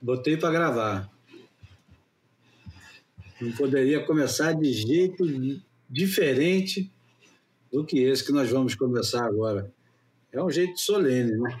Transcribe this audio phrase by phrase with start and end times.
[0.00, 1.10] Botei para gravar.
[3.40, 5.24] Não poderia começar de jeito
[5.88, 6.90] diferente
[7.72, 9.72] do que esse que nós vamos começar agora.
[10.32, 11.60] É um jeito solene, né?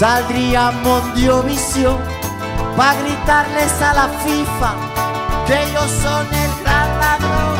[0.00, 1.98] saldría Mondiovisión
[2.74, 4.72] para gritarles a la FIFA
[5.46, 7.54] que ellos son el gran ladrón.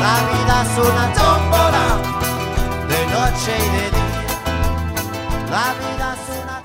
[0.00, 1.86] La vida es una tómbola
[2.92, 4.24] de noche y de día.
[5.50, 6.62] La vida es una.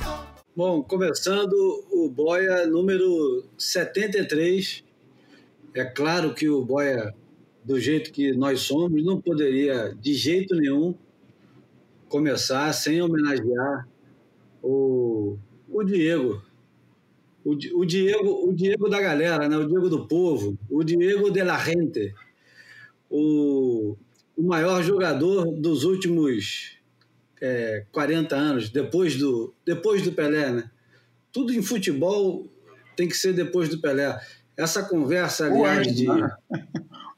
[0.56, 1.58] Bom, começando
[1.92, 4.82] o Boia número 73.
[5.73, 7.14] É claro que o Boia,
[7.66, 10.95] do jeito que nós somos, não poderia de jeito nenhum
[12.08, 13.91] começar sem homenagear
[14.62, 15.38] o,
[15.70, 16.42] o Diego.
[17.44, 19.58] O, o, Diego, o Diego da galera, né?
[19.58, 22.14] o Diego do povo, o Diego de la gente,
[23.10, 23.98] o,
[24.38, 26.77] o maior jogador dos últimos
[27.42, 30.52] é, 40 anos, depois do, depois do Pelé.
[30.52, 30.71] Né?
[31.32, 32.48] Tudo em futebol
[32.95, 34.20] tem que ser depois do Pelé.
[34.55, 36.08] Essa conversa, aliás, ou antes, de.
[36.08, 36.30] Né?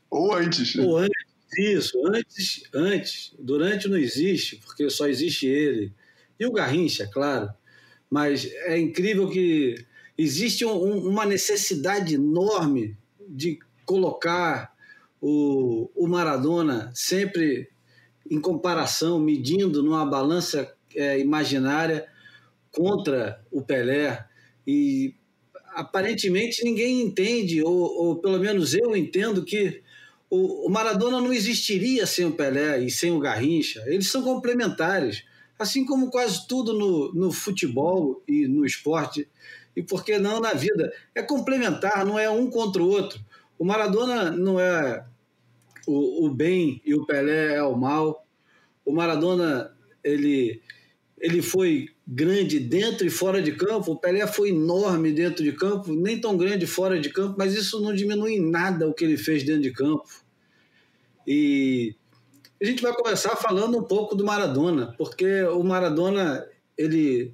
[0.10, 0.76] ou antes.
[0.78, 3.36] Ou antes, isso, antes, antes.
[3.38, 5.94] Durante não existe, porque só existe ele
[6.40, 7.50] e o Garrincha, claro.
[8.10, 9.76] Mas é incrível que
[10.18, 14.74] existe um, uma necessidade enorme de colocar
[15.22, 17.70] o, o Maradona sempre
[18.30, 22.06] em comparação, medindo numa balança é, imaginária
[22.72, 24.26] contra o Pelé.
[24.66, 25.16] E
[25.74, 29.82] aparentemente ninguém entende, ou, ou pelo menos eu entendo, que
[30.30, 33.84] o, o Maradona não existiria sem o Pelé e sem o Garrincha.
[33.88, 35.24] Eles são complementares
[35.64, 39.28] assim como quase tudo no, no futebol e no esporte,
[39.76, 40.94] e por que não na vida.
[41.16, 43.20] É complementar, não é um contra o outro.
[43.58, 45.06] O Maradona não é
[45.88, 48.28] o, o bem e o Pelé é o mal.
[48.86, 49.74] O Maradona,
[50.04, 50.62] ele,
[51.18, 55.94] ele foi grande dentro e fora de campo, o Pelé foi enorme dentro de campo,
[55.94, 59.18] nem tão grande fora de campo, mas isso não diminui em nada o que ele
[59.18, 60.04] fez dentro de campo.
[61.26, 61.96] E
[62.64, 66.48] a gente vai começar falando um pouco do Maradona, porque o Maradona
[66.78, 67.34] ele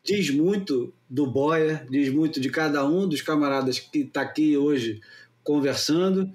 [0.00, 5.00] diz muito do Boia, diz muito de cada um dos camaradas que está aqui hoje
[5.42, 6.32] conversando.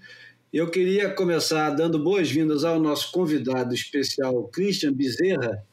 [0.52, 5.66] Eu queria começar dando boas-vindas ao nosso convidado especial, Christian Bezerra,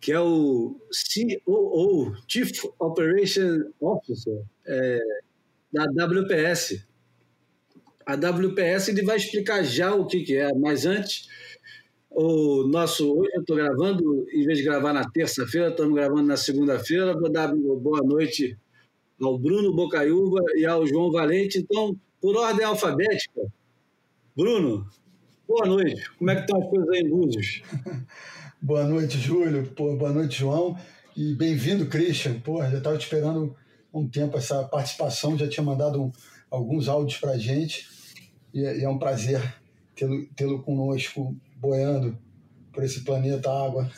[0.00, 0.80] que é o
[1.46, 4.98] COO, Chief Operation Officer é,
[5.72, 6.89] da WPS.
[8.06, 11.28] A WPS ele vai explicar já o que, que é, mas antes,
[12.10, 13.12] o nosso.
[13.12, 17.14] Hoje eu estou gravando, em vez de gravar na terça-feira, estamos gravando na segunda-feira.
[17.14, 18.58] Vou dar boa noite
[19.20, 21.58] ao Bruno Bocaiúva e ao João Valente.
[21.58, 23.40] Então, por ordem alfabética,
[24.36, 24.86] Bruno,
[25.46, 26.10] boa noite.
[26.18, 27.62] Como é que estão as coisas aí em Búzios?
[28.60, 29.66] boa noite, Júlio.
[29.76, 30.76] Pô, boa noite, João.
[31.16, 32.40] E bem-vindo, Christian.
[32.40, 33.54] Pô, já estava esperando
[33.92, 36.12] um tempo essa participação, já tinha mandado um,
[36.50, 37.88] alguns áudios para a gente.
[38.52, 39.40] E é, e é um prazer
[39.94, 42.18] tê-lo tê conosco, boiando
[42.72, 43.90] por esse planeta água.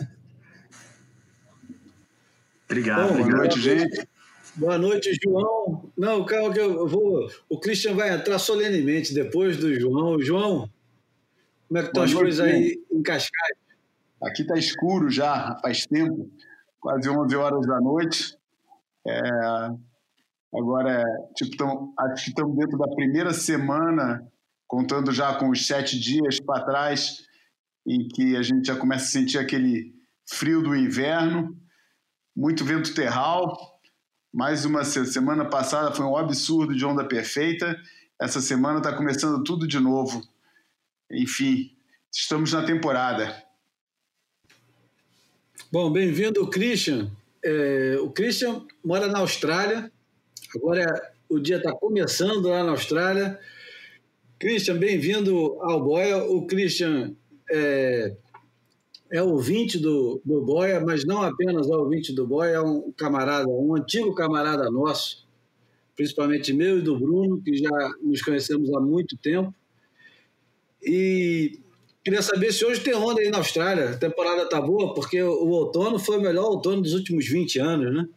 [2.67, 3.09] Obrigado.
[3.09, 4.09] Bom, boa noite, gente.
[4.55, 5.91] Boa noite, João.
[5.97, 7.31] Não, calma que eu vou.
[7.49, 10.21] O Christian vai entrar solenemente depois do João.
[10.21, 10.71] João,
[11.69, 13.57] como é que estão as coisas aí em Cascais?
[14.23, 16.31] Aqui está escuro já, faz tempo,
[16.81, 18.37] quase 11 horas da noite.
[19.07, 19.21] É,
[20.55, 21.03] agora,
[21.35, 24.27] tipo, tão, acho que estamos dentro da primeira semana
[24.67, 27.27] contando já com os sete dias para trás,
[27.87, 29.93] em que a gente já começa a sentir aquele
[30.29, 31.57] frio do inverno,
[32.35, 33.55] muito vento terral.
[34.33, 37.77] Mais uma semana passada foi um absurdo de onda perfeita.
[38.21, 40.23] Essa semana está começando tudo de novo.
[41.11, 41.77] Enfim,
[42.11, 43.45] estamos na temporada.
[45.71, 47.11] Bom, bem-vindo, Christian.
[47.45, 49.93] É, o Christian mora na Austrália.
[50.55, 53.39] Agora o dia está começando lá na Austrália.
[54.39, 56.25] Christian, bem-vindo ao Boia.
[56.25, 57.15] O Christian
[57.51, 58.15] é,
[59.11, 63.49] é ouvinte do, do Boia, mas não apenas é ouvinte do Boia, é um camarada,
[63.49, 65.27] um antigo camarada nosso,
[65.97, 69.55] principalmente meu e do Bruno, que já nos conhecemos há muito tempo.
[70.83, 71.59] E
[72.05, 73.91] Queria saber se hoje tem onda aí na Austrália.
[73.91, 77.95] A temporada tá boa, porque o outono foi o melhor outono dos últimos 20 anos,
[77.95, 78.09] né?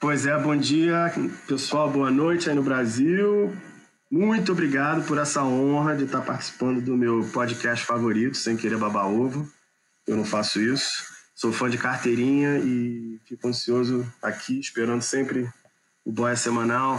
[0.00, 1.12] Pois é, bom dia,
[1.46, 3.54] pessoal, boa noite aí no Brasil.
[4.10, 9.06] Muito obrigado por essa honra de estar participando do meu podcast favorito, Sem Querer Babar
[9.06, 9.46] Ovo.
[10.06, 11.04] Eu não faço isso.
[11.34, 15.46] Sou fã de carteirinha e fico ansioso aqui, esperando sempre
[16.02, 16.98] o Boia Semanal,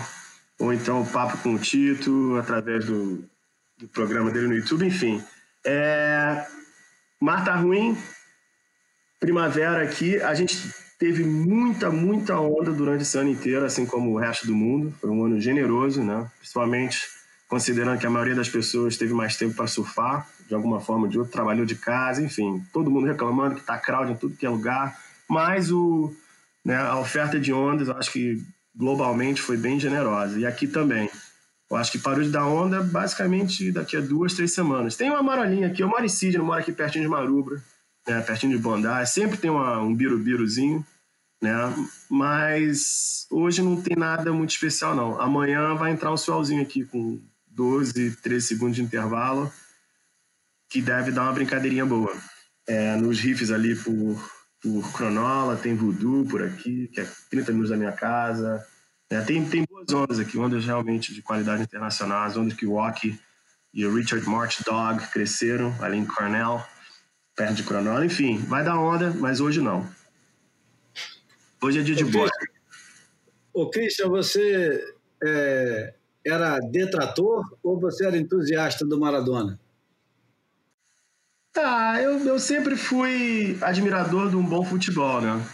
[0.59, 3.27] ou então o Papo com o Tito, através do
[3.79, 5.23] do programa dele no YouTube, enfim.
[5.65, 6.45] É,
[7.19, 7.97] mar tá ruim,
[9.19, 10.55] primavera aqui, a gente
[11.01, 14.93] teve muita, muita onda durante esse ano inteiro, assim como o resto do mundo.
[15.01, 16.29] Foi um ano generoso, né?
[16.37, 17.07] Principalmente
[17.49, 21.09] considerando que a maioria das pessoas teve mais tempo para surfar, de alguma forma ou
[21.09, 24.45] de outra, trabalhou de casa, enfim, todo mundo reclamando que tá crowd em tudo que
[24.45, 24.95] é lugar.
[25.27, 26.13] Mas o,
[26.63, 28.39] né, a oferta de ondas, eu acho que
[28.75, 30.39] globalmente foi bem generosa.
[30.39, 31.09] E aqui também.
[31.69, 34.95] Eu acho que parou de dar onda basicamente daqui a duas, três semanas.
[34.95, 37.59] Tem uma marolinha aqui, eu moro em Sydney, eu moro aqui pertinho de Marubra,
[38.07, 40.85] né, pertinho de Bondi, sempre tem uma, um birubiruzinho,
[41.41, 41.73] né?
[42.09, 45.19] Mas hoje não tem nada muito especial não.
[45.19, 49.51] Amanhã vai entrar um solzinho aqui com 12, 13 segundos de intervalo,
[50.69, 52.15] que deve dar uma brincadeirinha boa.
[52.67, 57.71] É, nos riffs ali por, por Cronola, tem Voodoo por aqui, que é 30 minutos
[57.71, 58.65] da minha casa.
[59.09, 62.77] É, tem, tem boas ondas aqui, ondas realmente de qualidade internacional, as ondas que o
[63.73, 66.63] e o Richard March Dog cresceram ali em Cornell,
[67.35, 68.05] perto de Cronola.
[68.05, 69.89] Enfim, vai dar onda, mas hoje não.
[71.63, 72.27] Hoje é dia de boa.
[73.53, 74.83] Ô, Christian, você
[75.23, 75.93] é,
[76.25, 79.59] era detrator ou você era entusiasta do Maradona?
[81.53, 85.45] Tá, eu, eu sempre fui admirador de um bom futebol, né?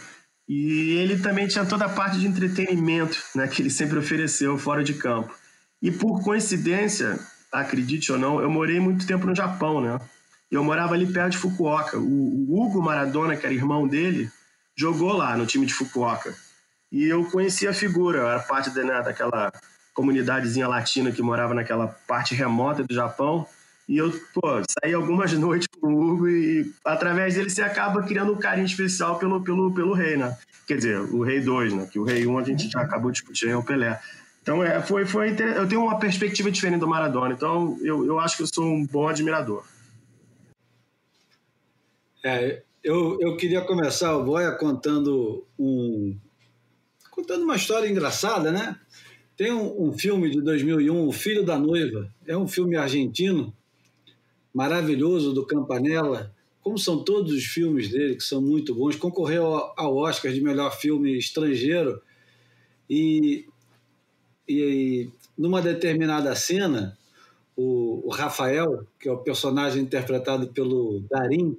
[0.48, 4.82] E ele também tinha toda a parte de entretenimento né, que ele sempre ofereceu fora
[4.82, 5.34] de campo.
[5.82, 7.18] E por coincidência,
[7.52, 9.98] acredite ou não, eu morei muito tempo no Japão, né?
[10.50, 11.98] Eu morava ali perto de Fukuoka.
[11.98, 14.30] O, o Hugo Maradona, que era irmão dele,
[14.78, 16.34] jogou lá no time de Fukuoka.
[16.90, 19.52] E eu conhecia a figura, eu era parte de, né, daquela
[19.92, 23.46] comunidadezinha latina que morava naquela parte remota do Japão.
[23.88, 28.32] E eu, pô, saí algumas noites com o Hugo e através dele você acaba criando
[28.32, 30.36] um carinho especial pelo, pelo, pelo rei, né?
[30.66, 31.88] Quer dizer, o rei 2, né?
[31.90, 34.00] Que o rei 1 um a gente já acabou discutindo, é o Pelé.
[34.42, 38.36] Então, é, foi, foi eu tenho uma perspectiva diferente do Maradona, então eu, eu acho
[38.36, 39.62] que eu sou um bom admirador.
[42.24, 46.16] É, eu, eu queria começar o Boia contando um
[47.10, 48.80] contando uma história engraçada, né?
[49.36, 53.52] Tem um, um filme de 2001, O Filho da Noiva, é um filme argentino
[54.54, 59.44] maravilhoso do Campanella, como são todos os filmes dele, que são muito bons, concorreu
[59.76, 62.00] ao Oscar de melhor filme estrangeiro.
[62.88, 63.44] E,
[64.48, 66.96] e numa determinada cena,
[67.54, 71.58] o, o, Rafael, que é o personagem interpretado pelo Darim,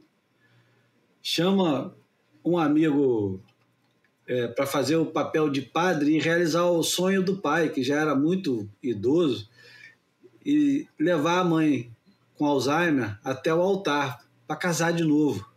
[1.21, 1.95] chama
[2.43, 3.41] um amigo
[4.27, 7.99] é, para fazer o papel de padre e realizar o sonho do pai, que já
[7.99, 9.49] era muito idoso,
[10.45, 11.91] e levar a mãe
[12.35, 15.47] com Alzheimer até o altar para casar de novo.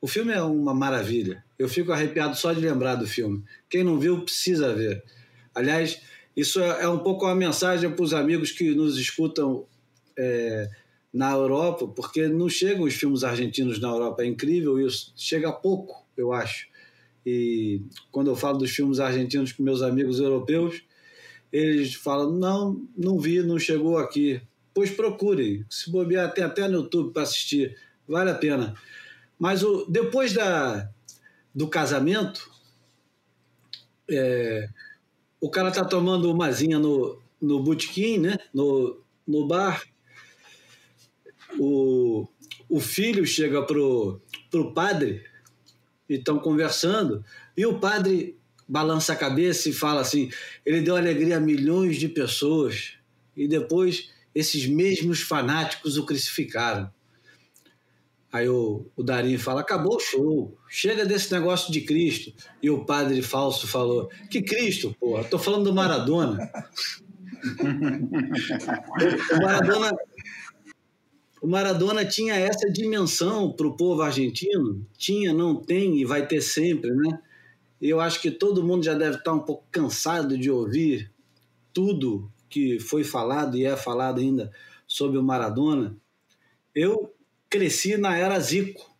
[0.00, 1.44] O filme é uma maravilha.
[1.58, 3.42] Eu fico arrepiado só de lembrar do filme.
[3.68, 5.02] Quem não viu precisa ver.
[5.54, 6.00] Aliás,
[6.36, 9.66] isso é, é um pouco uma mensagem para os amigos que nos escutam
[10.16, 10.68] é,
[11.12, 14.22] na Europa, porque não chegam os filmes argentinos na Europa.
[14.22, 15.12] É incrível isso.
[15.16, 16.68] Chega pouco, eu acho.
[17.24, 20.82] E quando eu falo dos filmes argentinos com meus amigos europeus,
[21.52, 24.40] eles falam: não, não vi, não chegou aqui
[24.78, 25.66] pois procurem.
[25.68, 28.76] Se bobear, tem até no YouTube para assistir, vale a pena.
[29.36, 30.88] Mas o, depois da,
[31.52, 32.48] do casamento,
[34.08, 34.68] é,
[35.40, 38.38] o cara tá tomando uma zinha no, no botequim, né?
[38.54, 39.82] no, no bar.
[41.58, 42.28] O,
[42.68, 45.24] o filho chega pro, pro padre
[46.08, 47.24] e estão conversando,
[47.56, 48.38] e o padre
[48.68, 50.30] balança a cabeça e fala assim:
[50.64, 52.94] ele deu alegria a milhões de pessoas,
[53.36, 56.90] e depois esses mesmos fanáticos o crucificaram.
[58.30, 62.32] Aí o, o Darim fala: acabou o show, chega desse negócio de Cristo.
[62.62, 65.24] E o padre falso falou: que Cristo, porra?
[65.24, 66.38] Tô falando do Maradona.
[69.32, 69.96] o Maradona.
[71.40, 76.40] O Maradona tinha essa dimensão para o povo argentino, tinha, não tem e vai ter
[76.40, 77.20] sempre, né?
[77.80, 81.12] Eu acho que todo mundo já deve estar um pouco cansado de ouvir
[81.72, 84.50] tudo que foi falado e é falado ainda
[84.86, 85.96] sobre o Maradona.
[86.74, 87.14] Eu
[87.48, 88.90] cresci na era Zico.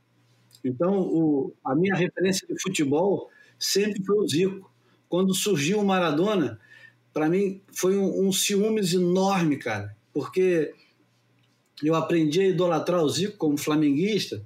[0.64, 3.28] Então, o, a minha referência de futebol
[3.58, 4.72] sempre foi o Zico.
[5.08, 6.60] Quando surgiu o Maradona,
[7.12, 10.72] para mim foi um, um ciúmes enorme, cara, porque
[11.82, 14.42] eu aprendi a idolatrar o Zico como flamenguista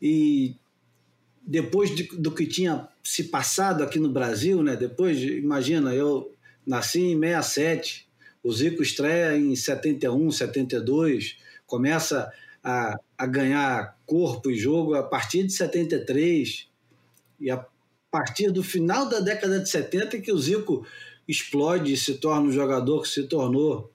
[0.00, 0.54] e
[1.46, 4.76] depois de, do que tinha se passado aqui no Brasil, né?
[4.76, 6.32] Depois, imagina, eu
[6.66, 8.08] nasci em 67,
[8.42, 11.36] o Zico estreia em 71, 72,
[11.66, 12.30] começa
[12.62, 16.68] a, a ganhar corpo e jogo a partir de 73
[17.40, 17.64] e a
[18.10, 20.86] partir do final da década de 70 que o Zico
[21.26, 23.90] explode e se torna o jogador que se tornou.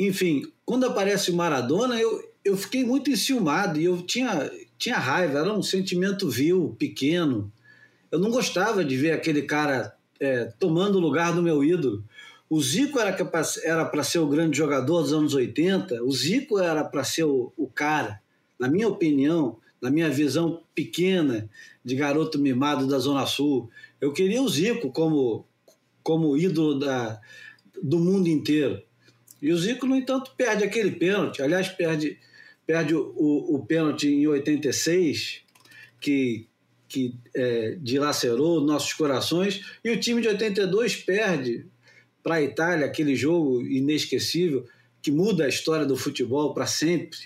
[0.00, 5.40] Enfim, quando aparece o Maradona, eu, eu fiquei muito enciumado e eu tinha, tinha raiva,
[5.40, 7.52] era um sentimento vil, pequeno.
[8.10, 12.02] Eu não gostava de ver aquele cara é, tomando o lugar do meu ídolo.
[12.48, 13.12] O Zico era
[13.84, 17.66] para ser o grande jogador dos anos 80, o Zico era para ser o, o
[17.66, 18.22] cara,
[18.58, 21.46] na minha opinião, na minha visão pequena
[21.84, 23.68] de garoto mimado da Zona Sul.
[24.00, 25.44] Eu queria o Zico como,
[26.02, 27.20] como ídolo da,
[27.82, 28.82] do mundo inteiro.
[29.40, 31.42] E o Zico, no entanto, perde aquele pênalti.
[31.42, 32.18] Aliás, perde,
[32.66, 35.42] perde o, o, o pênalti em 86,
[36.00, 36.46] que,
[36.88, 39.64] que é, dilacerou nossos corações.
[39.82, 41.66] E o time de 82 perde
[42.22, 44.66] para a Itália, aquele jogo inesquecível
[45.02, 47.18] que muda a história do futebol para sempre.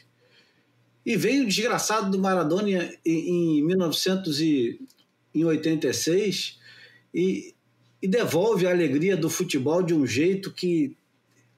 [1.04, 6.59] E veio o desgraçado do Maradona em, em 1986
[7.12, 7.52] e,
[8.00, 10.97] e devolve a alegria do futebol de um jeito que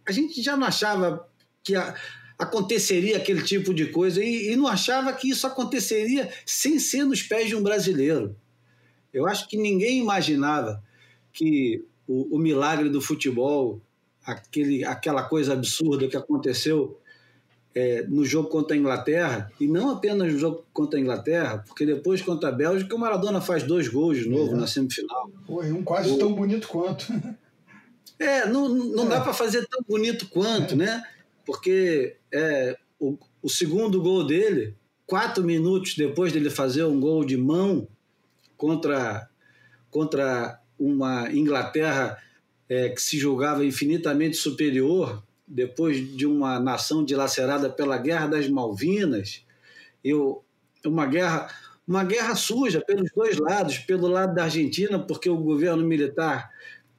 [0.07, 1.29] a gente já não achava
[1.63, 1.95] que a,
[2.39, 7.23] aconteceria aquele tipo de coisa e, e, não achava que isso aconteceria sem ser nos
[7.23, 8.37] pés de um brasileiro.
[9.13, 10.83] Eu acho que ninguém imaginava
[11.33, 13.81] que o, o milagre do futebol,
[14.25, 17.01] aquele, aquela coisa absurda que aconteceu
[17.75, 21.85] é, no jogo contra a Inglaterra, e não apenas no jogo contra a Inglaterra, porque
[21.85, 24.57] depois contra a Bélgica o Maradona faz dois gols de novo é.
[24.57, 25.31] na semifinal.
[25.49, 26.19] E um quase o...
[26.19, 27.07] tão bonito quanto.
[28.19, 29.09] É, não, não é.
[29.09, 30.77] dá para fazer tão bonito quanto, é.
[30.77, 31.03] né?
[31.45, 34.75] Porque é, o, o segundo gol dele,
[35.07, 37.87] quatro minutos depois dele fazer um gol de mão
[38.57, 39.29] contra,
[39.91, 42.19] contra uma Inglaterra
[42.69, 49.45] é, que se julgava infinitamente superior depois de uma nação dilacerada pela Guerra das Malvinas,
[50.05, 50.13] e
[50.85, 51.49] uma guerra
[51.87, 56.51] uma guerra suja pelos dois lados, pelo lado da Argentina, porque o governo militar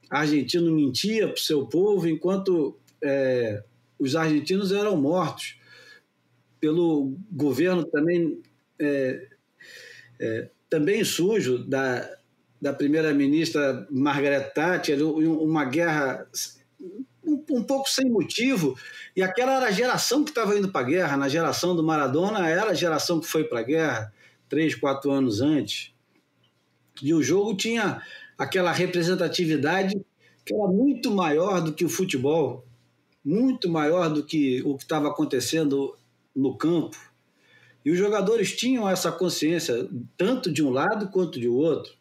[0.10, 3.64] argentino mentia para o seu povo, enquanto é,
[4.00, 5.58] os argentinos eram mortos.
[6.60, 8.42] Pelo governo também
[8.80, 9.28] é,
[10.20, 12.10] é, também sujo da,
[12.62, 16.28] da primeira-ministra Margaret Thatcher, uma guerra
[17.24, 18.78] um, um, pouco sem motivo,
[19.16, 22.48] e aquela era a geração que estava indo para a guerra, na geração do Maradona,
[22.48, 24.14] era a geração que foi para a guerra,
[24.48, 25.94] três, quatro anos antes.
[27.02, 28.02] E o jogo tinha
[28.38, 29.96] aquela representatividade
[30.46, 32.66] que era muito maior do que o futebol,
[33.24, 35.98] muito maior do que o que estava acontecendo
[36.36, 36.98] no campo.
[37.84, 41.94] E os jogadores tinham essa consciência, tanto de um lado quanto de outro.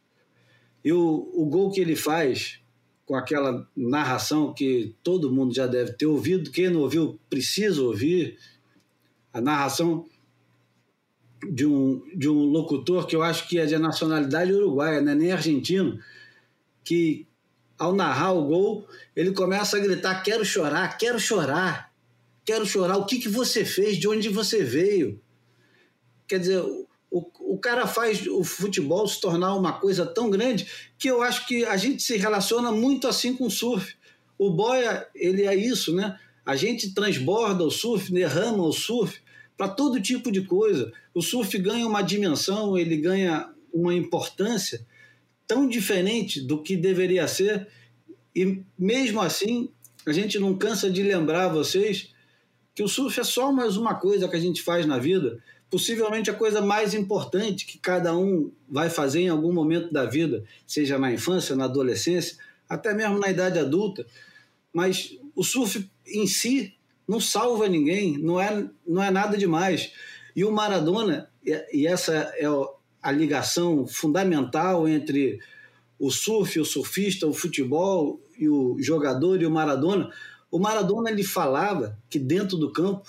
[0.85, 2.61] E o, o gol que ele faz,
[3.05, 8.39] com aquela narração que todo mundo já deve ter ouvido, quem não ouviu precisa ouvir,
[9.33, 10.07] a narração
[11.53, 15.15] de um, de um locutor que eu acho que é de nacionalidade uruguaia, né?
[15.15, 15.99] nem argentino,
[16.87, 17.27] que
[17.77, 21.93] ao narrar o gol, ele começa a gritar: Quero chorar, quero chorar,
[22.45, 22.97] quero chorar.
[22.97, 23.99] O que, que você fez?
[23.99, 25.21] De onde você veio?
[26.29, 26.63] Quer dizer,
[27.11, 30.67] o, o cara faz o futebol se tornar uma coisa tão grande
[30.97, 33.95] que eu acho que a gente se relaciona muito assim com o surf.
[34.39, 36.19] O boia, ele é isso, né?
[36.45, 39.21] A gente transborda o surf, derrama o surf
[39.57, 40.93] para todo tipo de coisa.
[41.13, 44.87] O surf ganha uma dimensão, ele ganha uma importância
[45.47, 47.69] tão diferente do que deveria ser,
[48.35, 49.71] e mesmo assim,
[50.05, 52.13] a gente não cansa de lembrar vocês
[52.75, 56.31] que o surf é só mais uma coisa que a gente faz na vida possivelmente
[56.31, 60.99] a coisa mais importante que cada um vai fazer em algum momento da vida, seja
[60.99, 62.39] na infância, na adolescência,
[62.69, 64.07] até mesmo na idade adulta.
[64.73, 66.75] Mas o surf em si
[67.07, 69.93] não salva ninguém, não é, não é nada demais.
[70.35, 71.31] E o Maradona,
[71.73, 72.49] e essa é
[73.07, 75.39] a ligação fundamental entre
[75.97, 80.11] o surf, o surfista, o futebol e o jogador e o Maradona.
[80.51, 83.09] O Maradona ele falava que dentro do campo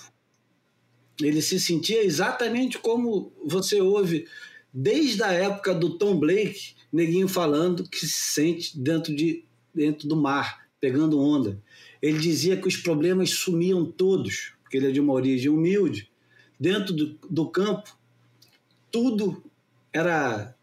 [1.20, 4.28] ele se sentia exatamente como você ouve
[4.72, 10.14] desde a época do Tom Blake, neguinho falando que se sente dentro, de, dentro do
[10.14, 11.60] mar, pegando onda.
[12.00, 16.08] Ele dizia que os problemas sumiam todos, porque ele é de uma origem humilde.
[16.58, 17.98] Dentro do, do campo,
[18.92, 19.42] tudo
[19.92, 20.54] era,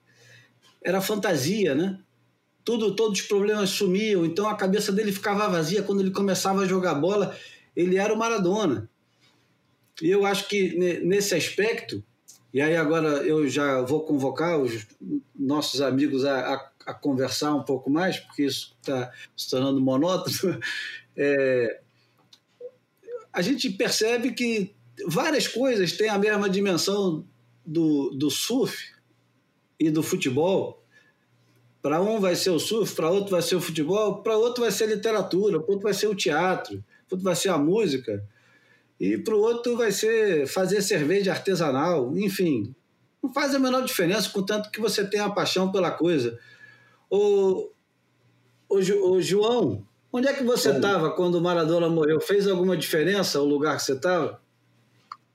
[0.84, 2.00] era fantasia, né?
[2.64, 5.84] Tudo, todos os problemas sumiam, então a cabeça dele ficava vazia.
[5.84, 7.36] Quando ele começava a jogar bola,
[7.76, 8.90] ele era o Maradona.
[10.02, 12.04] E eu acho que nesse aspecto,
[12.54, 14.86] e aí agora eu já vou convocar os
[15.36, 20.60] nossos amigos a, a, a conversar um pouco mais, porque isso está se tornando monótono.
[21.18, 21.80] É,
[23.32, 24.76] a gente percebe que
[25.08, 27.26] várias coisas têm a mesma dimensão
[27.66, 28.95] do, do surf
[29.80, 30.84] e do futebol.
[31.82, 34.72] Para um vai ser o surf, para outro vai ser o futebol, para outro vai
[34.72, 38.24] ser a literatura, para outro vai ser o teatro, para outro vai ser a música
[39.00, 42.74] e para o outro vai ser fazer cerveja artesanal, enfim.
[43.22, 46.40] Não faz a menor diferença, contanto que você tenha a paixão pela coisa.
[47.10, 47.70] O,
[48.70, 52.22] o, o João, onde é que você estava quando o Maradona morreu?
[52.22, 54.42] Fez alguma diferença o lugar que você estava?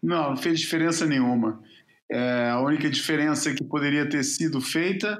[0.02, 1.62] Não, não fez diferença nenhuma.
[2.10, 5.16] É, a única diferença que poderia ter sido feita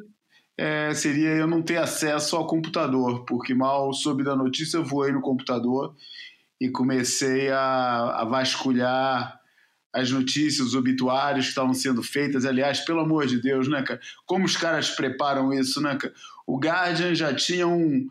[0.58, 5.12] é, seria eu não ter acesso ao computador, porque mal soube da notícia, eu voei
[5.12, 5.94] no computador
[6.60, 9.40] e comecei a, a vasculhar
[9.92, 12.44] as notícias, os obituários que estavam sendo feitas.
[12.44, 14.00] Aliás, pelo amor de Deus, né, cara?
[14.26, 16.14] Como os caras preparam isso, né, cara?
[16.46, 18.06] O Guardian já tinha um.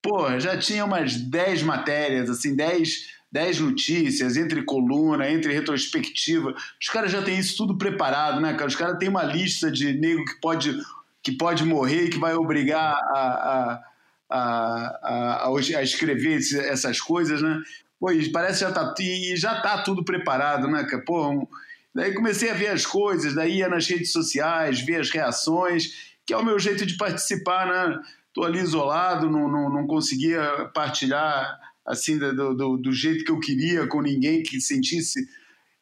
[0.00, 6.54] Pô, já tinha umas 10 matérias, assim, 10, 10 notícias, entre coluna, entre retrospectiva.
[6.80, 8.66] Os caras já têm isso tudo preparado, né, cara?
[8.66, 10.78] Os caras têm uma lista de nego que pode,
[11.22, 13.92] que pode morrer que vai obrigar a, a
[14.32, 17.60] a, a, a, escrever essas coisas, né?
[18.00, 20.84] Pô, parece que já tá, e já tá tudo preparado, né?
[21.06, 21.46] Pô, um,
[21.94, 26.32] daí comecei a ver as coisas, daí ia nas redes sociais, ver as reações, que
[26.32, 28.00] é o meu jeito de participar, né?
[28.32, 33.40] Tô ali isolado, não, não, não conseguia partilhar assim do, do, do, jeito que eu
[33.40, 35.26] queria com ninguém que sentisse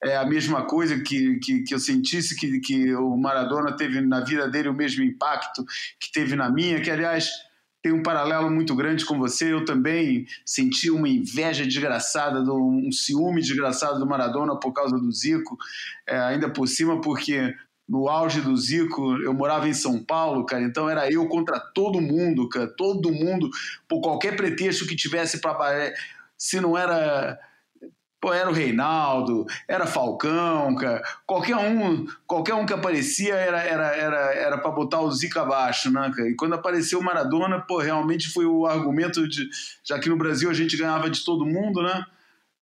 [0.02, 4.20] é, a mesma coisa que, que, que eu sentisse que, que o Maradona teve na
[4.20, 5.64] vida dele o mesmo impacto
[6.00, 7.28] que teve na minha, que aliás
[7.82, 9.52] tem um paralelo muito grande com você.
[9.52, 15.56] Eu também senti uma inveja desgraçada, um ciúme desgraçado do Maradona por causa do Zico,
[16.06, 17.54] é, ainda por cima, porque
[17.90, 22.00] no auge do Zico, eu morava em São Paulo, cara, então era eu contra todo
[22.00, 23.50] mundo, cara, todo mundo,
[23.88, 25.92] por qualquer pretexto que tivesse para.
[26.38, 27.36] Se não era
[28.20, 31.02] Pô, era o Reinaldo, era Falcão, cara.
[31.26, 35.90] Qualquer um, qualquer um que aparecia era era era era para botar o Zica abaixo,
[35.90, 36.28] né, cara?
[36.28, 39.48] E quando apareceu o Maradona, pô, realmente foi o argumento de
[39.82, 42.04] já que no Brasil a gente ganhava de todo mundo, né?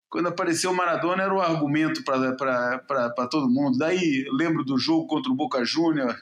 [0.09, 3.77] Quando apareceu o Maradona era o argumento para todo mundo.
[3.77, 6.15] Daí lembro do jogo contra o Boca Júnior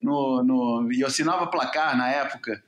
[0.00, 2.62] no, no e eu assinava placar na época.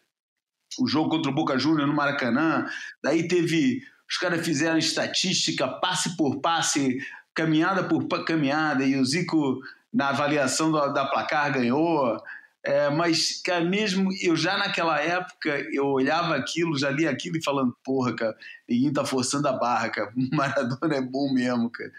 [0.78, 2.66] O jogo contra o Boca Júnior no Maracanã.
[3.02, 6.98] Daí teve os caras fizeram estatística, passe por passe,
[7.35, 9.61] caminhada por caminhada, e o Zico,
[9.92, 12.18] na avaliação da, da placar, ganhou.
[12.64, 17.44] É, mas, cara, mesmo eu já naquela época, eu olhava aquilo, já li aquilo e
[17.44, 18.37] falando, porra, cara,
[18.68, 20.12] ninguém tá forçando a barra, cara.
[20.16, 21.92] O Maradona é bom mesmo, cara.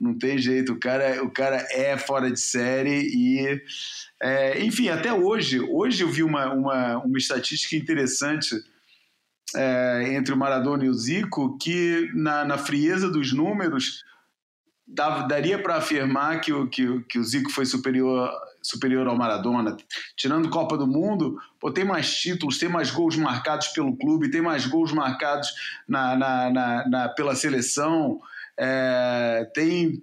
[0.00, 3.62] Não tem jeito, o cara, o cara é fora de série e.
[4.20, 8.54] É, enfim, até hoje, hoje eu vi uma, uma, uma estatística interessante
[9.54, 14.04] é, entre o Maradona e o Zico que, na, na frieza dos números,
[14.86, 18.30] dava, daria para afirmar que o, que, que o Zico foi superior,
[18.64, 19.76] superior ao Maradona.
[20.16, 24.40] Tirando Copa do Mundo, pô, tem mais títulos, tem mais gols marcados pelo clube, tem
[24.40, 25.48] mais gols marcados
[25.86, 28.18] na, na, na, na pela seleção,
[28.58, 30.02] é, tem.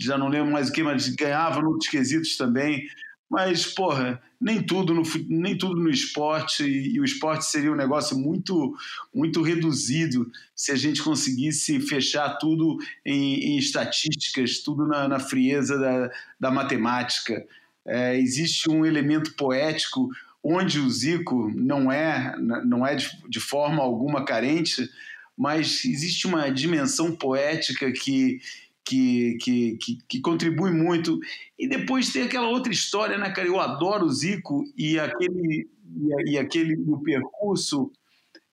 [0.00, 2.86] Já não lembro mais o que, mas ganhava nos quesitos também.
[3.30, 7.76] Mas, porra, nem tudo no, nem tudo no esporte, e, e o esporte seria um
[7.76, 8.74] negócio muito,
[9.14, 15.76] muito reduzido se a gente conseguisse fechar tudo em, em estatísticas, tudo na, na, frieza
[15.78, 16.10] da,
[16.40, 17.44] da matemática.
[17.88, 20.10] É, existe um elemento poético
[20.44, 24.88] onde o Zico não é, não é de, de forma alguma carente,
[25.36, 28.40] mas existe uma dimensão poética que,
[28.84, 31.18] que, que, que, que, contribui muito.
[31.58, 33.48] E depois tem aquela outra história, né, cara?
[33.48, 37.90] Eu adoro o Zico e aquele, e, e aquele o percurso,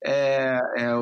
[0.04, 0.96] é, é,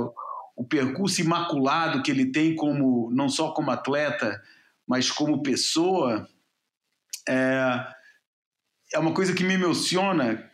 [0.56, 4.42] o percurso imaculado que ele tem como não só como atleta,
[4.88, 6.28] mas como pessoa.
[7.28, 7.94] é,
[8.94, 10.50] é uma coisa que me emociona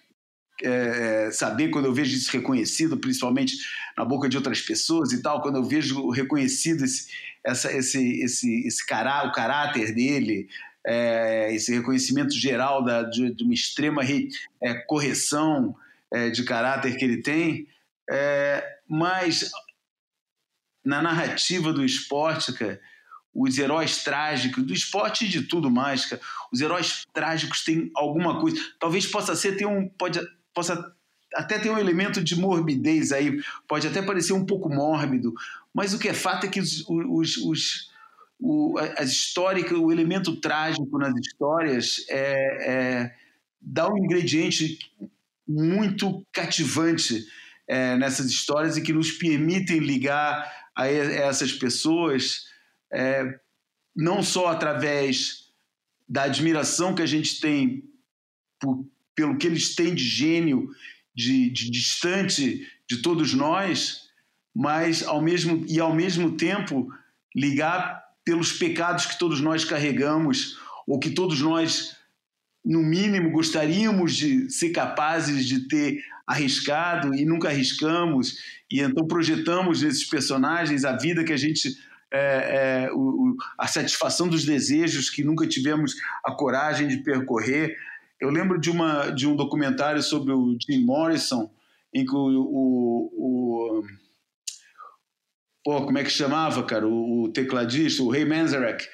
[0.64, 3.58] é, é, saber quando eu vejo isso reconhecido, principalmente
[3.98, 7.08] na boca de outras pessoas e tal, quando eu vejo reconhecido esse,
[7.44, 10.50] essa, esse, esse, esse cará, o caráter dele,
[10.86, 14.30] é, esse reconhecimento geral da, de, de uma extrema re,
[14.62, 15.76] é, correção
[16.12, 17.68] é, de caráter que ele tem,
[18.10, 19.50] é, mas
[20.84, 22.80] na narrativa do esporte, cara,
[23.42, 26.22] os heróis trágicos, do esporte e de tudo mais, cara,
[26.52, 28.58] os heróis trágicos têm alguma coisa.
[28.80, 29.88] Talvez possa ser ter um.
[29.88, 30.20] Pode,
[30.54, 30.94] possa
[31.36, 35.32] até ter um elemento de morbidez aí, pode até parecer um pouco mórbido,
[35.72, 37.90] mas o que é fato é que os, os, os
[38.40, 43.16] o, as histórias, o elemento trágico nas histórias é, é,
[43.62, 44.80] dá um ingrediente
[45.48, 47.26] muito cativante
[47.68, 52.49] é, nessas histórias e que nos permitem ligar a, essas pessoas
[52.92, 53.40] é,
[53.96, 55.50] não só através
[56.08, 57.84] da admiração que a gente tem
[58.60, 60.70] por, pelo que eles têm de gênio,
[61.14, 64.10] de, de distante de todos nós,
[64.56, 66.92] mas ao mesmo e ao mesmo tempo
[67.36, 71.96] ligar pelos pecados que todos nós carregamos ou que todos nós
[72.66, 78.38] no mínimo gostaríamos de ser capazes de ter arriscado e nunca arriscamos
[78.72, 81.78] e então projetamos nesses personagens a vida que a gente
[82.12, 85.96] é, é, o, a satisfação dos desejos que nunca tivemos
[86.26, 87.76] a coragem de percorrer
[88.20, 91.50] eu lembro de, uma, de um documentário sobre o Jim Morrison,
[91.94, 92.28] em que o.
[92.28, 93.84] o, o
[95.64, 96.86] pô, como é que chamava, cara?
[96.86, 98.86] O, o tecladista, o Ray Manzarek,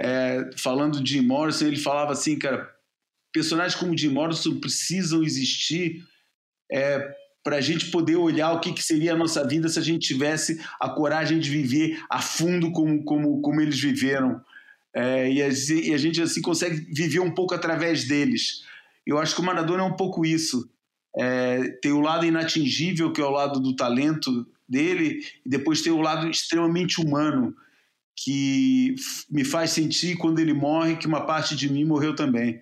[0.00, 2.72] é, falando de Jim Morrison, ele falava assim, cara,
[3.32, 6.04] personagens como Jim Morrison precisam existir
[6.70, 9.82] é, para a gente poder olhar o que, que, seria a nossa vida se a
[9.82, 14.40] gente tivesse a coragem de viver a fundo como, como, como eles viveram.
[14.94, 18.62] É, e, a, e, a, gente assim consegue viver um pouco através deles.
[19.06, 20.68] Eu acho que o Maradona é um pouco isso.
[21.16, 25.92] É, tem o lado inatingível, que é o lado do talento dele, e depois tem
[25.92, 27.54] o lado extremamente humano,
[28.14, 28.94] que
[29.30, 32.60] me faz sentir quando ele morre que uma parte de mim morreu também.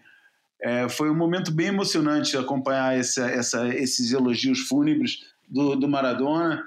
[0.63, 6.65] É, foi um momento bem emocionante acompanhar essa, essa, esses elogios fúnebres do, do Maradona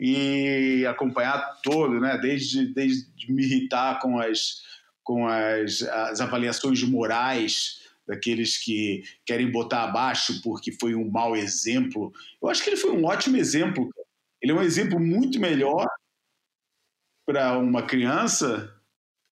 [0.00, 2.18] e acompanhar todo, né?
[2.18, 4.62] desde, desde me irritar com as,
[5.02, 12.12] com as, as avaliações morais daqueles que querem botar abaixo porque foi um mau exemplo.
[12.42, 13.90] Eu acho que ele foi um ótimo exemplo.
[14.40, 15.86] Ele é um exemplo muito melhor
[17.26, 18.74] para uma criança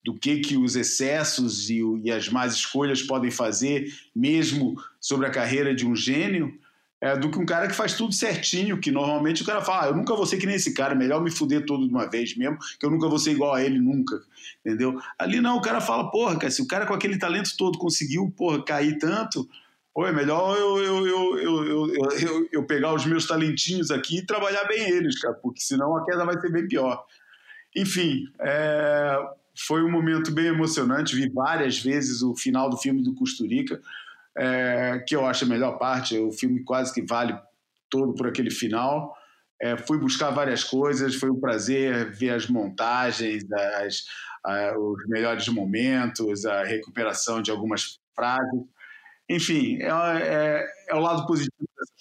[0.05, 5.31] do que, que os excessos e, e, as más escolhas podem fazer, mesmo sobre a
[5.31, 6.53] carreira de um gênio,
[7.01, 9.87] é, do que um cara que faz tudo certinho, que normalmente o cara fala, ah,
[9.87, 12.37] eu nunca vou ser que nem esse cara, melhor me fuder todo de uma vez
[12.37, 14.21] mesmo, que eu nunca vou ser igual a ele nunca,
[14.63, 14.95] entendeu?
[15.17, 18.31] Ali não, o cara fala, porra, cara, se o cara com aquele talento todo conseguiu,
[18.37, 19.49] porra, cair tanto,
[19.91, 24.25] pô, é melhor eu, eu, eu, eu, eu, eu pegar os meus talentinhos aqui e
[24.25, 27.03] trabalhar bem eles, cara, porque senão a queda vai ser bem pior.
[27.75, 29.17] Enfim, é,
[29.57, 33.79] foi um momento bem emocionante, vi várias vezes o final do filme do Costurica,
[34.37, 36.17] é, que eu acho a melhor parte.
[36.17, 37.37] O filme quase que vale
[37.89, 39.15] todo por aquele final.
[39.61, 44.03] É, fui buscar várias coisas, foi um prazer ver as montagens, as,
[44.77, 48.63] os melhores momentos, a recuperação de algumas frases.
[49.29, 51.93] Enfim, é, é, é o lado positivo dessa.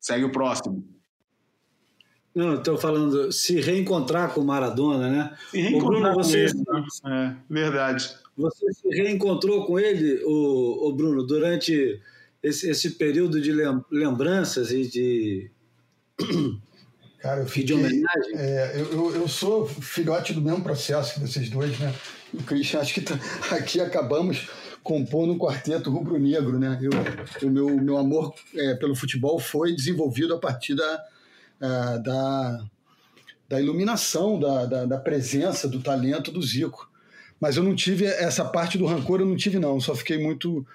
[0.00, 0.93] Segue o próximo.
[2.34, 5.36] Não, estou falando se reencontrar com Maradona, né?
[5.50, 6.52] Se reencontrar Bruno, você...
[6.52, 7.36] com ele, né?
[7.50, 8.10] É, verdade.
[8.36, 12.00] Você se reencontrou com ele, o, o Bruno, durante
[12.42, 13.52] esse, esse, período de
[13.90, 15.50] lembranças e de.
[17.20, 18.34] Cara, eu fiquei, de homenagem?
[18.34, 21.94] É, eu, eu, sou filhote do mesmo processo que vocês dois, né?
[22.34, 23.14] O Christian, acho que tá,
[23.54, 24.48] aqui acabamos
[24.82, 26.78] compondo um quarteto rubro-negro, né?
[26.82, 31.02] Eu, o meu, meu amor é, pelo futebol foi desenvolvido a partir da,
[31.60, 32.64] da,
[33.48, 36.90] da iluminação, da, da, da presença, do talento do Zico.
[37.40, 39.80] Mas eu não tive essa parte do rancor, eu não tive, não.
[39.80, 40.66] Só fiquei muito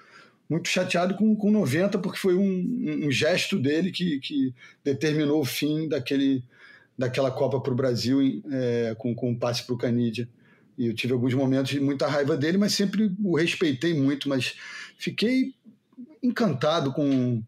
[0.48, 5.44] muito chateado com, com 90, porque foi um, um gesto dele que, que determinou o
[5.44, 6.42] fim daquele,
[6.98, 10.28] daquela Copa para o Brasil é, com, com o passe para o Canidia.
[10.76, 14.28] E eu tive alguns momentos de muita raiva dele, mas sempre o respeitei muito.
[14.28, 14.56] Mas
[14.98, 15.54] fiquei
[16.20, 17.40] encantado com,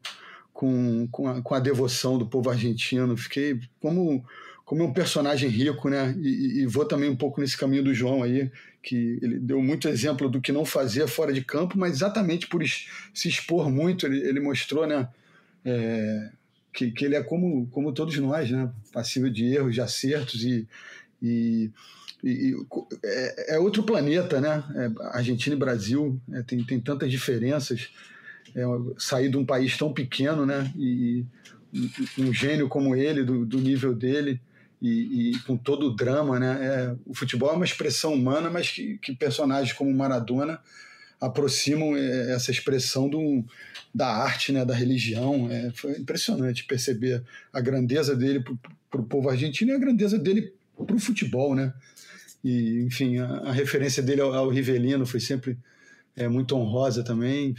[0.63, 3.17] com, com, a, com a devoção do povo argentino.
[3.17, 4.25] Fiquei como,
[4.65, 6.15] como um personagem rico, né?
[6.21, 8.49] E, e vou também um pouco nesse caminho do João aí
[8.81, 12.63] que ele deu muito exemplo do que não fazer fora de campo, mas exatamente por
[12.65, 15.09] se expor muito, ele, ele mostrou né,
[15.65, 16.31] é,
[16.73, 20.67] que, que ele é como, como todos nós, né, passível de erros, de acertos, e,
[21.21, 21.71] e
[22.25, 22.55] e,
[23.05, 24.63] é, é, outro planeta, né?
[24.77, 27.91] É, Argentina e Brasil é, tem, tem tantas diferenças.
[28.55, 28.63] É,
[28.99, 30.73] sair de um país tão pequeno, né?
[30.77, 31.25] E,
[32.19, 34.41] um gênio como ele, do, do nível dele,
[34.81, 36.59] e, e, com todo o drama, né?
[36.61, 40.61] É, o futebol é uma expressão humana, mas que, que personagens como Maradona
[41.21, 43.45] aproximam é, essa expressão do,
[43.95, 44.65] da arte, né?
[44.65, 45.49] Da religião.
[45.51, 48.45] É, foi impressionante perceber a grandeza dele
[48.91, 51.73] para o povo argentino e a grandeza dele para o futebol, né?
[52.45, 55.57] E, enfim, a, a referência dele ao, ao, Rivelino foi sempre
[56.17, 57.55] é, muito honrosa também.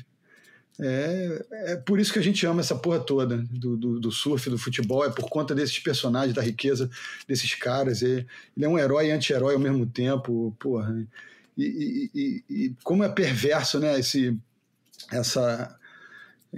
[0.80, 4.50] É, é por isso que a gente ama essa porra toda do, do, do, surf,
[4.50, 6.90] do futebol, é por conta desses personagens, da riqueza
[7.28, 8.02] desses caras.
[8.02, 8.26] Ele
[8.60, 11.06] é um herói e anti-herói ao mesmo tempo, porra.
[11.58, 14.36] E, e, e, e, como é perverso, né, esse,
[15.12, 15.78] essa,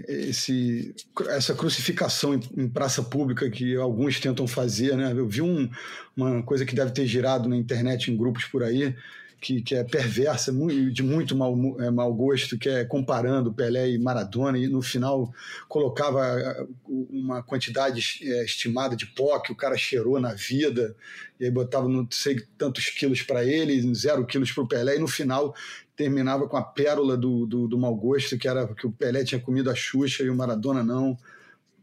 [0.08, 0.96] esse,
[1.28, 5.12] essa crucificação em, em, praça pública que alguns tentam fazer, né?
[5.12, 5.70] Eu vi um,
[6.16, 8.96] uma coisa que deve ter girado na internet em grupos por aí,
[9.40, 10.52] que, que é perversa,
[10.92, 15.32] de muito mau, é, mau gosto, que é comparando Pelé e Maradona, e no final
[15.68, 20.96] colocava é, uma quantidade é, estimada de pó que o cara cheirou na vida,
[21.40, 25.00] e aí botava não sei tantos quilos para ele, zero quilos para o Pelé, e
[25.00, 25.56] no final
[25.96, 29.40] terminava com a pérola do, do, do mau gosto, que era que o Pelé tinha
[29.40, 31.18] comido a Xuxa e o Maradona não.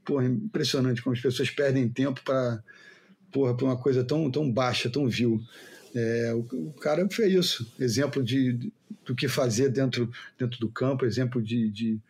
[0.05, 2.62] Porra, impressionante como as pessoas perdem tempo para
[3.33, 5.41] porra, uma coisa tão, tão baixa, tão vil.
[5.94, 8.72] É, o, o, cara fez isso, exemplo de, de,
[9.05, 12.00] do que fazer dentro, dentro do campo, exemplo de, de,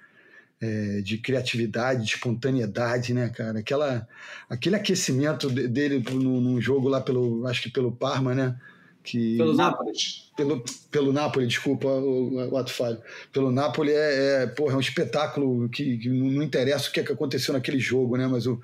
[0.60, 3.58] é, de criatividade, de espontaneidade, né, cara?
[3.58, 4.08] Aquela,
[4.48, 8.56] aquele aquecimento dele num jogo lá pelo, acho que pelo Parma, né?
[9.02, 9.92] Que, pelo Napoli.
[10.36, 12.98] Pelo, pelo Napoli, desculpa o, o ato falho.
[13.32, 17.00] Pelo Napoli é, é, porra, é um espetáculo que, que não, não, interessa o que,
[17.00, 18.26] é que aconteceu naquele jogo, né?
[18.28, 18.60] Mas o,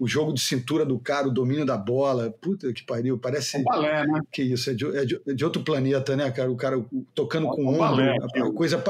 [0.00, 3.58] o jogo de cintura do cara, o domínio da bola, puta que pariu, parece.
[3.58, 4.20] Um balé, né?
[4.32, 6.50] Que isso, é de, é de, é de outro planeta, né, cara?
[6.50, 6.82] O cara
[7.14, 8.82] tocando com o ombro, a, a coisa.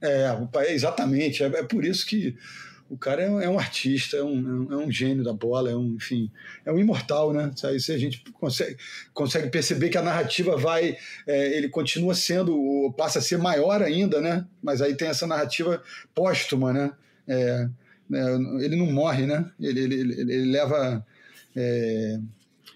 [0.00, 0.36] É,
[0.72, 1.44] exatamente.
[1.44, 2.36] É, é por isso que
[2.92, 5.94] o cara é, é, um artista, é um, é um gênio da bola, é um,
[5.94, 6.30] enfim,
[6.62, 7.50] é um imortal, né?
[7.64, 8.76] Aí a gente consegue,
[9.14, 14.20] consegue perceber que a narrativa vai, é, ele continua sendo, passa a ser maior ainda,
[14.20, 14.46] né?
[14.62, 15.82] Mas aí tem essa narrativa
[16.14, 16.92] póstuma, né?
[17.26, 17.66] É,
[18.10, 18.20] né?
[18.60, 19.50] ele não morre, né?
[19.58, 21.02] Ele, ele, ele, ele leva,
[21.56, 22.18] é,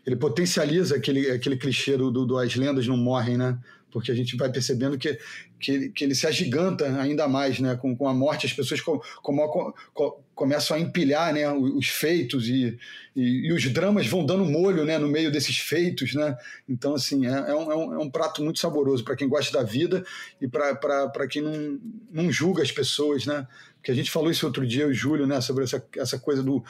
[0.07, 3.59] ele potencializa aquele, aquele clichê do, do as lendas não morrem, né?
[3.97, 5.19] Porque a gente vai percebendo que,
[5.59, 7.75] que, ele, que ele se agiganta ainda mais, né?
[7.77, 11.51] Com, com a morte, as pessoas com, com, com, começam a empilhar né?
[11.51, 12.77] os feitos e,
[13.17, 14.99] e, e, os dramas vão dando molho né?
[14.99, 16.37] no meio desses feitos, né?
[16.69, 19.51] Então, assim, é, é, um, é um, é um prato muito saboroso para quem gosta
[19.51, 20.05] da vida
[20.43, 21.81] e para quem não,
[22.13, 23.47] não julga as pessoas, né?
[23.83, 26.61] que a gente falou isso outro dia, o Júlio, né, sobre essa, essa coisa do,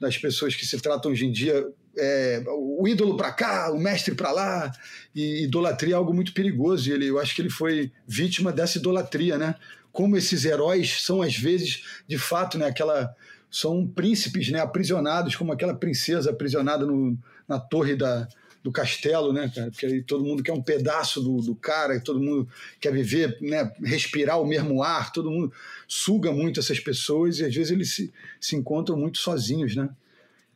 [0.00, 1.66] das pessoas que se tratam hoje em dia,
[2.00, 4.72] é, o ídolo para cá, o mestre para lá,
[5.14, 8.78] e idolatria é algo muito perigoso, e ele, eu acho que ele foi vítima dessa
[8.78, 9.54] idolatria, né?
[9.92, 13.14] Como esses heróis são, às vezes, de fato, né, aquela,
[13.50, 18.26] são príncipes né, aprisionados, como aquela princesa aprisionada no, na torre da,
[18.62, 19.70] do castelo, né, cara?
[19.70, 22.48] Porque aí todo mundo quer um pedaço do, do cara, todo mundo
[22.80, 25.52] quer viver, né, respirar o mesmo ar, todo mundo
[25.88, 29.88] suga muito essas pessoas e às vezes eles se, se encontram muito sozinhos, né?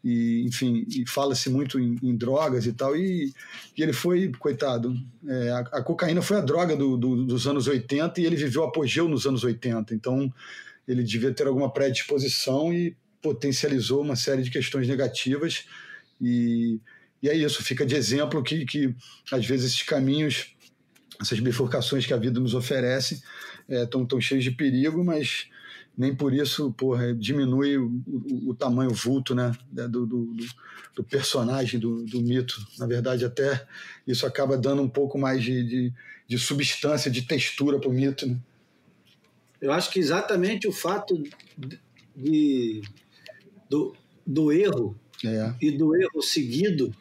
[0.04, 3.32] E, enfim, e fala-se muito em, em, drogas e tal, e,
[3.76, 4.94] e ele foi, coitado,
[5.26, 8.64] é, a, a, cocaína foi a droga do, do, dos anos 80 e ele viveu
[8.64, 10.30] apogeu nos anos 80, então
[10.86, 15.64] ele devia ter alguma predisposição e potencializou uma série de questões negativas
[16.20, 16.78] e
[17.24, 18.94] e é isso, fica de exemplo que, que
[19.32, 20.54] às vezes esses caminhos,
[21.18, 23.22] essas bifurcações que a vida nos oferece,
[23.66, 25.48] estão é, tão cheios de perigo, mas
[25.96, 30.36] nem por isso porra, diminui o, o, o tamanho, o vulto né, do, do,
[30.94, 32.54] do personagem, do, do, mito.
[32.78, 33.66] Na verdade, até
[34.06, 35.92] isso acaba dando um pouco mais de, de,
[36.26, 38.26] de substância, de textura para o mito.
[38.26, 38.36] Né?
[39.60, 41.22] Eu acho que exatamente o fato
[42.16, 42.82] de,
[43.70, 43.94] do,
[44.26, 45.54] do erro é.
[45.60, 46.94] e do erro seguido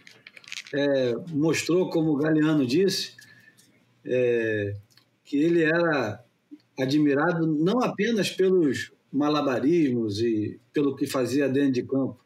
[0.74, 3.14] é, mostrou, como o Galeano disse,
[4.06, 4.76] é,
[5.24, 6.23] que ele era
[6.78, 12.20] admirado não apenas pelos malabarismos e pelo que fazia dentro de campo,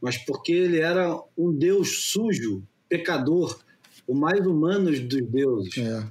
[0.00, 3.60] mas porque ele era um deus sujo, pecador,
[4.06, 5.76] o mais humano dos deuses.
[5.76, 6.06] É.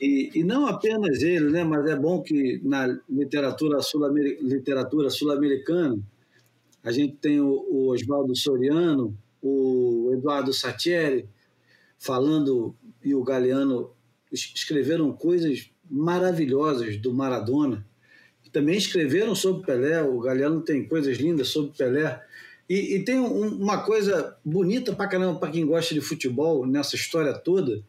[0.00, 6.02] E, e, não apenas ele, né, mas é bom que na literatura sul-americana sul
[6.82, 11.28] a gente tem o, o Oswaldo Soriano, o Eduardo Satieri
[11.98, 12.74] falando
[13.04, 13.90] e o Galeano
[14.32, 17.84] escreveram coisas maravilhosas do Maradona.
[18.52, 22.20] Também escreveram sobre Pelé, o Galeano tem coisas lindas sobre Pelé.
[22.68, 27.32] E, e tem um, uma coisa bonita caramba para quem gosta de futebol nessa história
[27.32, 27.82] toda,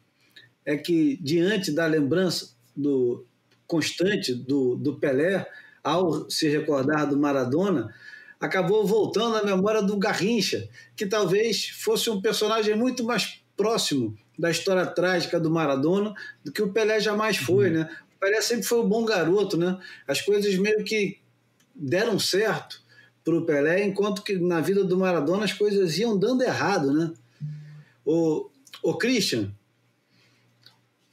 [0.65, 3.25] é que, diante da lembrança do
[3.65, 5.47] constante do, do Pelé,
[5.83, 7.93] ao se recordar do Maradona,
[8.39, 14.49] acabou voltando à memória do Garrincha, que talvez fosse um personagem muito mais próximo da
[14.49, 16.13] história trágica do Maradona
[16.43, 17.79] do que o Pelé jamais foi, uhum.
[17.79, 17.89] né?
[18.15, 19.79] O Pelé sempre foi um bom garoto, né?
[20.07, 21.19] As coisas meio que
[21.75, 22.81] deram certo
[23.23, 27.13] para o Pelé, enquanto que na vida do Maradona as coisas iam dando errado, né?
[28.05, 28.49] O,
[28.83, 29.51] o Christian,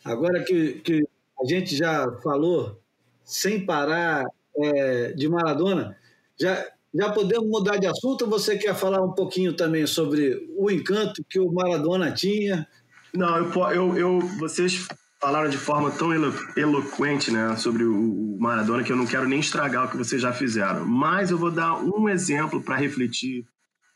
[0.05, 1.07] agora que, que
[1.41, 2.81] a gente já falou
[3.25, 4.25] sem parar
[4.57, 5.97] é, de Maradona,
[6.41, 11.23] já, já podemos mudar de assunto você quer falar um pouquinho também sobre o encanto
[11.29, 12.67] que o Maradona tinha?
[13.15, 14.87] Não, eu, eu, eu vocês
[15.21, 19.29] falaram de forma tão elo, eloquente né, sobre o, o Maradona que eu não quero
[19.29, 20.87] nem estragar o que vocês já fizeram.
[20.87, 23.45] Mas eu vou dar um exemplo para refletir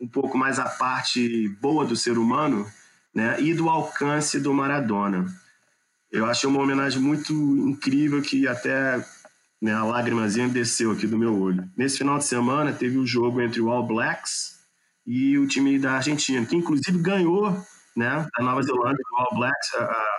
[0.01, 2.67] um pouco mais a parte boa do ser humano
[3.15, 5.27] né, e do alcance do Maradona.
[6.11, 9.05] Eu achei uma homenagem muito incrível que até
[9.61, 11.71] né, a lágrimazinha desceu aqui do meu olho.
[11.77, 14.61] Nesse final de semana teve o um jogo entre o All Blacks
[15.07, 17.65] e o time da Argentina, que inclusive ganhou
[17.97, 19.75] né, da Nova Zelândia, o All Blacks,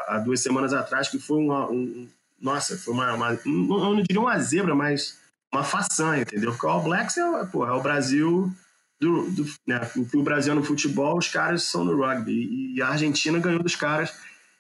[0.07, 2.07] há, duas semanas atrás, que foi uma, um,
[2.39, 5.19] nossa, foi uma, uma, eu não diria uma zebra, mas
[5.51, 6.51] uma façanha, entendeu?
[6.51, 8.51] Porque o All Blacks é, porra, é o Brasil
[8.99, 12.89] do, do né, o, o Brasil no futebol, os caras são no rugby e a
[12.89, 14.13] Argentina ganhou dos caras.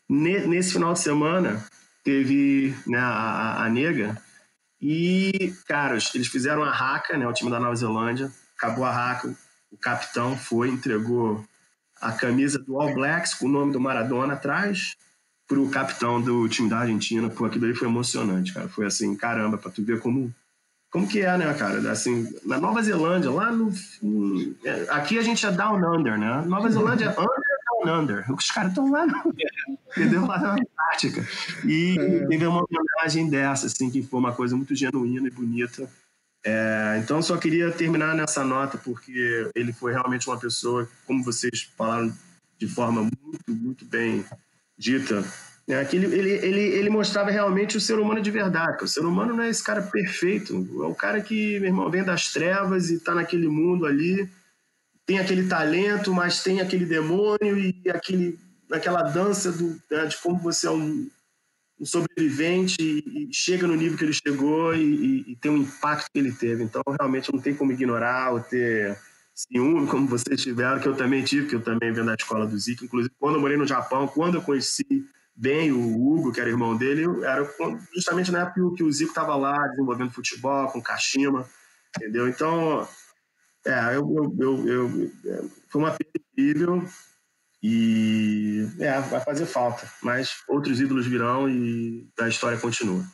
[0.09, 1.65] Nesse final de semana
[2.03, 4.21] teve né, a, a nega
[4.85, 7.25] e, caras, eles fizeram a raca, né?
[7.25, 8.29] O time da Nova Zelândia.
[8.57, 9.33] Acabou a raca,
[9.71, 11.41] o capitão foi, entregou
[12.03, 14.95] a camisa do All Blacks com o nome do Maradona atrás
[15.47, 17.29] pro capitão do time da Argentina.
[17.29, 18.67] Pô, aquilo ali foi emocionante, cara.
[18.67, 20.33] Foi assim, caramba, pra tu ver como
[20.91, 21.91] como que é, né, cara?
[21.91, 23.73] Assim, na Nova Zelândia, lá no.
[24.89, 26.43] Aqui a gente é down under, né?
[26.45, 27.53] Nova Zelândia é under
[27.85, 28.25] Under.
[28.31, 29.33] Os caras estão lá, no,
[29.91, 30.25] entendeu?
[30.25, 31.27] Lá na Antártica.
[31.65, 32.27] E é.
[32.27, 35.89] teve uma homenagem dessa, assim, que foi uma coisa muito genuína e bonita.
[36.45, 41.69] É, então, só queria terminar nessa nota, porque ele foi realmente uma pessoa, como vocês
[41.77, 42.13] falaram
[42.57, 44.25] de forma muito, muito bem
[44.77, 45.23] dita,
[45.67, 48.83] é, que ele, ele, ele, ele mostrava realmente o ser humano de verdade.
[48.83, 50.53] O ser humano não é esse cara perfeito,
[50.83, 54.29] é o cara que, meu irmão, vem das trevas e está naquele mundo ali
[55.05, 58.39] tem aquele talento, mas tem aquele demônio e aquele,
[58.71, 61.09] aquela dança do, né, de como você é um,
[61.83, 66.19] um sobrevivente e, chega no nível que ele chegou e, e, tem o impacto que
[66.19, 66.63] ele teve.
[66.63, 68.97] Então, realmente, não tem como ignorar ou ter
[69.35, 72.57] ciúme, como vocês tiveram, que eu também tive, que eu também venho da escola do
[72.57, 72.85] Zico.
[72.85, 74.85] Inclusive, quando eu morei no Japão, quando eu conheci
[75.35, 77.47] bem o Hugo, que era irmão dele, era
[77.93, 81.45] justamente na época que o Zico estava lá desenvolvendo futebol com Kashima,
[81.97, 82.29] entendeu?
[82.29, 82.87] Então,
[83.65, 86.87] é, eu, eu, eu, eu é, foi uma perda incrível
[87.63, 93.05] e é, vai fazer falta, mas outros ídolos virão e a história continua.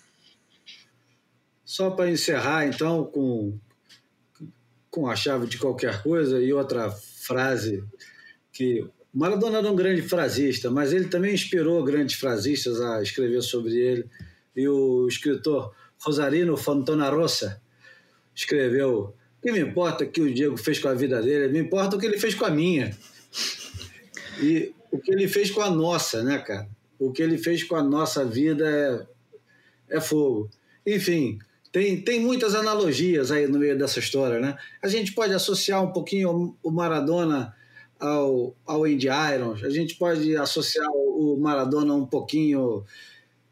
[1.63, 3.59] Só para encerrar, então, com,
[4.89, 7.83] com a chave de qualquer coisa e outra frase
[8.51, 13.75] que Maradona era um grande frasista, mas ele também inspirou grandes frasistas a escrever sobre
[13.75, 14.09] ele.
[14.55, 17.61] E o escritor Rosarino Fontanarossa
[18.33, 21.59] escreveu o que me importa o que o Diego fez com a vida dele, me
[21.59, 22.97] importa o que ele fez com a minha.
[24.41, 26.67] E o que ele fez com a nossa, né, cara?
[26.97, 29.07] O que ele fez com a nossa vida
[29.89, 30.49] é, é fogo.
[30.85, 31.39] Enfim,
[31.71, 34.57] tem, tem muitas analogias aí no meio dessa história, né?
[34.81, 37.55] A gente pode associar um pouquinho o Maradona
[37.99, 42.83] ao, ao Andy Irons, a gente pode associar o Maradona um pouquinho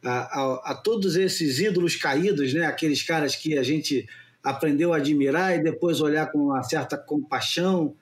[0.04, 2.66] a, a, a todos esses ídolos caídos, né?
[2.66, 4.08] Aqueles caras que a gente
[4.44, 7.94] aprendeu a admirar e depois olhar com uma certa compaixão.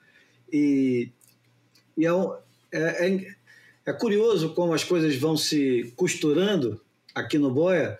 [0.52, 1.10] E,
[1.98, 2.10] e é,
[2.72, 3.36] é, é,
[3.86, 6.80] é curioso como as coisas vão se costurando
[7.14, 7.98] aqui no Boia,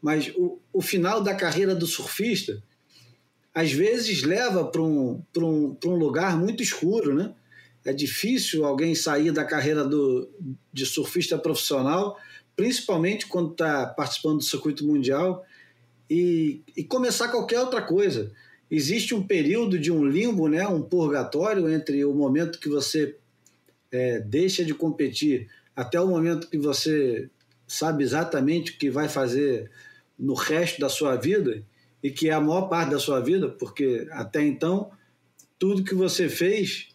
[0.00, 2.62] mas o, o final da carreira do surfista
[3.54, 7.34] às vezes leva para um, um, um lugar muito escuro, né?
[7.84, 10.28] É difícil alguém sair da carreira do,
[10.72, 12.16] de surfista profissional,
[12.54, 15.44] principalmente quando está participando do circuito mundial
[16.08, 18.32] e, e começar qualquer outra coisa.
[18.70, 23.16] Existe um período de um limbo, né, um purgatório entre o momento que você
[23.92, 27.30] é, deixa de competir até o momento que você
[27.66, 29.70] sabe exatamente o que vai fazer
[30.18, 31.62] no resto da sua vida
[32.02, 34.90] e que é a maior parte da sua vida, porque até então
[35.58, 36.88] tudo que você fez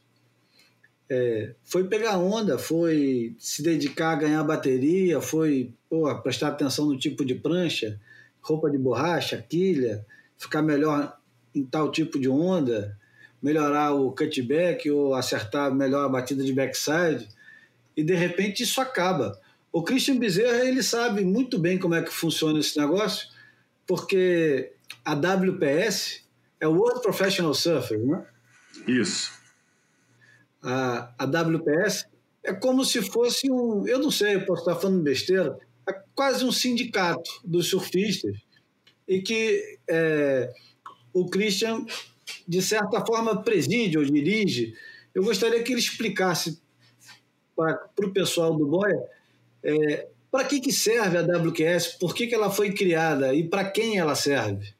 [1.09, 6.97] é, foi pegar onda, foi se dedicar a ganhar bateria, foi pô, prestar atenção no
[6.97, 7.99] tipo de prancha,
[8.41, 10.05] roupa de borracha, quilha,
[10.37, 11.17] ficar melhor
[11.55, 12.97] em tal tipo de onda,
[13.41, 17.27] melhorar o cutback ou acertar melhor a batida de backside,
[17.95, 19.39] e de repente isso acaba.
[19.71, 23.27] O Christian Bezerra ele sabe muito bem como é que funciona esse negócio,
[23.85, 24.71] porque
[25.05, 26.23] a WPS
[26.59, 28.25] é o World Professional Surfer, né?
[28.87, 29.31] Isso.
[30.61, 32.07] A, a WPS
[32.43, 35.57] é como se fosse um, eu não sei, eu posso estar falando besteira,
[35.87, 38.35] é quase um sindicato dos surfistas
[39.07, 40.51] e que é,
[41.13, 41.85] o Christian,
[42.47, 44.73] de certa forma, preside ou dirige.
[45.13, 46.61] Eu gostaria que ele explicasse
[47.55, 49.01] para o pessoal do Boia
[49.63, 53.69] é, para que, que serve a WQS, por que, que ela foi criada e para
[53.69, 54.73] quem ela serve.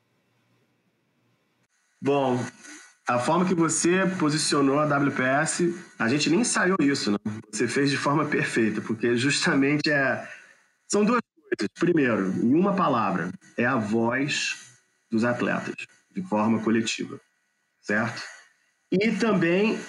[1.99, 2.39] Bom,
[3.07, 7.17] a forma que você posicionou a WPS, a gente nem saiu isso, né?
[7.51, 10.27] Você fez de forma perfeita, porque justamente é
[10.87, 11.69] são duas coisas.
[11.79, 14.77] Primeiro, em uma palavra, é a voz
[15.09, 15.75] dos atletas,
[16.11, 17.19] de forma coletiva,
[17.87, 18.21] certo?
[18.91, 19.79] E também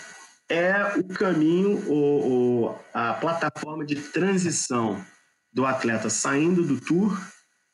[0.48, 5.04] é o caminho, ou, ou a plataforma de transição
[5.52, 7.20] do atleta saindo do tour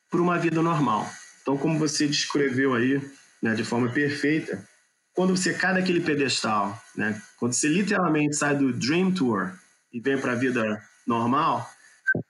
[0.09, 1.07] para uma vida normal.
[1.41, 2.99] Então, como você descreveu aí,
[3.41, 4.67] né, de forma perfeita,
[5.13, 9.53] quando você cai daquele pedestal, né, quando você literalmente sai do Dream Tour
[9.93, 11.69] e vem para a vida normal,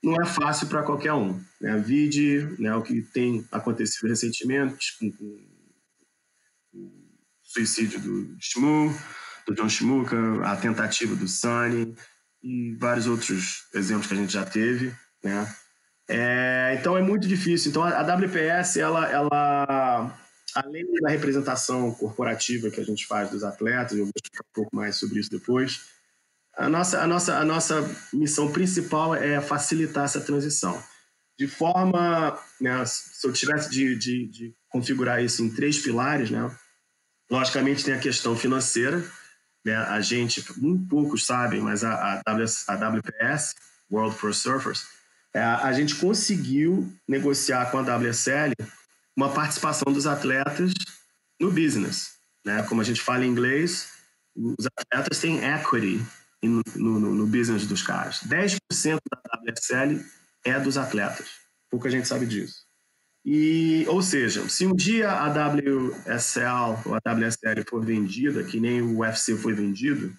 [0.02, 1.40] não é fácil para qualquer um.
[1.60, 1.76] Né?
[1.78, 5.55] Vide né, o que tem acontecido recentemente, o
[7.56, 8.94] suicídio do Shmoo,
[9.46, 11.94] do John Shmuka, a tentativa do Sunny
[12.42, 14.94] e vários outros exemplos que a gente já teve.
[15.24, 15.56] Né?
[16.08, 17.70] É, então é muito difícil.
[17.70, 20.18] Então a, WPS, ela, ela,
[20.54, 24.76] além da representação corporativa que a gente faz dos atletas, eu vou explicar um pouco
[24.76, 25.80] mais sobre isso depois,
[26.56, 30.82] a nossa, a nossa, a nossa missão principal é facilitar essa transição.
[31.38, 36.50] De forma, né, se eu tivesse de, de, de configurar isso em três pilares, né,
[37.30, 39.04] logicamente tem a questão financeira,
[39.64, 43.54] né, a gente, muito poucos sabem, mas a, a, a WPS,
[43.90, 44.86] World Pro Surfers,
[45.34, 48.54] é, a gente conseguiu negociar com a WSL
[49.16, 50.72] uma participação dos atletas
[51.40, 52.16] no business.
[52.44, 52.62] Né?
[52.62, 53.88] Como a gente fala em inglês,
[54.34, 56.00] os atletas têm equity
[56.42, 58.20] no, no, no business dos caras.
[58.24, 58.58] 10%
[59.10, 60.04] da WSL
[60.44, 61.28] é dos atletas.
[61.70, 62.65] Pouca gente sabe disso.
[63.28, 68.80] E, ou seja, se um dia a WSL ou a WSL for vendida, que nem
[68.80, 70.16] o UFC foi vendido,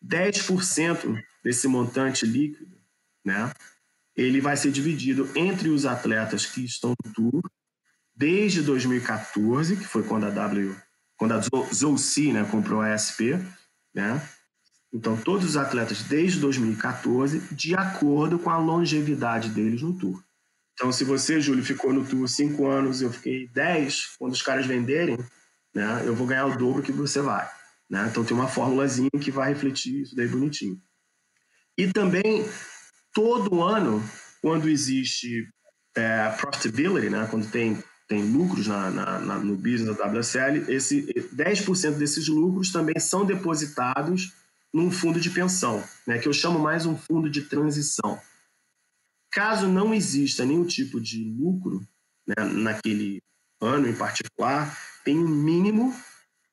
[0.00, 2.78] 10% desse montante líquido,
[3.24, 3.52] né,
[4.14, 7.42] ele vai ser dividido entre os atletas que estão no tour
[8.14, 10.76] desde 2014, que foi quando a W,
[11.16, 11.40] quando a
[11.74, 13.42] Zouci, né, comprou a SP,
[13.92, 14.22] né,
[14.92, 20.22] então, todos os atletas desde 2014, de acordo com a longevidade deles no Tour.
[20.76, 24.66] Então, se você, Júlio, ficou no Tour cinco anos, eu fiquei dez, quando os caras
[24.66, 25.16] venderem,
[25.74, 27.48] né, eu vou ganhar o dobro que você vai.
[27.88, 28.06] Né?
[28.10, 30.78] Então, tem uma formulazinha que vai refletir isso daí bonitinho.
[31.78, 32.46] E também,
[33.14, 34.02] todo ano,
[34.42, 35.48] quando existe
[35.96, 41.06] é, profitability, né, quando tem, tem lucros na, na, na, no business da WSL, esse,
[41.34, 44.34] 10% desses lucros também são depositados
[44.74, 48.20] num fundo de pensão, né, que eu chamo mais um fundo de transição.
[49.36, 51.86] Caso não exista nenhum tipo de lucro
[52.26, 53.22] né, naquele
[53.60, 54.74] ano em particular,
[55.04, 55.94] tem um mínimo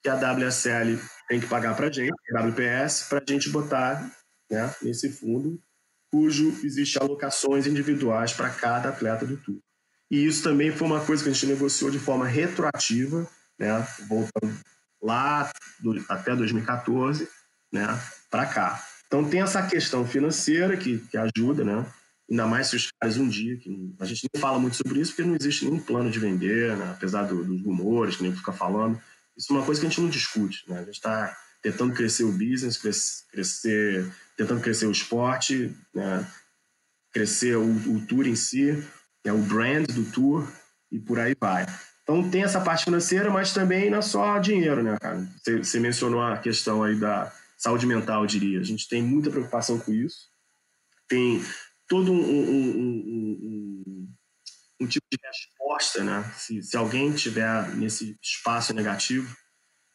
[0.01, 4.13] que a WSL tem que pagar para a gente, WPS, para a gente botar
[4.51, 5.57] né, nesse fundo,
[6.11, 9.61] cujo existe alocações individuais para cada atleta do tour.
[10.11, 13.25] E isso também foi uma coisa que a gente negociou de forma retroativa,
[13.57, 14.59] né, voltando
[15.01, 17.29] lá do, até 2014,
[17.71, 17.87] né,
[18.29, 18.85] para cá.
[19.07, 21.85] Então tem essa questão financeira que, que ajuda, né?
[22.29, 25.11] Ainda mais se os caras um dia, que a gente nem fala muito sobre isso
[25.11, 26.91] porque não existe nenhum plano de vender, né?
[26.91, 28.99] apesar do, dos rumores que nem fica falando.
[29.37, 30.79] Isso é uma coisa que a gente não discute, né?
[30.79, 36.25] A gente está tentando crescer o business, crescer, tentando crescer o esporte, né?
[37.11, 38.71] crescer o, o tour em si,
[39.25, 39.31] né?
[39.31, 40.47] o brand do tour
[40.91, 41.65] e por aí vai.
[42.03, 45.27] Então tem essa parte financeira, mas também não é só dinheiro, né, cara?
[45.41, 47.31] Você, você mencionou a questão aí da,
[47.63, 48.59] saúde mental, eu diria.
[48.59, 50.27] A gente tem muita preocupação com isso.
[51.07, 51.41] Tem
[51.87, 54.07] todo um, um, um,
[54.81, 56.31] um tipo de resposta, né?
[56.37, 59.35] Se, se, alguém tiver nesse espaço negativo,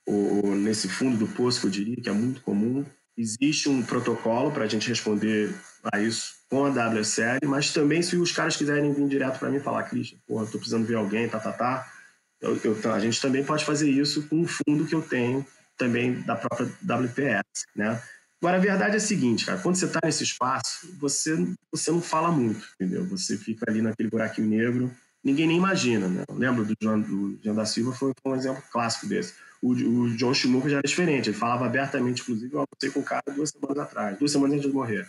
[0.07, 2.85] ou nesse fundo do poço, que eu diria, que é muito comum,
[3.17, 5.55] existe um protocolo para a gente responder
[5.93, 9.61] a isso com a WSL, mas também se os caras quiserem vir direto para mim
[9.61, 11.93] falar, Christian, porra, tô precisando ver alguém, tá, tá, tá,
[12.41, 15.45] eu, eu, a gente também pode fazer isso com o fundo que eu tenho
[15.77, 18.01] também da própria WPS, né?
[18.41, 21.37] Agora, a verdade é a seguinte, cara, quando você está nesse espaço, você,
[21.73, 23.05] você não fala muito, entendeu?
[23.07, 24.91] Você fica ali naquele buraquinho negro,
[25.25, 26.23] ninguém nem imagina, né?
[26.31, 29.35] Lembro do João, do João da Silva, foi, um exemplo clássico desse.
[29.61, 33.05] O, o John Schmuck já era diferente, ele falava abertamente, inclusive, eu almocei com o
[33.05, 35.09] cara duas semanas atrás, duas semanas antes de morrer.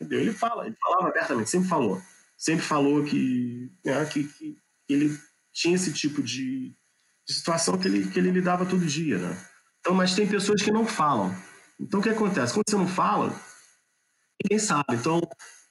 [0.00, 0.20] Entendeu?
[0.20, 2.00] Ele fala, ele falava abertamente, sempre falou.
[2.36, 4.56] Sempre falou que, né, que, que
[4.88, 5.18] ele
[5.52, 6.72] tinha esse tipo de,
[7.26, 9.36] de, situação que ele, que ele lidava todo dia, né?
[9.80, 11.34] Então, mas tem pessoas que não falam.
[11.80, 12.52] Então, o que acontece?
[12.52, 13.34] Quando você não fala,
[14.42, 14.94] ninguém sabe.
[14.94, 15.20] Então,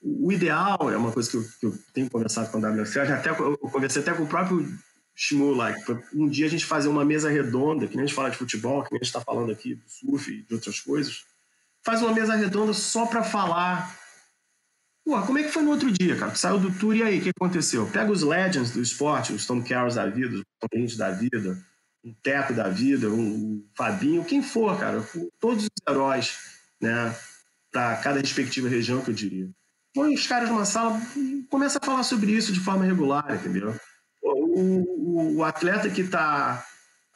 [0.02, 3.30] o ideal é uma coisa que eu, que eu tenho conversado com a WFL, até,
[3.30, 4.66] eu conversei até com o próprio
[5.14, 5.82] Shmu, like,
[6.14, 8.84] um dia a gente fazer uma mesa redonda, que nem a gente fala de futebol,
[8.84, 11.24] que nem a gente está falando aqui do surf e de outras coisas,
[11.84, 13.98] faz uma mesa redonda só para falar.
[15.04, 16.34] Pô, como é que foi no outro dia, cara?
[16.36, 17.90] Saiu do tour e aí, o que aconteceu?
[17.90, 21.58] Pega os legends do esporte, os Tom Carrolls da vida, os Tom da vida,
[22.08, 25.04] um Teco da vida, um Fabinho, quem for, cara,
[25.38, 26.38] todos os heróis,
[26.80, 27.14] né,
[27.70, 29.48] para cada respectiva região, que eu diria.
[29.94, 33.74] Põe os caras numa sala e começa a falar sobre isso de forma regular, entendeu?
[34.22, 36.64] O, o, o atleta que está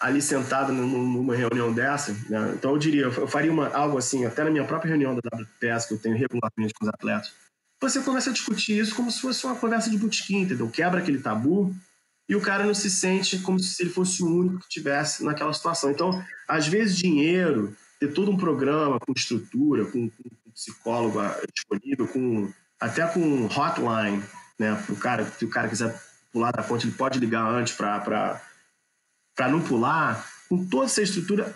[0.01, 2.55] ali sentado numa reunião dessa, né?
[2.55, 5.87] então eu diria, eu faria uma, algo assim, até na minha própria reunião da WPS,
[5.87, 7.33] que eu tenho regularmente com os atletas,
[7.81, 10.69] você começa a discutir isso como se fosse uma conversa de botequim, entendeu?
[10.69, 11.75] Quebra aquele tabu
[12.33, 15.53] e o cara não se sente como se ele fosse o único que tivesse naquela
[15.53, 15.91] situação.
[15.91, 22.09] Então, às vezes, dinheiro, ter todo um programa com estrutura, com, com psicólogo ah, disponível,
[22.09, 24.25] com até com hotline,
[24.59, 24.83] né?
[24.87, 25.95] Pro cara, se o cara quiser
[26.33, 28.41] pular da ponte, ele pode ligar antes para
[29.51, 30.27] não pular.
[30.49, 31.55] Com toda essa estrutura,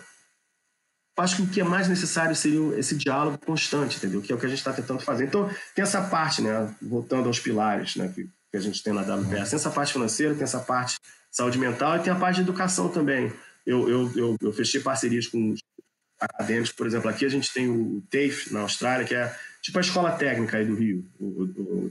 [1.16, 4.20] acho que o que é mais necessário seria esse diálogo constante, entendeu?
[4.20, 5.24] Que é o que a gente está tentando fazer.
[5.24, 6.76] Então, tem essa parte, né?
[6.82, 8.12] Voltando aos pilares, né?
[8.14, 9.50] Que, que a gente tem na WPS.
[9.50, 10.96] Tem essa parte financeira, tem essa parte
[11.30, 13.32] saúde mental e tem a parte de educação também.
[13.66, 15.54] Eu, eu, eu, eu fechei parcerias com
[16.18, 19.82] acadêmicos, por exemplo, aqui a gente tem o TAFE na Austrália, que é tipo a
[19.82, 21.04] escola técnica aí do Rio,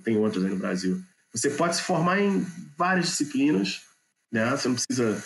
[0.03, 0.99] tem outras aí no Brasil.
[1.31, 2.43] Você pode se formar em
[2.77, 3.81] várias disciplinas,
[4.31, 4.49] né?
[4.51, 5.23] Você não precisa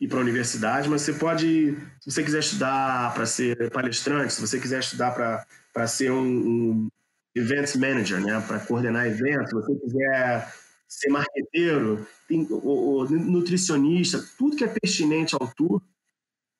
[0.00, 4.40] ir para a universidade, mas você pode, se você quiser estudar para ser palestrante, se
[4.40, 5.12] você quiser estudar
[5.72, 6.88] para ser um, um
[7.36, 8.42] events manager, né?
[8.48, 10.52] Para coordenar eventos, se você quiser
[10.90, 15.80] ser marqueteiro, tem, o, o, nutricionista, tudo que é pertinente ao tour,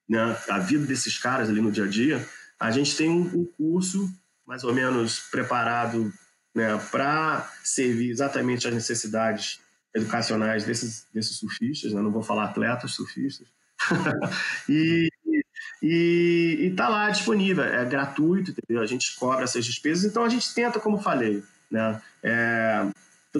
[0.08, 0.36] né?
[0.48, 2.26] A vida desses caras ali no dia a dia,
[2.58, 4.08] a gente tem um, um curso
[4.46, 6.12] mais ou menos preparado
[6.54, 9.60] né, para servir exatamente às necessidades
[9.94, 12.00] educacionais desses, desses surfistas, né?
[12.00, 13.46] não vou falar atletas, surfistas,
[14.68, 15.08] e
[15.82, 18.82] está lá disponível, é gratuito, entendeu?
[18.82, 22.86] a gente cobra essas despesas, então a gente tenta, como falei, né, é,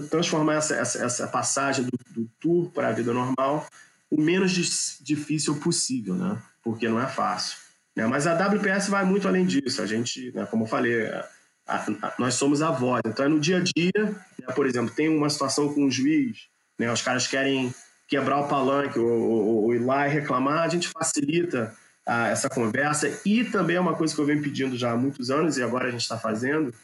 [0.09, 3.66] transformar essa, essa, essa passagem do, do tour para a vida normal
[4.11, 6.43] o menos difícil possível, né?
[6.62, 7.59] porque não é fácil.
[7.95, 8.07] Né?
[8.07, 9.80] Mas a WPS vai muito além disso.
[9.80, 11.28] A gente, né, como eu falei, a,
[11.66, 13.01] a, nós somos a voz.
[13.07, 13.93] Então, é no dia a dia,
[14.38, 17.72] né, por exemplo, tem uma situação com um juiz, né, os caras querem
[18.09, 21.74] quebrar o palanque ou, ou, ou ir lá e reclamar, a gente facilita
[22.05, 23.20] a, essa conversa.
[23.24, 25.88] E também é uma coisa que eu venho pedindo já há muitos anos e agora
[25.88, 26.74] a gente está fazendo.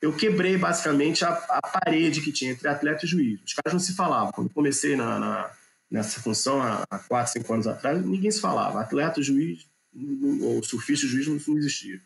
[0.00, 3.40] Eu quebrei basicamente a, a, parede que tinha entre atleta e juiz.
[3.44, 4.30] Os caras não se falavam.
[4.32, 5.50] Quando comecei na, na,
[5.90, 8.80] nessa função há, há 4, 5 anos atrás, ninguém se falava.
[8.80, 9.66] Atleta, juiz,
[10.42, 12.00] ou surfista, juiz não, não existia.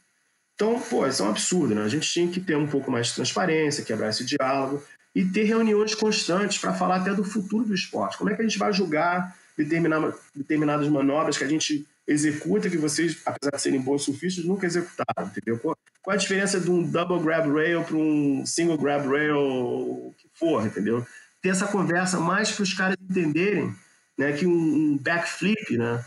[0.54, 1.82] Então, pô, isso é um absurdo, né?
[1.82, 4.82] A gente tinha que ter um pouco mais de transparência, quebrar esse diálogo
[5.14, 8.18] e ter reuniões constantes para falar até do futuro do esporte.
[8.18, 13.18] Como é que a gente vai julgar determinadas manobras que a gente executa que vocês,
[13.24, 15.58] apesar de serem bons surfistas, nunca executaram, entendeu?
[15.58, 15.76] Qual
[16.08, 20.66] a diferença de um double grab rail para um single grab rail, o que for,
[20.66, 21.06] entendeu?
[21.40, 23.74] Ter essa conversa mais para os caras entenderem
[24.18, 26.04] né, que um backflip, né,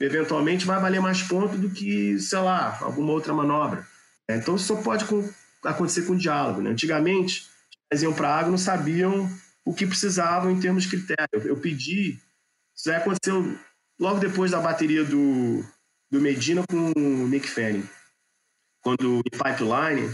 [0.00, 3.86] eventualmente vai valer mais ponto do que, sei lá, alguma outra manobra.
[4.28, 5.06] É, então isso só pode
[5.64, 6.60] acontecer com diálogo.
[6.60, 6.70] Né?
[6.70, 7.46] Antigamente,
[7.90, 9.30] eles iam para a água não sabiam
[9.64, 11.46] o que precisavam em termos de critério.
[11.46, 12.18] Eu pedi,
[12.74, 13.56] isso aí aconteceu
[14.02, 15.64] logo depois da bateria do,
[16.10, 17.88] do Medina com o Nick Fanning.
[18.82, 20.12] Quando em pipeline,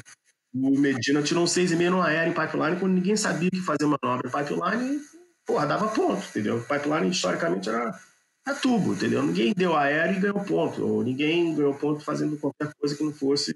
[0.55, 4.29] o Medina tirou um 6,5 no aéreo em pipeline, quando ninguém sabia que fazer manobra
[4.29, 5.01] em pipeline,
[5.47, 6.61] porra, dava ponto, entendeu?
[6.61, 7.99] Pipeline, historicamente, era
[8.45, 9.23] a tubo, entendeu?
[9.23, 13.13] Ninguém deu aéreo e ganhou ponto, ou ninguém ganhou ponto fazendo qualquer coisa que não
[13.13, 13.55] fosse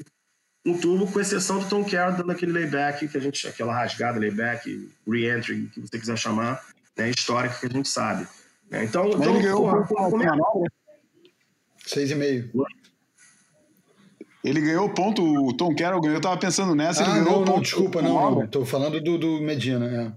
[0.65, 4.19] um tubo, com exceção do Tom Carroll dando aquele layback, que a gente, aquela rasgada,
[4.19, 6.65] layback, re-entry, que você quiser chamar,
[6.97, 8.27] né, histórica que a gente sabe.
[8.73, 8.85] Né?
[8.85, 10.29] Então, Mas então, ele ganhou porra, como é?
[11.97, 12.51] E meio.
[14.43, 17.45] Ele ganhou ponto, o Tom Carroll ganhou, eu tava pensando nessa, ah, ele ganhou não,
[17.45, 17.55] ponto.
[17.55, 20.13] Não, desculpa, não, não, tô falando do, do Medina, é.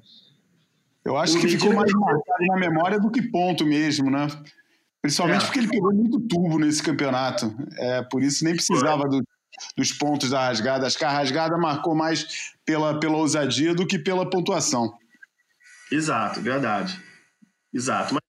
[1.04, 4.28] Eu acho o que Medina ficou mais marcado na memória do que ponto mesmo, né?
[5.02, 5.46] Principalmente é.
[5.46, 7.56] porque ele pegou muito tubo nesse campeonato.
[7.78, 9.22] É, por isso nem precisava do,
[9.78, 10.88] dos pontos da rasgada.
[10.88, 14.98] Acho que a rasgada marcou mais pela, pela ousadia do que pela pontuação.
[15.92, 17.00] Exato, verdade.
[17.72, 18.16] Exato.
[18.16, 18.25] Mas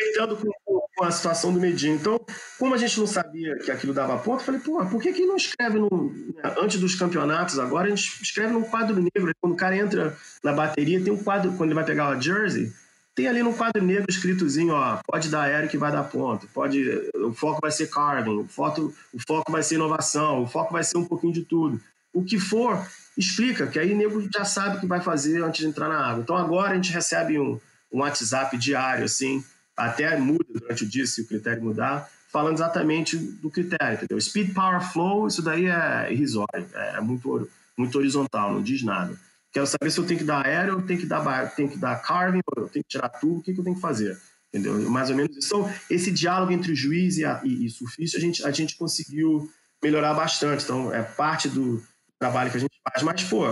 [0.00, 0.50] tentando com,
[0.96, 1.96] com a situação do Medinho.
[1.96, 2.18] Então,
[2.58, 5.26] como a gente não sabia que aquilo dava ponto, eu falei, pô, por que, que
[5.26, 7.86] não escreve no, né, antes dos campeonatos agora?
[7.86, 9.32] A gente escreve num quadro negro.
[9.40, 12.72] Quando o cara entra na bateria, tem um quadro, quando ele vai pegar a jersey,
[13.14, 16.82] tem ali no quadro negro escritozinho, ó, pode dar aéreo que vai dar ponto, pode,
[17.14, 20.82] o foco vai ser carving, o, foto, o foco vai ser inovação, o foco vai
[20.82, 21.80] ser um pouquinho de tudo.
[22.12, 22.82] O que for,
[23.16, 25.98] explica, que aí o nego já sabe o que vai fazer antes de entrar na
[25.98, 26.22] água.
[26.22, 27.60] Então agora a gente recebe um,
[27.92, 29.44] um WhatsApp diário, assim,
[29.86, 34.20] até muda durante o dia se o critério mudar, falando exatamente do critério, entendeu?
[34.20, 39.18] Speed, power, flow, isso daí é irrisório, é muito, muito horizontal, não diz nada.
[39.52, 41.96] Quero saber se eu tenho que dar aéreo, eu tenho que dar, tenho que dar
[41.96, 44.16] carving, eu tenho que tirar tudo, o que, que eu tenho que fazer?
[44.52, 44.88] Entendeu?
[44.90, 45.36] Mais ou menos.
[45.44, 48.76] Então, esse diálogo entre o juiz e, a, e, e surfista, a gente, a gente
[48.76, 49.50] conseguiu
[49.82, 50.64] melhorar bastante.
[50.64, 51.82] Então, é parte do
[52.18, 53.02] trabalho que a gente faz.
[53.02, 53.44] Mas, pô,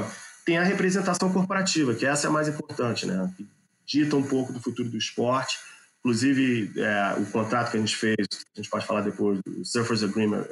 [0.45, 3.33] tem a representação corporativa, que essa é a mais importante, né?
[3.37, 3.49] Que
[3.87, 5.59] dita um pouco do futuro do esporte.
[6.09, 8.17] Inclusive, é, o contrato que a gente fez,
[8.57, 10.47] a gente pode falar depois, o Surfers Agreement,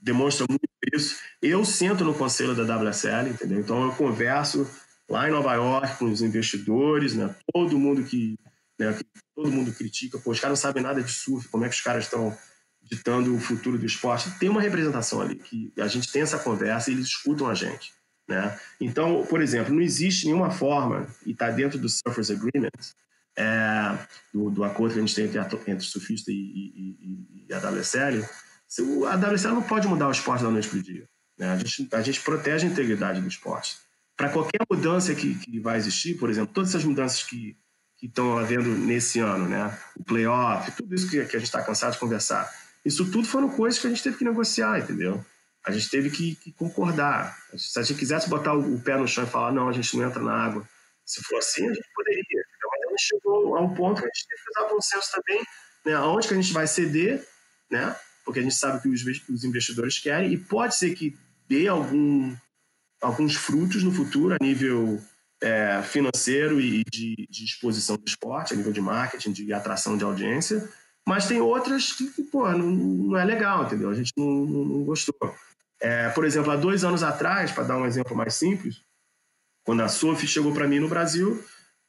[0.00, 1.16] demonstra muito isso.
[1.40, 3.60] Eu sento no conselho da WSL, entendeu?
[3.60, 4.68] Então, eu converso
[5.08, 7.32] lá em Nova York com os investidores, né?
[7.52, 8.36] Todo mundo que,
[8.76, 11.68] né, que todo mundo critica, pô, os caras não sabem nada de surf, como é
[11.68, 12.36] que os caras estão
[12.82, 14.28] ditando o futuro do esporte.
[14.40, 17.92] Tem uma representação ali que a gente tem essa conversa e eles escutam a gente,
[18.28, 18.58] né?
[18.80, 22.70] Então, por exemplo, não existe nenhuma forma e está dentro do Surfers Agreement
[23.36, 23.98] é,
[24.32, 28.24] do, do, acordo que a gente tem entre, entre surfista e, e, e, a WSL,
[29.08, 31.08] a WSL não pode mudar o esporte da noite para o dia.
[31.38, 31.50] Né?
[31.50, 33.76] A, gente, a gente protege a integridade do esporte
[34.16, 37.56] para qualquer mudança que, que vai existir, por exemplo, todas essas mudanças que
[38.02, 39.76] estão havendo nesse ano, né?
[39.96, 42.50] O playoff, tudo isso que, que a gente está cansado de conversar.
[42.84, 45.24] Isso tudo foram coisas que a gente teve que negociar, entendeu?
[45.66, 47.36] A gente teve que, que concordar.
[47.56, 49.96] Se a gente quisesse botar o, o, pé no chão e falar, não, a gente
[49.96, 50.66] não entra na água.
[51.04, 52.44] Se for assim, a gente poderia.
[52.96, 55.44] Gente chegou a um ponto que a gente teve que usar bom senso também,
[55.84, 55.94] né?
[55.94, 57.26] Aonde que a gente vai ceder,
[57.70, 57.94] né?
[58.24, 61.16] Porque a gente sabe que os, os investidores querem e pode ser que
[61.48, 62.34] dê algum
[63.00, 65.00] alguns frutos no futuro a nível
[65.42, 70.02] é, financeiro e de, de, exposição do esporte, a nível de marketing, de atração de
[70.02, 70.66] audiência,
[71.06, 73.90] mas tem outras que, pô, não, não é legal, entendeu?
[73.90, 75.14] A gente não, não, não gostou.
[75.78, 78.80] É, por exemplo, há dois anos atrás, para dar um exemplo mais simples,
[79.62, 81.44] quando a Sophie chegou para mim no Brasil,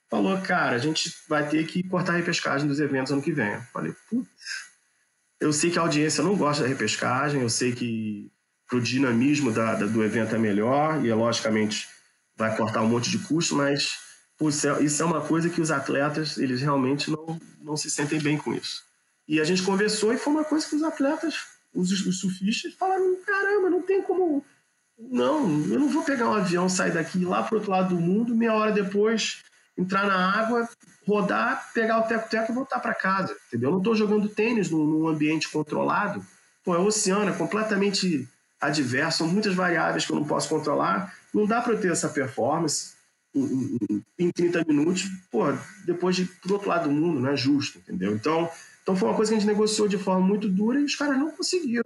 [0.09, 3.53] falou, cara, a gente vai ter que cortar a repescagem dos eventos ano que vem.
[3.53, 4.29] Eu falei, putz,
[5.39, 8.31] eu sei que a audiência não gosta da repescagem, eu sei que
[8.67, 11.87] para o dinamismo da, da, do evento é melhor e, logicamente,
[12.35, 13.91] vai cortar um monte de custo, mas
[14.41, 18.37] é, isso é uma coisa que os atletas, eles realmente não, não se sentem bem
[18.37, 18.83] com isso.
[19.27, 21.35] E a gente conversou e foi uma coisa que os atletas,
[21.73, 24.43] os, os surfistas, falaram: caramba, não tem como.
[24.97, 28.35] Não, eu não vou pegar um avião, sair daqui lá para outro lado do mundo,
[28.35, 29.43] meia hora depois
[29.77, 30.67] entrar na água,
[31.05, 33.69] rodar, pegar o teco-teco e voltar para casa, entendeu?
[33.69, 36.25] Eu não estou jogando tênis num, num ambiente controlado.
[36.63, 38.27] Pô, é o oceano, é completamente
[38.59, 41.13] adverso, são muitas variáveis que eu não posso controlar.
[41.33, 42.97] Não dá para eu ter essa performance
[43.33, 45.45] em, em, em 30 minutos, pô,
[45.85, 48.15] depois de pro outro lado do mundo, não é justo, entendeu?
[48.15, 48.49] Então,
[48.81, 51.17] então foi uma coisa que a gente negociou de forma muito dura e os caras
[51.17, 51.83] não conseguiram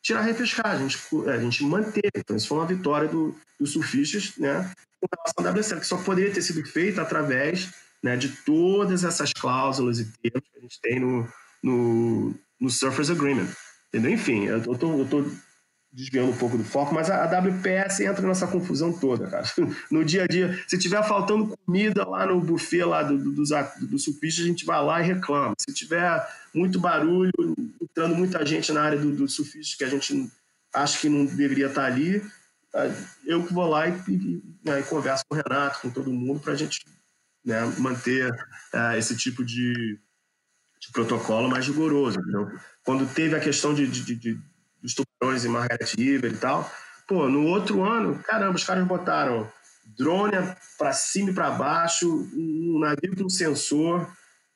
[0.00, 2.10] tirar a repescagem, a gente, a gente manteve.
[2.16, 4.70] Então, isso foi uma vitória do, dos surfistas, né,
[5.08, 7.70] com relação à WSL, que só poderia ter sido feita através
[8.02, 11.28] né, de todas essas cláusulas e termos que a gente tem no,
[11.62, 13.48] no, no Surfers Agreement.
[13.88, 14.12] Entendeu?
[14.12, 15.30] Enfim, eu estou
[15.92, 19.44] desviando um pouco do foco, mas a, a WPS entra nessa confusão toda, cara.
[19.90, 23.50] No dia a dia, se tiver faltando comida lá no buffet lá do, do, dos,
[23.82, 25.54] do surfista, a gente vai lá e reclama.
[25.58, 27.32] Se tiver muito barulho,
[27.80, 30.30] entrando muita gente na área do, do surfista que a gente
[30.74, 32.22] acha que não deveria estar ali,
[33.26, 36.40] eu que vou lá e, e, né, e converso com o Renato, com todo mundo,
[36.40, 36.84] para a gente
[37.44, 39.98] né, manter uh, esse tipo de,
[40.80, 42.18] de, protocolo mais rigoroso.
[42.18, 42.50] Entendeu?
[42.84, 44.40] Quando teve a questão de, de, de
[44.82, 46.70] dos tubarões em Margaret River e tal.
[47.06, 49.50] Pô, no outro ano, caramba, os caras botaram
[49.96, 50.36] drone
[50.76, 54.10] para cima e para baixo, um navio com sensor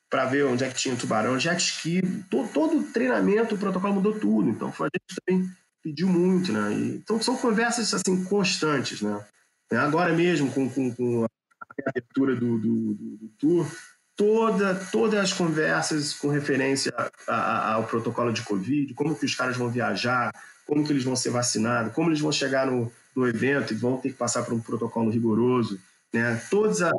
[0.09, 4.17] para ver onde é que tinha tubarão, jet ski, todo, o treinamento, o protocolo mudou
[4.17, 4.49] tudo.
[4.49, 5.49] Então, a gente também
[5.87, 6.73] pediu muito, né?
[6.73, 9.25] E, então, são conversas assim constantes, né?
[9.71, 13.71] Agora mesmo, com, com, com a abertura do, do, do, do tour,
[14.15, 16.93] toda, todas as conversas com referência
[17.27, 20.33] a, a, ao protocolo de Covid, como que os caras vão viajar,
[20.65, 23.97] como que eles vão ser vacinados, como eles vão chegar no, no evento e vão
[23.97, 25.79] ter que passar por um protocolo rigoroso,
[26.13, 26.41] né?
[26.49, 26.91] Todas, a,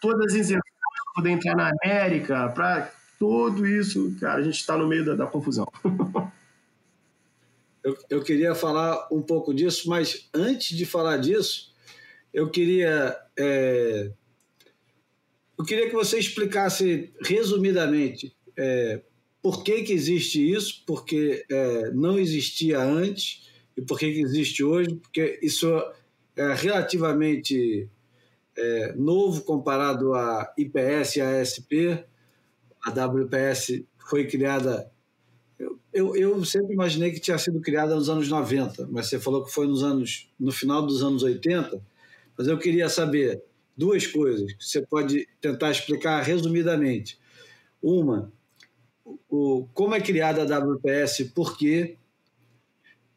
[0.00, 4.76] todas as isenções para poder entrar na América, para tudo isso, cara, a gente está
[4.76, 5.66] no meio da, da confusão.
[7.84, 11.72] eu, eu queria falar um pouco disso, mas antes de falar disso,
[12.32, 14.12] eu queria é
[15.60, 19.02] eu queria que você explicasse resumidamente é,
[19.42, 24.64] por que, que existe isso, porque é, não existia antes e por que, que existe
[24.64, 25.68] hoje, porque isso
[26.34, 27.90] é relativamente
[28.56, 32.04] é, novo comparado à IPS e à ASP.
[32.82, 34.90] A WPS foi criada.
[35.92, 39.52] Eu, eu, sempre imaginei que tinha sido criada nos anos 90, mas você falou que
[39.52, 41.82] foi nos anos, no final dos anos 80.
[42.36, 43.42] Mas eu queria saber
[43.76, 47.18] duas coisas que você pode tentar explicar resumidamente.
[47.82, 48.32] Uma,
[49.28, 51.96] o, como é criada a WPS, por quê?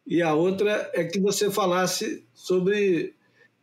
[0.05, 3.13] E a outra é que você falasse sobre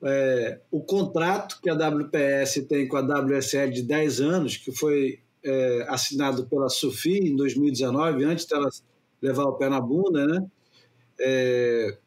[0.03, 5.21] é, o contrato que a WPS tem com a WSL de 10 anos, que foi
[5.45, 8.69] é, assinado pela Sufi em 2019, antes dela
[9.21, 10.47] levar o pé na bunda, né?
[11.19, 11.99] É,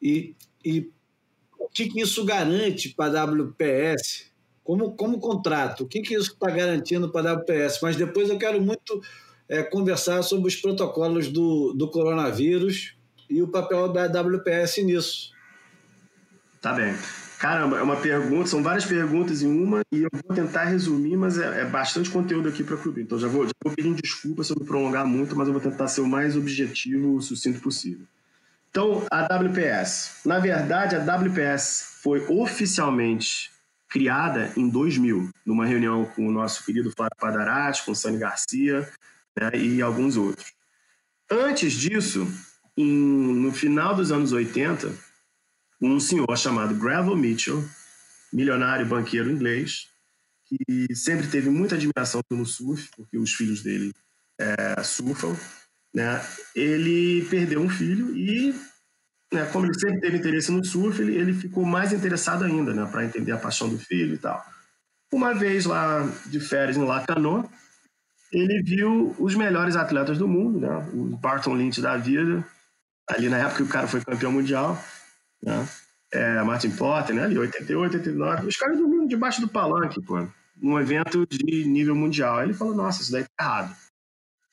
[0.00, 0.90] e, e
[1.58, 5.84] o que, que isso garante para a WPS como, como contrato?
[5.84, 7.80] O que, que isso está garantindo para a WPS?
[7.82, 9.00] Mas depois eu quero muito
[9.46, 12.96] é, conversar sobre os protocolos do, do coronavírus
[13.28, 15.32] e o papel da WPS nisso.
[16.60, 16.94] Tá bem.
[17.44, 21.36] Caramba, é uma pergunta, são várias perguntas em uma e eu vou tentar resumir, mas
[21.36, 23.02] é, é bastante conteúdo aqui para cobrir.
[23.02, 25.86] Então já vou, já vou desculpa se eu me prolongar muito, mas eu vou tentar
[25.88, 28.06] ser o mais objetivo sucinto possível.
[28.70, 30.22] Então, a WPS.
[30.24, 33.52] Na verdade, a WPS foi oficialmente
[33.90, 38.88] criada em 2000, numa reunião com o nosso querido Flávio Padarati, com o Sani Garcia
[39.38, 40.54] né, e alguns outros.
[41.30, 42.26] Antes disso,
[42.74, 44.94] em, no final dos anos 80,
[45.80, 47.64] um senhor chamado Gravel Mitchell,
[48.32, 49.88] milionário banqueiro inglês,
[50.46, 53.92] que sempre teve muita admiração pelo surf, porque os filhos dele
[54.38, 55.36] é, surfam,
[55.94, 56.20] né?
[56.54, 58.54] ele perdeu um filho e
[59.32, 62.86] né, como ele sempre teve interesse no surf, ele, ele ficou mais interessado ainda, né,
[62.90, 64.44] para entender a paixão do filho e tal.
[65.12, 67.44] Uma vez lá de férias no Lacanô,
[68.32, 72.44] ele viu os melhores atletas do mundo, né, o Barton Lynch da vida,
[73.10, 74.80] ali na época que o cara foi campeão mundial,
[75.44, 75.68] né,
[76.12, 80.26] é, Martin Potter, né, ali 88, 89, os caras dormindo debaixo do palanque, pô,
[80.56, 82.38] num evento de nível mundial.
[82.38, 83.76] Aí ele falou, nossa, isso daí tá errado.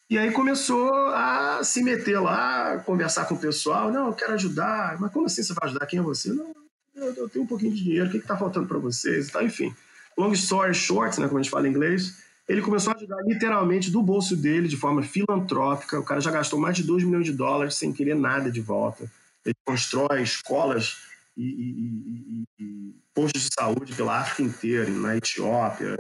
[0.10, 3.89] E aí começou a se meter lá, conversar com o pessoal.
[3.92, 5.00] Não, eu quero ajudar.
[5.00, 5.86] Mas como assim você vai ajudar?
[5.86, 6.34] Quem é você?
[6.34, 6.54] Não,
[6.96, 8.08] eu, tenho um pouquinho de dinheiro.
[8.08, 9.32] O que está faltando para vocês?
[9.32, 9.74] Tá, enfim,
[10.18, 13.89] long story short, né, como a gente fala em inglês, ele começou a ajudar literalmente
[13.89, 15.98] do bolso dele, de forma filantrópica.
[15.98, 19.10] O cara já gastou mais de 2 milhões de dólares sem querer nada de volta.
[19.46, 20.98] Ele constrói escolas
[21.36, 25.98] e, e, e, e postos de saúde pela África inteira, na Etiópia,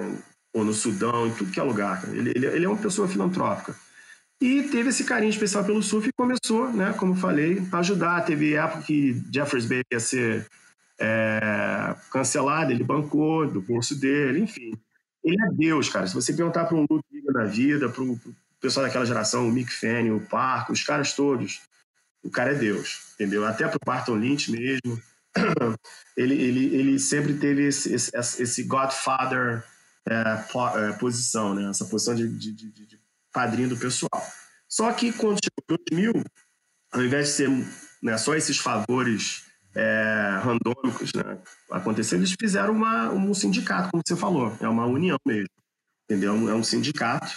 [0.53, 2.03] ou no Sudão, em tudo que é lugar.
[2.09, 3.75] Ele, ele, ele é uma pessoa filantrópica.
[4.41, 8.25] E teve esse carinho especial pelo surf e começou, né, como falei, a ajudar.
[8.25, 10.47] Teve época que Jeffers Bay ia ser
[10.99, 14.73] é, cancelado, ele bancou do bolso dele, enfim.
[15.23, 16.07] Ele é Deus, cara.
[16.07, 18.19] Se você perguntar para um Luke na vida, para o
[18.59, 21.61] pessoal daquela geração, o Mick Fanning, o Parco, os caras todos,
[22.23, 23.45] o cara é Deus, entendeu?
[23.45, 25.01] Até para o Barton Lynch mesmo.
[26.17, 28.11] ele, ele, ele sempre teve esse, esse,
[28.43, 29.63] esse Godfather
[30.07, 31.69] é, é, posição, né?
[31.69, 32.99] essa posição de, de, de, de
[33.31, 34.21] padrinho do pessoal.
[34.67, 36.23] Só que quando chegou 2000,
[36.91, 37.49] ao invés de ser
[38.01, 39.43] né, só esses favores
[39.75, 41.37] é, randômicos né,
[41.69, 45.49] acontecendo, eles fizeram uma, um sindicato, como você falou, é uma união mesmo,
[46.05, 46.49] entendeu?
[46.49, 47.31] É um sindicato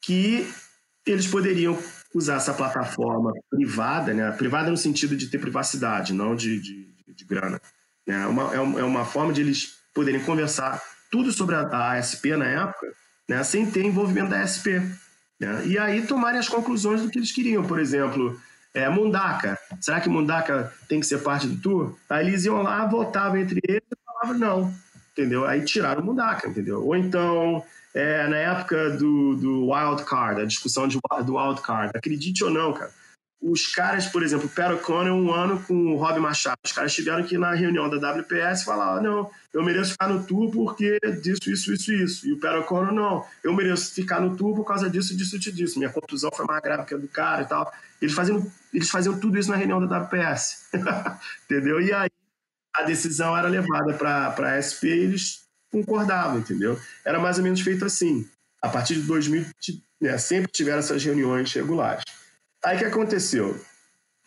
[0.00, 0.48] que
[1.06, 1.78] eles poderiam
[2.14, 7.24] usar essa plataforma privada, né, privada no sentido de ter privacidade, não de, de, de
[7.24, 7.60] grana.
[8.06, 12.36] Né, é, uma, é uma forma de eles poderem conversar tudo sobre a, a ASP
[12.36, 12.92] na época,
[13.28, 14.80] né, sem ter envolvimento da ASP.
[15.38, 15.66] Né?
[15.66, 17.64] E aí tomarem as conclusões do que eles queriam.
[17.64, 18.40] Por exemplo,
[18.72, 19.58] é, Mundaka.
[19.80, 21.96] Será que Mundaka tem que ser parte do tour?
[22.08, 24.74] Aí eles iam lá, votavam entre eles e falavam não.
[25.12, 25.44] Entendeu?
[25.44, 26.86] Aí tiraram o Mundaka, entendeu?
[26.86, 27.62] Ou então,
[27.94, 32.50] é, na época do, do Wild Card, a discussão de, do Wild Card, acredite ou
[32.50, 32.90] não, cara,
[33.42, 34.80] os caras, por exemplo, o Pat
[35.10, 38.62] um ano com o Rob Machado, os caras tiveram que ir na reunião da WPS
[38.62, 42.28] falar: ah, não, eu mereço ficar no tour porque disso, isso, isso, isso.
[42.28, 42.54] E o Pat
[42.92, 45.78] não, eu mereço ficar no tour por causa disso, disso, disso, disso.
[45.78, 47.72] Minha contusão foi mais grave que a do cara e tal.
[48.00, 50.68] Eles faziam, eles faziam tudo isso na reunião da WPS.
[51.44, 51.80] entendeu?
[51.80, 52.10] E aí
[52.76, 55.41] a decisão era levada para a SP eles
[55.72, 56.78] concordavam, entendeu?
[57.04, 58.28] Era mais ou menos feito assim.
[58.60, 59.46] A partir de 2000,
[60.00, 62.04] né, sempre tiveram essas reuniões regulares.
[62.64, 63.58] Aí que aconteceu?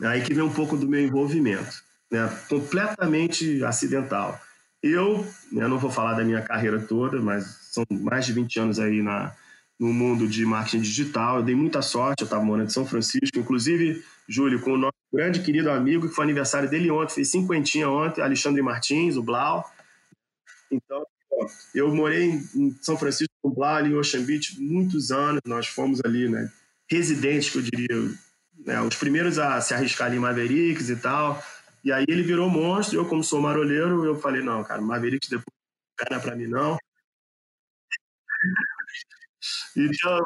[0.01, 1.81] Aí que vem um pouco do meu envolvimento,
[2.11, 2.27] né?
[2.49, 4.37] completamente acidental.
[4.83, 8.79] Eu, né, não vou falar da minha carreira toda, mas são mais de 20 anos
[8.79, 9.33] aí na,
[9.79, 11.37] no mundo de marketing digital.
[11.37, 14.93] Eu dei muita sorte, eu estava morando em São Francisco, inclusive, Júlio, com o nosso
[15.13, 19.63] grande querido amigo, que foi aniversário dele ontem, fez cinquentinha ontem, Alexandre Martins, o Blau.
[20.69, 21.05] Então,
[21.73, 25.41] eu morei em São Francisco, lá ali em Ocean Beach, muitos anos.
[25.45, 26.51] Nós fomos ali, né?
[26.89, 28.11] Residentes, que eu diria,
[28.65, 31.43] né, os primeiros a se arriscar ali em Mavericks e tal.
[31.83, 32.99] E aí ele virou monstro.
[32.99, 35.45] Eu, como sou marolheiro, eu falei: não, cara, Mavericks depois
[36.09, 36.77] não é para mim, não.
[39.77, 40.21] Então,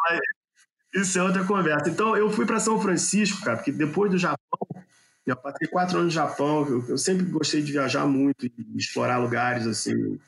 [0.93, 1.89] isso é outra conversa.
[1.89, 4.59] Então, eu fui para São Francisco, cara, porque depois do Japão,
[5.25, 9.17] eu passei quatro anos no Japão, eu, eu sempre gostei de viajar muito e explorar
[9.17, 10.19] lugares assim.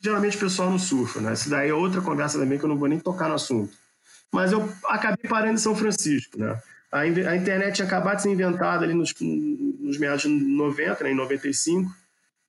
[0.00, 1.32] Geralmente o pessoal não surfa, né?
[1.32, 3.72] Isso daí é outra conversa também que eu não vou nem tocar no assunto.
[4.32, 6.60] Mas eu acabei parando em São Francisco, né?
[6.90, 11.12] A, a internet tinha acabado de ser inventada ali nos, nos meados de 90, né,
[11.12, 11.94] em 95,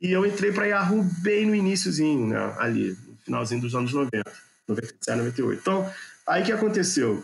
[0.02, 4.32] e eu entrei para Yahoo bem no iníciozinho, né, ali, no finalzinho dos anos 90,
[4.66, 5.60] 97, 98.
[5.60, 5.92] Então,
[6.26, 7.22] aí que aconteceu?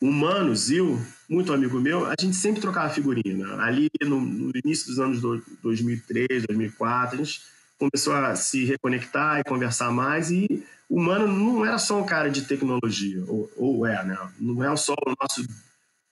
[0.00, 0.98] O Mano, Zil,
[1.28, 3.36] muito amigo meu, a gente sempre trocava figurinha.
[3.36, 3.56] Né?
[3.62, 5.20] Ali no, no, início dos anos
[5.62, 7.42] 2003, 2004, a gente
[7.80, 10.30] começou a se reconectar e conversar mais.
[10.30, 14.18] E o Mano não era só um cara de tecnologia, ou, ou é, né?
[14.38, 15.42] Não é só o nosso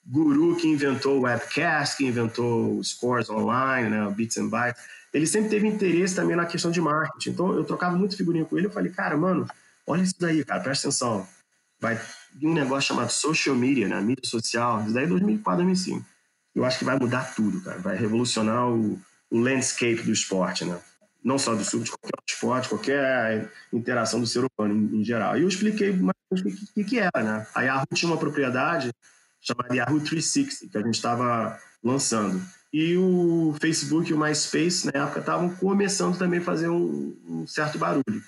[0.09, 4.83] guru que inventou o webcast, que inventou o Scores Online, né, o Bits and Bytes,
[5.13, 7.31] ele sempre teve interesse também na questão de marketing.
[7.31, 9.47] Então eu trocava muito figurinha com ele, eu falei, cara, mano,
[9.87, 11.27] olha isso daí, cara, presta atenção.
[11.79, 12.01] Vai
[12.43, 16.07] um negócio chamado social media, né, mídia social, isso daí é 2004, 2005.
[16.55, 18.99] Eu acho que vai mudar tudo, cara, vai revolucionar o,
[19.31, 20.79] o landscape do esporte, né?
[21.29, 25.37] Não só do sub, de qualquer esporte, qualquer interação do ser humano em, em geral.
[25.37, 27.47] E eu expliquei mais o que, que, que era, né?
[27.55, 28.91] A Yahoo tinha uma propriedade
[29.39, 32.41] chamada Yahoo 360, que a gente estava lançando.
[32.73, 37.47] E o Facebook e o MySpace, na época, estavam começando também a fazer um, um
[37.47, 38.23] certo barulho.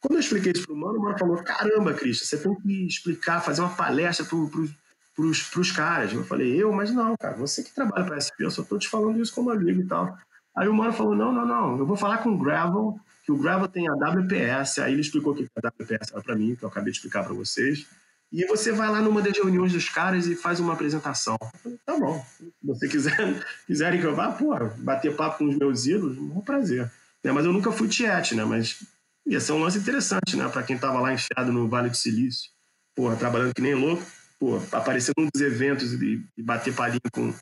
[0.00, 2.86] Quando eu expliquei isso para o Mano, o Mano falou: caramba, Cristian, você tem que
[2.86, 6.12] explicar, fazer uma palestra para os caras.
[6.12, 6.70] Eu falei: eu?
[6.70, 9.50] Mas não, cara, você que trabalha para SP, eu só estou te falando isso como
[9.50, 10.16] amigo e tal.
[10.56, 13.36] Aí o Mano falou: não, não, não, eu vou falar com o Gravel, que o
[13.36, 14.80] Gravel tem a WPS.
[14.80, 17.24] Aí ele explicou o que a WPS era para mim, que eu acabei de explicar
[17.24, 17.86] para vocês.
[18.32, 21.36] E você vai lá numa das reuniões dos caras e faz uma apresentação.
[21.62, 22.24] Falei, tá bom.
[22.38, 23.16] Se você quiser,
[23.66, 26.90] quiserem que eu vá, pô, bater papo com os meus ídolos, um prazer.
[27.22, 28.44] É, mas eu nunca fui tiete, né?
[28.44, 28.84] Mas
[29.26, 30.48] ia ser um lance interessante, né?
[30.48, 32.50] Para quem tava lá enfiado no Vale do Silício,
[32.94, 34.04] porra, trabalhando que nem louco,
[34.38, 37.34] pô, aparecer num dos eventos e, e bater palhinho com,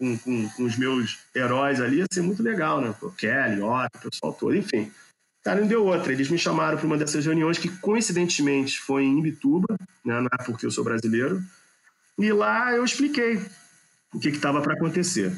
[0.00, 2.94] com, com, com, os meus heróis ali ia ser muito legal, né?
[2.98, 4.90] Pô, Kelly, Otto, o pessoal todo, enfim.
[5.44, 6.12] Cara, não deu outra.
[6.12, 10.20] Eles me chamaram para uma dessas reuniões que, coincidentemente, foi em Ibituba, né?
[10.20, 11.42] não é porque eu sou brasileiro.
[12.18, 13.40] E lá eu expliquei
[14.14, 15.32] o que estava para acontecer.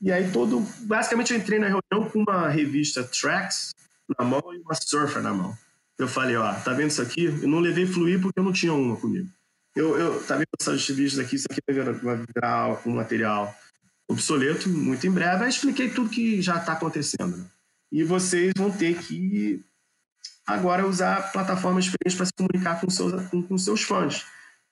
[0.00, 3.74] E aí todo, basicamente eu entrei na reunião com uma revista Tracks
[4.18, 5.56] na mão e uma Surfer na mão.
[5.98, 7.24] Eu falei, ó, tá vendo isso aqui?
[7.24, 9.28] Eu não levei Fluir porque eu não tinha uma comigo.
[9.74, 11.36] Eu, eu tá vendo essas revistas aqui?
[11.36, 11.60] Isso aqui
[12.02, 13.54] vai virar um material
[14.12, 15.44] obsoleto muito em breve.
[15.44, 17.36] Aí expliquei tudo que já está acontecendo.
[17.36, 17.44] Né?
[17.92, 19.62] e vocês vão ter que
[20.46, 24.24] agora usar plataformas diferentes para se comunicar com seus, com, com seus fãs.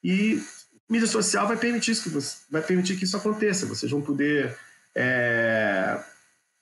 [0.03, 0.43] E
[0.89, 3.67] mídia social vai permitir isso, que você, vai permitir que isso aconteça.
[3.67, 4.57] Vocês vão poder
[4.95, 6.03] é,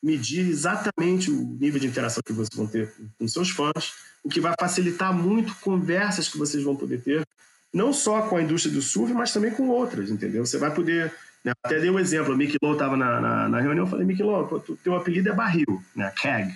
[0.03, 4.41] medir exatamente o nível de interação que vocês vão ter com seus fãs, o que
[4.41, 7.25] vai facilitar muito conversas que vocês vão poder ter,
[7.73, 10.45] não só com a indústria do surf, mas também com outras, entendeu?
[10.45, 11.15] Você vai poder
[11.45, 11.53] né?
[11.65, 14.23] Até dei um exemplo, o Mickey Lowe estava na, na, na, reunião, eu falei, Mickey
[14.23, 16.13] Lowe, pô, tu, teu apelido é barril, né?
[16.17, 16.55] CAG.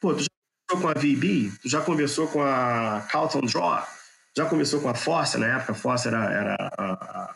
[0.00, 0.28] Pô, tu já
[0.68, 1.52] conversou com a VB?
[1.62, 3.86] Tu já conversou com a Carlton Draw?
[4.36, 5.36] Já conversou com a Force?
[5.38, 7.34] Na época, a Force era, era a,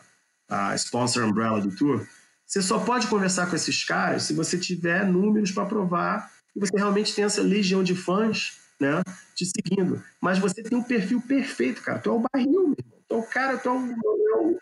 [0.49, 2.05] a, a sponsor umbrella do tour.
[2.45, 6.77] Você só pode conversar com esses caras se você tiver números para provar que você
[6.77, 9.01] realmente tem essa legião de fãs né,
[9.35, 10.03] te seguindo.
[10.21, 11.99] Mas você tem um perfil perfeito, cara.
[11.99, 12.99] Tu é o barril, meu irmão.
[13.07, 14.59] Tu é o cara, tu é o, é o,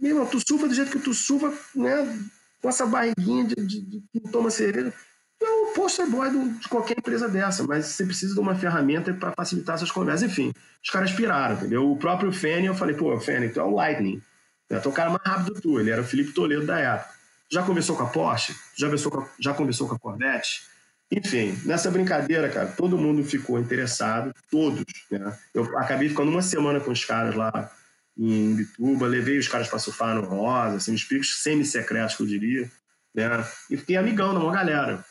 [0.00, 2.18] meu irmão, tu surfa do jeito que tu surfa, né?
[2.60, 4.92] Com essa barriguinha de, de, de quem toma cerveja.
[5.40, 9.32] É o poster boy de qualquer empresa dessa, mas você precisa de uma ferramenta para
[9.32, 10.28] facilitar essas conversas.
[10.28, 11.90] Enfim, os caras piraram, entendeu?
[11.90, 14.20] O próprio Fanny, eu falei, pô, Fanny, tu é o Lightning.
[14.68, 14.80] Né?
[14.80, 15.78] Tu é o cara mais rápido do tu.
[15.78, 17.14] Ele era o Felipe Toledo da época.
[17.50, 18.54] Já conversou com a Porsche?
[18.76, 20.62] Já conversou com a, já conversou com a Corvette?
[21.10, 24.84] Enfim, nessa brincadeira, cara, todo mundo ficou interessado, todos.
[25.10, 25.38] Né?
[25.54, 27.70] Eu acabei ficando uma semana com os caras lá
[28.18, 32.26] em Bituba, levei os caras para surfar no Rosa, assim, os picos semi-secretos, que eu
[32.26, 32.70] diria,
[33.14, 33.46] né?
[33.70, 35.04] E fiquei amigão da uma galera.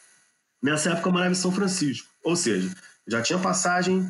[0.62, 2.70] Nessa época eu morava em São Francisco, ou seja,
[3.08, 4.06] já tinha passagem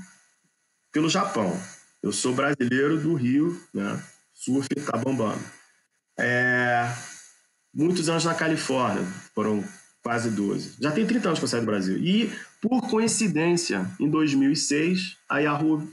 [0.91, 1.61] pelo Japão.
[2.01, 4.01] Eu sou brasileiro do Rio, né?
[4.33, 5.43] Surf tá bombando.
[6.17, 6.91] É...
[7.73, 9.03] Muitos anos na Califórnia,
[9.35, 9.63] foram
[10.01, 10.77] quase 12.
[10.81, 11.97] Já tem 30 anos que eu saí do Brasil.
[11.97, 12.31] E,
[12.61, 15.87] por coincidência, em 2006, a Yahoo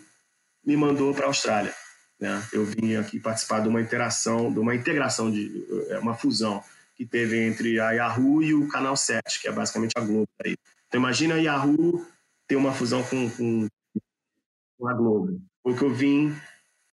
[0.64, 1.74] me mandou para a Austrália.
[2.20, 2.42] Né?
[2.52, 6.62] Eu vim aqui participar de uma interação, de uma integração, de é, uma fusão
[6.96, 10.28] que teve entre a Yahoo e o Canal 7, que é basicamente a Globo.
[10.44, 10.56] Aí.
[10.88, 12.06] Então imagina a Yahoo
[12.46, 13.66] ter uma fusão com, com
[14.80, 15.40] na Globo.
[15.62, 16.34] Foi que eu vim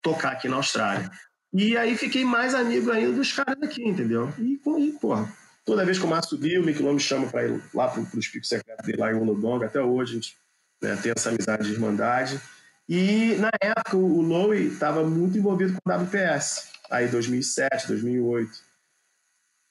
[0.02, 1.10] tocar aqui na Austrália.
[1.54, 4.32] E aí fiquei mais amigo ainda dos caras aqui, entendeu?
[4.38, 4.58] E,
[5.00, 5.32] porra,
[5.66, 8.28] toda vez que o Márcio subiu, o Miquelon me chama para ir lá para os
[8.28, 10.38] picos secretos dele lá em Uludong, até hoje a gente
[10.82, 12.40] né, tem essa amizade de irmandade.
[12.88, 18.52] E na época o Lowe estava muito envolvido com o WPS, aí 2007, 2008.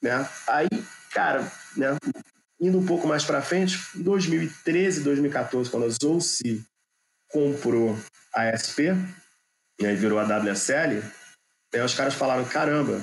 [0.03, 0.29] Né?
[0.47, 0.69] Aí,
[1.12, 1.97] cara, né,
[2.61, 6.62] indo um pouco mais para frente, em 2013, 2014, quando a Zouci
[7.31, 7.97] comprou
[8.35, 8.93] a SP,
[9.81, 11.03] e aí virou a WSL,
[11.75, 13.01] aí os caras falaram, caramba,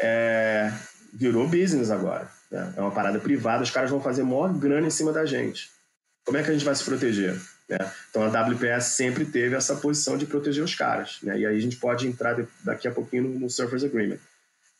[0.00, 0.72] é,
[1.12, 2.30] virou business agora.
[2.50, 2.74] Né?
[2.76, 5.70] É uma parada privada, os caras vão fazer maior grana em cima da gente.
[6.24, 7.40] Como é que a gente vai se proteger?
[7.68, 7.78] Né?
[8.08, 11.18] Então a WPS sempre teve essa posição de proteger os caras.
[11.22, 11.40] Né?
[11.40, 14.18] E aí a gente pode entrar daqui a pouquinho no, no Surfers Agreement.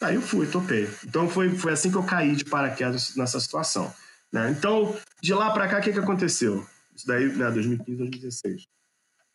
[0.00, 0.88] Aí eu fui, topei.
[1.04, 3.92] Então foi, foi assim que eu caí de paraquedas nessa situação.
[4.32, 4.50] Né?
[4.50, 6.66] Então, de lá para cá, o que, que aconteceu?
[6.94, 8.66] Isso daí, né, 2015, 2016.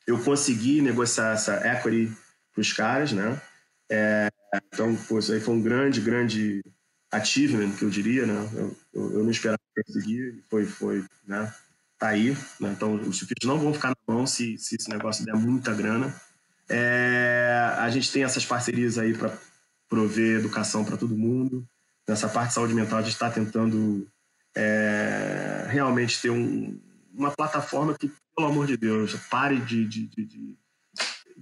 [0.06, 2.16] Eu consegui negociar essa equity
[2.54, 3.42] para os caras, né?
[3.90, 4.30] É,
[4.74, 6.64] então, pô, isso aí foi um grande, grande
[7.12, 8.50] achievement, que eu diria, né?
[8.54, 11.54] Eu, eu, eu não esperava conseguir, foi, foi, né?
[11.98, 12.74] Tá aí, né?
[12.76, 16.14] Então, os surfistas não vão ficar na mão se, se esse negócio der muita grana.
[16.70, 19.34] É, a gente tem essas parcerias aí para
[19.94, 21.64] prover educação para todo mundo.
[22.08, 24.08] Nessa parte de saúde mental, a gente está tentando
[24.58, 26.82] é, realmente ter um,
[27.14, 30.58] uma plataforma que, pelo amor de Deus, pare de, de, de, de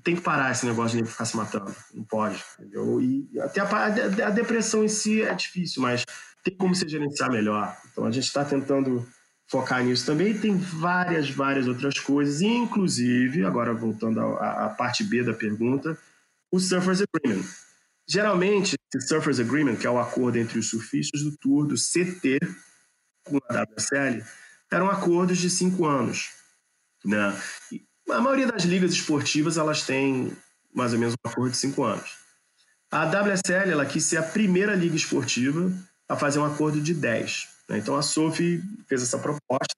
[0.03, 1.73] tem que parar esse negócio de ficar se matando.
[1.93, 3.01] Não pode, entendeu?
[3.01, 6.03] E até a, a, depressão em si é difícil, mas
[6.43, 7.73] tem como se gerenciar melhor.
[7.89, 9.07] Então a gente está tentando
[9.47, 10.31] focar nisso também.
[10.31, 15.97] E tem várias, várias outras coisas, inclusive, agora voltando à, à parte B da pergunta,
[16.51, 17.45] o Surfers Agreement.
[18.11, 22.39] Geralmente, esse Surfers Agreement, que é o acordo entre os surfistas do Tour, do CT,
[23.23, 24.21] com a WSL,
[24.69, 26.29] eram acordos de cinco anos.
[27.05, 27.33] Né?
[28.09, 30.35] a maioria das ligas esportivas elas têm
[30.75, 32.17] mais ou menos um acordo de cinco anos.
[32.91, 35.71] A WSL ela quis ser a primeira liga esportiva
[36.09, 37.47] a fazer um acordo de 10.
[37.69, 37.77] Né?
[37.77, 39.73] Então a Sophie fez essa proposta.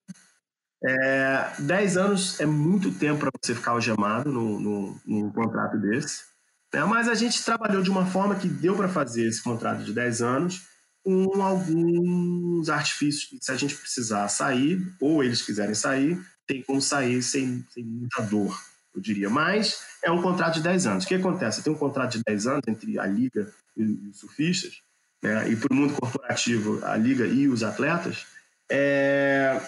[0.84, 6.33] É, 10 anos é muito tempo para você ficar algemado num, num contrato desse.
[6.74, 6.84] Né?
[6.86, 10.22] Mas a gente trabalhou de uma forma que deu para fazer esse contrato de 10
[10.22, 10.68] anos
[11.04, 17.22] com alguns artifícios se a gente precisar sair, ou eles quiserem sair, tem como sair
[17.22, 18.58] sem, sem muita dor,
[18.96, 19.30] eu diria.
[19.30, 21.04] Mas é um contrato de 10 anos.
[21.04, 21.62] O que acontece?
[21.62, 24.82] Tem um contrato de 10 anos entre a Liga e os surfistas,
[25.22, 25.50] né?
[25.50, 28.26] e para o mundo corporativo, a Liga e os atletas,
[28.72, 29.62] é...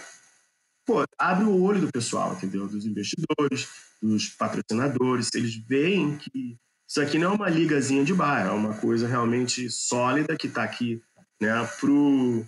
[0.85, 2.67] Pô, abre o olho do pessoal, entendeu?
[2.67, 3.67] Dos investidores,
[4.01, 8.73] dos patrocinadores, eles veem que isso aqui não é uma ligazinha de bairro, é uma
[8.75, 11.01] coisa realmente sólida que está aqui
[11.41, 12.45] né, para o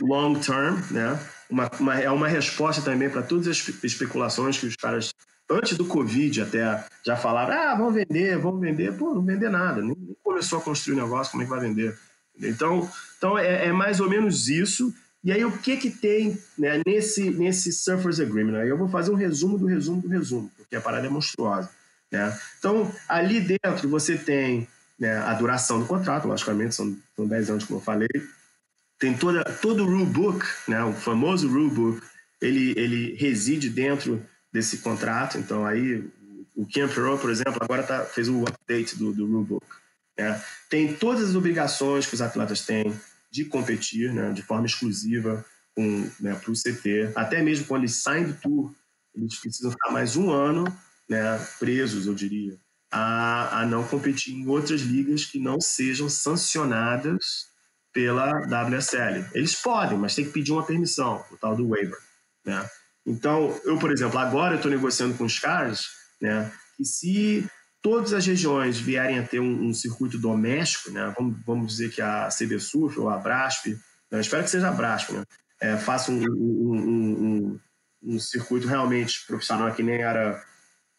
[0.00, 1.18] long term, né?
[1.50, 5.12] Uma, uma, é uma resposta também para todas as especulações que os caras,
[5.50, 8.96] antes do Covid até, já falaram, ah, vamos vender, vamos vender.
[8.96, 11.60] Pô, não vender nada, nem, nem começou a construir o negócio, como é que vai
[11.60, 11.98] vender?
[12.40, 12.88] Então,
[13.18, 14.94] então é, é, mais ou menos isso.
[15.22, 18.58] E aí, o que que tem né, nesse, nesse Surfers Agreement?
[18.58, 21.70] Aí eu vou fazer um resumo do resumo do resumo, porque a parada é monstruosa.
[22.12, 22.38] Né?
[22.58, 27.64] Então, ali dentro você tem né, a duração do contrato, logicamente, são, são 10 anos,
[27.64, 28.08] como eu falei.
[28.98, 32.06] Tem toda, todo o rulebook, né, o famoso rulebook,
[32.40, 35.38] ele, ele reside dentro desse contrato.
[35.38, 36.04] Então, aí,
[36.54, 39.66] o Kim Perot, por exemplo, agora tá, fez o update do, do rulebook.
[40.18, 40.40] Né?
[40.68, 42.94] Tem todas as obrigações que os atletas têm
[43.30, 45.42] de competir né, de forma exclusiva
[46.20, 47.12] né, para o CT.
[47.14, 48.74] Até mesmo quando eles saem do tour,
[49.14, 50.64] eles precisam ficar mais um ano
[51.12, 52.56] né, presos, eu diria,
[52.90, 57.46] a, a não competir em outras ligas que não sejam sancionadas
[57.92, 59.26] pela WSL.
[59.34, 61.98] Eles podem, mas tem que pedir uma permissão, o tal do waiver.
[62.44, 62.66] Né?
[63.06, 65.84] Então, eu, por exemplo, agora eu estou negociando com os caras
[66.20, 67.46] né, que se
[67.82, 72.00] todas as regiões vierem a ter um, um circuito doméstico, né, vamos, vamos, dizer que
[72.00, 73.66] a CB Surf ou a Brasp,
[74.10, 75.24] né, espero que seja a Brasp, né,
[75.60, 77.60] é, faça um, um,
[78.02, 80.42] um, circuito realmente profissional que nem era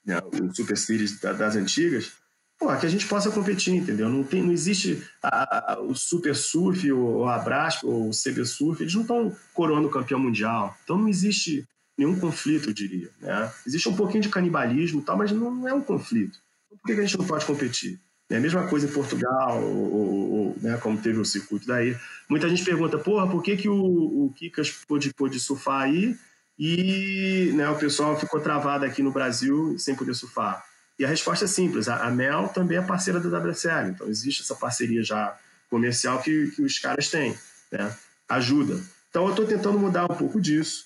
[0.06, 2.12] né, o Super Series das antigas,
[2.60, 4.10] pô, que a gente possa competir, entendeu?
[4.10, 8.46] Não, tem, não existe a, a, o Super Surf ou a Brasp ou o CB
[8.46, 10.76] Surf, eles não estão coroando campeão mundial.
[10.84, 13.10] Então não existe nenhum conflito, eu diria.
[13.22, 13.52] Né?
[13.66, 16.40] Existe um pouquinho de canibalismo e tal, mas não é um conflito.
[16.66, 18.00] Então, por que a gente não pode competir?
[18.30, 21.96] É a mesma coisa em Portugal, ou, ou, ou, né, como teve o circuito daí.
[22.28, 26.18] Muita gente pergunta, porra, por que, que o, o Kikas pôde, pôde surfar aí
[26.58, 30.64] e né, o pessoal ficou travado aqui no Brasil sem poder surfar?
[30.98, 34.56] E a resposta é simples, a, Mel também é parceira da WSL, então existe essa
[34.56, 35.36] parceria já
[35.70, 37.36] comercial que, que os caras têm,
[37.72, 37.96] né?
[38.30, 38.80] ajuda.
[39.10, 40.86] Então eu estou tentando mudar um pouco disso.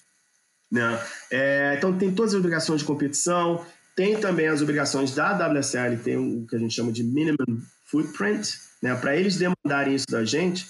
[0.71, 0.99] Né?
[1.31, 3.65] É, então tem todas as obrigações de competição,
[3.95, 8.59] tem também as obrigações da WSL, tem o que a gente chama de minimum footprint.
[8.81, 8.95] Né?
[8.95, 10.67] Para eles demandarem isso da gente,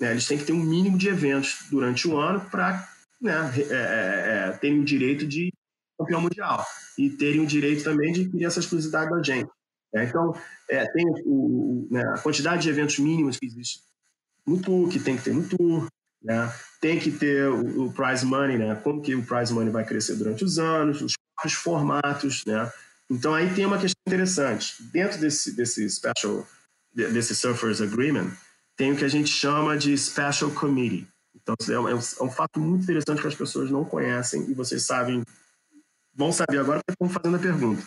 [0.00, 2.88] né, eles têm que ter um mínimo de eventos durante o ano para
[3.22, 5.52] né, é, é, é, terem o direito de
[5.98, 6.64] campeão mundial
[6.98, 9.50] e terem o direito também de ter essa exclusividade da gente.
[9.94, 10.04] Né?
[10.04, 10.34] Então,
[10.68, 13.80] é, tem o, o, né, a quantidade de eventos mínimos que existe
[14.46, 15.86] no Tour, que tem que ter no Tour,
[16.22, 16.52] né?
[16.80, 18.74] Tem que ter o, o, prize money, né?
[18.76, 22.70] Como que o prize money vai crescer durante os anos, os próprios formatos, né?
[23.10, 24.82] Então aí tem uma questão interessante.
[24.92, 26.46] Dentro desse, desse special,
[26.92, 28.30] desse Surfers Agreement,
[28.76, 31.06] tem o que a gente chama de Special Committee.
[31.42, 34.84] Então é um, é um fato muito interessante que as pessoas não conhecem e vocês
[34.84, 35.24] sabem,
[36.14, 37.84] vão saber agora porque estão fazendo a pergunta.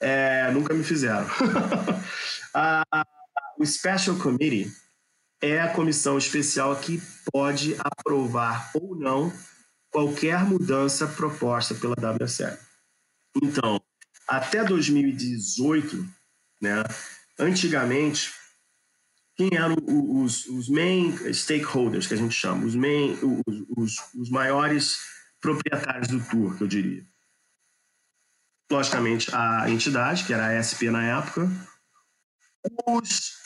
[0.00, 1.26] É, nunca me fizeram.
[3.58, 4.72] o Special Committee
[5.40, 7.00] é a comissão especial que
[7.32, 9.32] pode aprovar ou não
[9.90, 12.56] qualquer mudança proposta pela WSL.
[13.42, 13.80] Então,
[14.26, 16.06] até 2018,
[16.60, 16.82] né,
[17.38, 18.32] antigamente,
[19.38, 23.16] quem eram os, os main stakeholders, que a gente chama, os, main,
[23.46, 24.98] os, os, os maiores
[25.40, 27.06] proprietários do tour, que eu diria?
[28.70, 31.48] Logicamente, a entidade, que era a SP na época,
[32.84, 33.38] os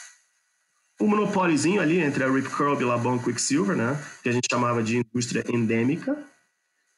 [0.99, 4.01] um monopóliozinho ali entre a Rip Curl, e Quicksilver, né?
[4.23, 6.17] Que a gente chamava de indústria endêmica,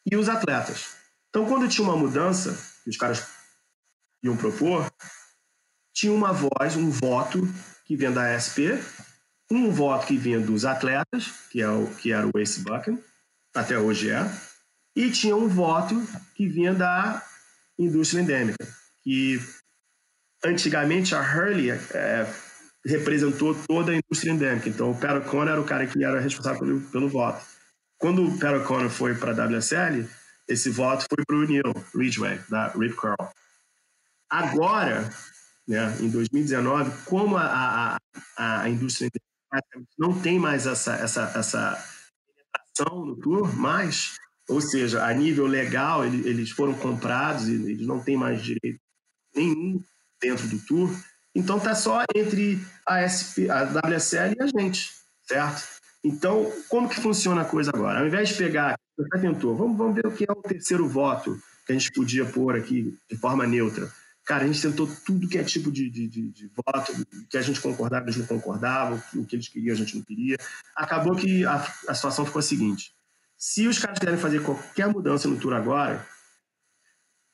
[0.05, 0.95] e os atletas.
[1.31, 3.27] Então, quando tinha uma mudança que os caras
[4.23, 4.89] iam propor,
[5.93, 7.41] tinha uma voz, um voto
[7.85, 8.77] que vinha da SP,
[9.51, 12.99] um voto que vinha dos atletas, que, é o, que era o Ace Bucken,
[13.55, 14.29] até hoje é,
[14.97, 16.01] e tinha um voto
[16.35, 17.23] que vinha da
[17.79, 18.67] indústria endêmica,
[19.03, 19.41] que
[20.45, 22.27] antigamente a Hurley é,
[22.87, 24.69] representou toda a indústria endêmica.
[24.69, 27.45] Então, o Pat O'Connor era o cara que era responsável pelo, pelo voto.
[27.99, 30.09] Quando o Pat O'Connor foi para a WSL,
[30.49, 33.17] esse voto foi para o Neil Ridgway, da Rip Curl.
[34.31, 35.11] Agora,
[35.67, 37.97] né, em 2019, como a,
[38.37, 39.11] a, a indústria
[39.99, 41.85] não tem mais essa, essa, essa
[42.27, 44.17] penetração no tour, mais,
[44.49, 48.81] ou seja, a nível legal, eles foram comprados e eles não têm mais direito
[49.35, 49.83] nenhum
[50.21, 50.91] dentro do tour,
[51.35, 54.91] então tá só entre a, SP, a WSL e a gente,
[55.27, 55.75] certo?
[56.05, 58.01] Então, como que funciona a coisa agora?
[58.01, 61.37] Ao invés de pegar, você tentou, vamos, vamos ver o que é o terceiro voto
[61.67, 63.91] que a gente podia pôr aqui de forma neutra.
[64.25, 66.93] Cara, a gente tentou tudo que é tipo de, de, de, de voto,
[67.29, 70.37] que a gente concordava, eles não concordavam, o que eles queriam, a gente não queria.
[70.75, 71.57] Acabou que a,
[71.89, 72.95] a situação ficou a seguinte:
[73.37, 76.07] se os caras quiserem fazer qualquer mudança no tour agora,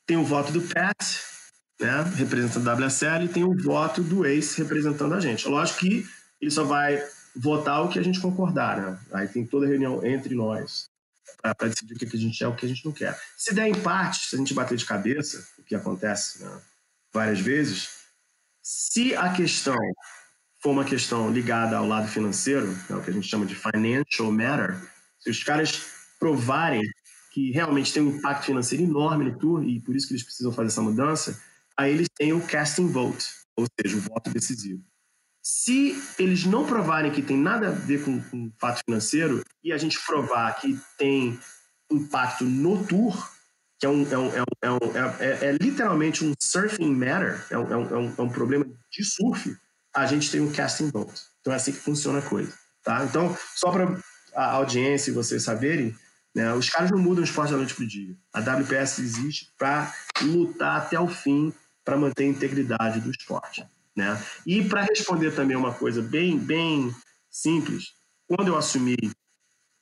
[0.05, 0.97] tem o voto do Pat,
[1.79, 5.47] né, representando a WSL, e tem o voto do Ace representando a gente.
[5.47, 6.05] Lógico que
[6.41, 7.01] ele só vai
[7.33, 8.99] votar o que a gente concordar, né?
[9.13, 10.89] Aí tem toda a reunião entre nós
[11.41, 13.17] para decidir o que a gente quer e o que a gente não quer.
[13.37, 16.61] Se der empate, se a gente bater de cabeça, o que acontece né,
[17.13, 17.89] várias vezes,
[18.61, 19.77] se a questão
[20.61, 24.31] for uma questão ligada ao lado financeiro, é o que a gente chama de financial
[24.31, 24.79] matter,
[25.19, 25.83] se os caras
[26.19, 26.81] provarem
[27.31, 30.51] que realmente tem um impacto financeiro enorme no tour e por isso que eles precisam
[30.51, 31.41] fazer essa mudança,
[31.75, 33.25] aí eles têm o casting vote,
[33.55, 34.83] ou seja, o voto decisivo.
[35.41, 39.77] Se eles não provarem que tem nada a ver com, com fato financeiro e a
[39.77, 41.39] gente provar que tem
[41.89, 43.31] impacto no tour,
[43.81, 44.29] que é, um, é, um,
[44.61, 48.63] é, um, é, é, é literalmente um surfing matter, é um, é, um, é problema
[48.91, 49.57] de surf,
[49.91, 51.19] a gente tem um casting vote.
[51.41, 52.53] Então é assim que funciona a coisa.
[52.83, 53.03] Tá?
[53.03, 53.99] Então, só para
[54.35, 55.95] a audiência e vocês saberem,
[56.33, 56.53] Né?
[56.53, 58.15] Os caras não mudam o esporte da noite para o dia.
[58.31, 59.91] A WPS existe para
[60.21, 61.51] lutar até o fim
[61.83, 63.65] para manter a integridade do esporte.
[63.95, 64.23] Né?
[64.45, 66.95] E para responder também uma coisa bem, bem
[67.31, 67.95] simples,
[68.27, 68.95] quando eu assumi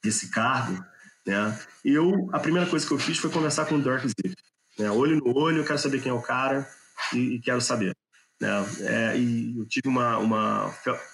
[0.06, 0.82] esse cargo,
[1.26, 4.36] né, eu a primeira coisa que eu fiz foi conversar com o Dirk Ziff.
[4.78, 4.90] Né?
[4.90, 6.68] Olho no olho, eu quero saber quem é o cara
[7.14, 7.96] e, e quero saber.
[8.40, 8.50] Né?
[8.82, 10.74] É, e eu tive uma, uma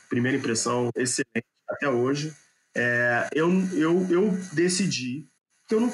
[0.10, 2.34] primeira impressão excelente até hoje.
[2.76, 5.27] É, eu, eu, eu decidi
[5.68, 5.94] que eu não,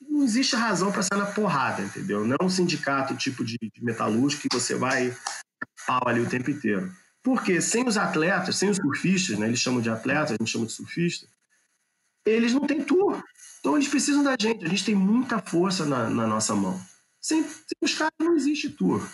[0.00, 2.24] não existe razão para sair na porrada, entendeu?
[2.24, 5.14] Não é um sindicato tipo de, de metalúrgico que você vai
[5.86, 6.90] pau ali o tempo inteiro.
[7.22, 10.66] Porque sem os atletas, sem os surfistas, né, eles chamam de atletas, a gente chama
[10.66, 11.26] de surfista,
[12.24, 13.22] eles não têm tour.
[13.60, 14.64] Então eles precisam da gente.
[14.64, 16.80] A gente tem muita força na, na nossa mão.
[17.20, 19.06] Sem, sem os caras não existe tour.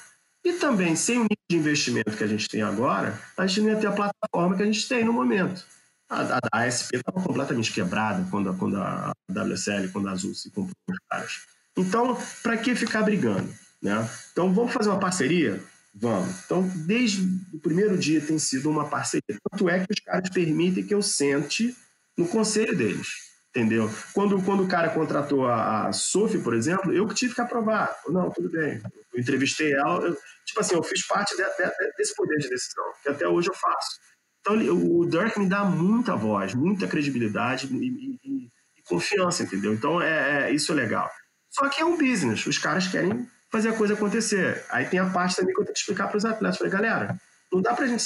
[0.44, 3.70] E também, sem o nível de investimento que a gente tem agora, a gente não
[3.70, 5.66] ia ter a plataforma que a gente tem no momento.
[6.08, 10.50] A, a, a ASP estava completamente quebrada quando, quando a WSL, quando a Azul se
[10.50, 11.32] comprou com os caras.
[11.76, 13.52] Então, para que ficar brigando?
[13.82, 14.08] Né?
[14.30, 15.60] Então, vamos fazer uma parceria?
[15.92, 16.44] Vamos.
[16.44, 19.36] Então, desde o primeiro dia tem sido uma parceria.
[19.50, 21.76] Tanto é que os caras permitem que eu sente
[22.16, 23.35] no conselho deles.
[23.56, 23.90] Entendeu?
[24.12, 27.96] Quando, quando o cara contratou a, a Sophie, por exemplo, eu que tive que aprovar.
[28.06, 28.82] Não, tudo bem.
[29.14, 30.04] Eu entrevistei ela.
[30.04, 30.14] Eu,
[30.44, 33.54] tipo assim, eu fiz parte de, de, desse poder de decisão, que até hoje eu
[33.54, 33.98] faço.
[34.40, 39.72] Então, o Dirk me dá muita voz, muita credibilidade e, e, e confiança, entendeu?
[39.72, 41.10] Então, é, é, isso é legal.
[41.50, 42.46] Só que é um business.
[42.46, 44.62] Os caras querem fazer a coisa acontecer.
[44.68, 46.58] Aí tem a parte também que eu tenho que explicar para os atletas.
[46.58, 47.18] Falei, galera,
[47.50, 48.04] não dá para a gente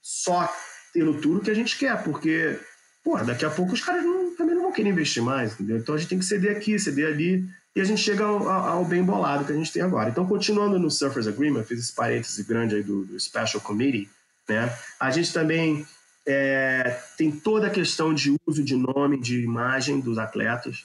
[0.00, 0.50] só
[0.94, 2.58] ter no tudo que a gente quer, porque,
[3.04, 5.78] porra, daqui a pouco os caras não, também não querer investir mais, entendeu?
[5.78, 8.84] Então a gente tem que ceder aqui, ceder ali, e a gente chega ao, ao,
[8.84, 10.10] bem bolado que a gente tem agora.
[10.10, 14.10] Então, continuando no Surfers Agreement, fiz esse parêntese grande aí do, do Special Committee,
[14.48, 14.76] né?
[14.98, 15.86] A gente também
[16.26, 20.84] é, tem toda a questão de uso de nome, de imagem dos atletas,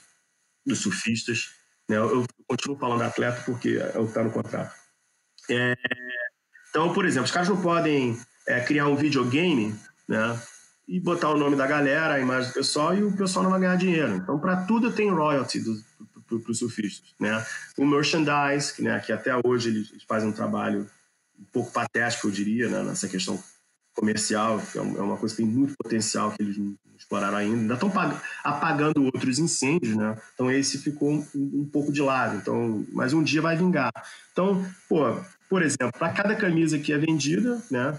[0.64, 1.50] dos surfistas,
[1.88, 1.96] né?
[1.96, 4.74] Eu, eu continuo falando atleta porque é o que está no contrato.
[5.50, 5.74] É,
[6.70, 9.74] então, por exemplo, os caras não podem é, criar um videogame
[10.08, 10.40] né,
[10.86, 13.60] e botar o nome da galera, a imagem do pessoal, e o pessoal não vai
[13.60, 14.16] ganhar dinheiro.
[14.16, 15.62] Então, para tudo tem royalty
[16.26, 17.14] para os surfistas.
[17.18, 17.44] Né?
[17.78, 20.88] O merchandise, que, né, que até hoje eles, eles fazem um trabalho
[21.38, 23.42] um pouco patético, eu diria, né, nessa questão
[23.94, 27.56] comercial, que é, é uma coisa que tem muito potencial que eles não exploraram ainda.
[27.56, 27.92] Ainda estão
[28.42, 30.16] apagando outros incêndios, né?
[30.34, 32.36] Então esse ficou um, um, pouco de lado.
[32.36, 33.92] Então, mas um dia vai vingar.
[34.32, 35.16] Então, pô,
[35.48, 37.96] por exemplo, para cada camisa que é vendida, né?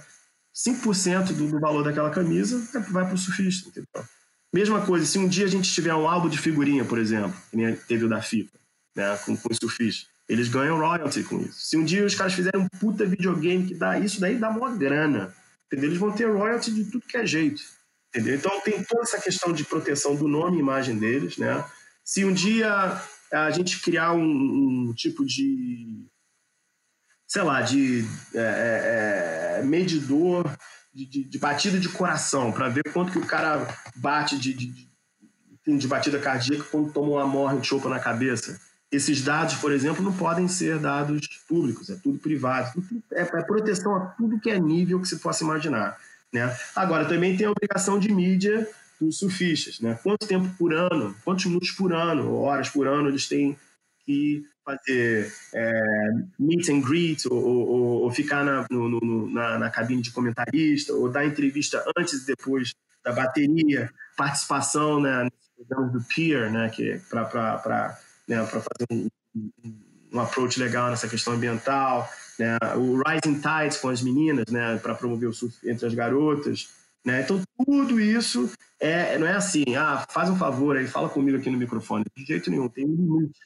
[0.56, 2.60] 5% do, do valor daquela camisa
[2.90, 4.06] vai para o surfista, entendeu?
[4.54, 7.86] Mesma coisa, se um dia a gente tiver um álbum de figurinha, por exemplo, que
[7.88, 8.58] teve o da FIFA,
[8.96, 11.60] né, com, com os surfistas, eles ganham royalty com isso.
[11.60, 14.72] Se um dia os caras fizerem um puta videogame que dá isso, daí dá uma
[14.72, 15.36] grana.
[15.68, 15.90] Entendeu?
[15.90, 17.62] Eles vão ter royalty de tudo que é jeito.
[18.10, 18.36] Entendeu?
[18.36, 21.38] Então tem toda essa questão de proteção do nome e imagem deles.
[21.38, 21.64] Né?
[22.04, 23.02] Se um dia
[23.32, 26.08] a gente criar um, um tipo de,
[27.28, 30.50] sei lá, de é, é, é medidor
[30.94, 34.88] de, de, de, batida de coração, para ver quanto que o cara bate de, de,
[35.78, 38.60] de batida cardíaca quando toma uma morre, um chopa na cabeça.
[38.92, 42.72] Esses dados, por exemplo, não podem ser dados públicos, é tudo privado.
[43.12, 45.98] É, é proteção a tudo que é nível que se possa imaginar.
[46.32, 46.56] Né?
[46.76, 48.68] Agora, também tem a obrigação de mídia
[49.00, 49.80] dos surfistas.
[49.80, 50.00] Né?
[50.02, 53.58] Quanto tempo por ano, quantos minutos por ano, horas por ano eles têm
[54.06, 59.70] que fazer é, meet and greet ou, ou, ou ficar na, no, no, na, na,
[59.70, 62.74] cabine de comentarista ou dar entrevista antes e depois
[63.04, 65.30] da bateria, participação né,
[65.70, 69.08] do peer, né, que é para né, fazer um,
[70.12, 72.10] um, approach legal nessa questão ambiental,
[72.40, 76.70] né, o Rising Tides com as meninas, né, para promover o surf entre as garotas,
[77.06, 81.38] né, então tudo isso é, não é assim, ah, faz um favor aí, fala comigo
[81.38, 83.40] aqui no microfone, de jeito nenhum, tem um limite,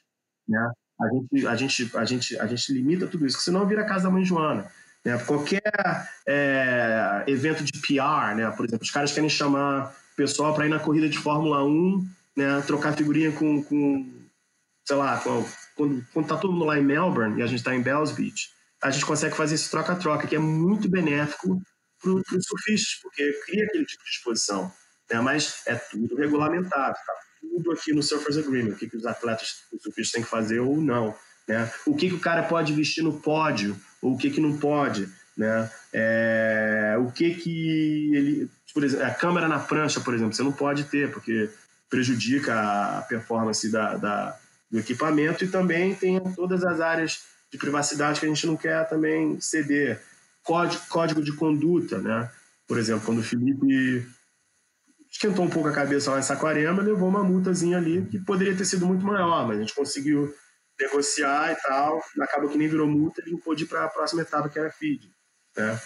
[0.47, 3.85] né, a gente, a gente, a gente, a gente limita tudo isso, senão vira a
[3.85, 4.69] casa da mãe Joana.
[5.03, 5.17] Né?
[5.19, 5.61] Qualquer
[6.27, 8.51] é, evento de PR, né?
[8.51, 12.07] por exemplo, os caras querem chamar o pessoal para ir na corrida de Fórmula 1,
[12.35, 12.61] né?
[12.67, 14.11] trocar figurinha com, com
[14.85, 15.21] sei lá,
[15.75, 18.49] quando, quando tá todo mundo lá em Melbourne e a gente está em Bells Beach,
[18.83, 21.61] a gente consegue fazer esse troca-troca, que é muito benéfico
[22.01, 24.71] para os surfistas, porque cria aquele tipo de exposição.
[25.09, 25.21] Né?
[25.21, 27.13] Mas é tudo regulamentado, tá
[27.59, 30.81] tudo aqui no Surfers Agreement, o que, que os atletas, surfistas têm que fazer ou
[30.81, 31.13] não.
[31.47, 31.69] Né?
[31.85, 35.09] O que, que o cara pode vestir no pódio, ou o que, que não pode.
[35.37, 35.69] Né?
[35.93, 38.49] É, o que que ele...
[38.73, 41.49] Por exemplo, a câmera na prancha, por exemplo, você não pode ter, porque
[41.89, 48.19] prejudica a performance da, da do equipamento e também tem todas as áreas de privacidade
[48.19, 49.99] que a gente não quer também ceder.
[50.43, 52.29] Código, código de conduta, né?
[52.67, 54.07] Por exemplo, quando o Felipe
[55.11, 58.65] esquentou um pouco a cabeça lá em Saquarema, levou uma multazinha ali que poderia ter
[58.65, 60.33] sido muito maior, mas a gente conseguiu
[60.79, 64.21] negociar e tal, acabou que nem virou multa, ele não pôde ir para a próxima
[64.21, 65.11] etapa que era feed,
[65.57, 65.79] né?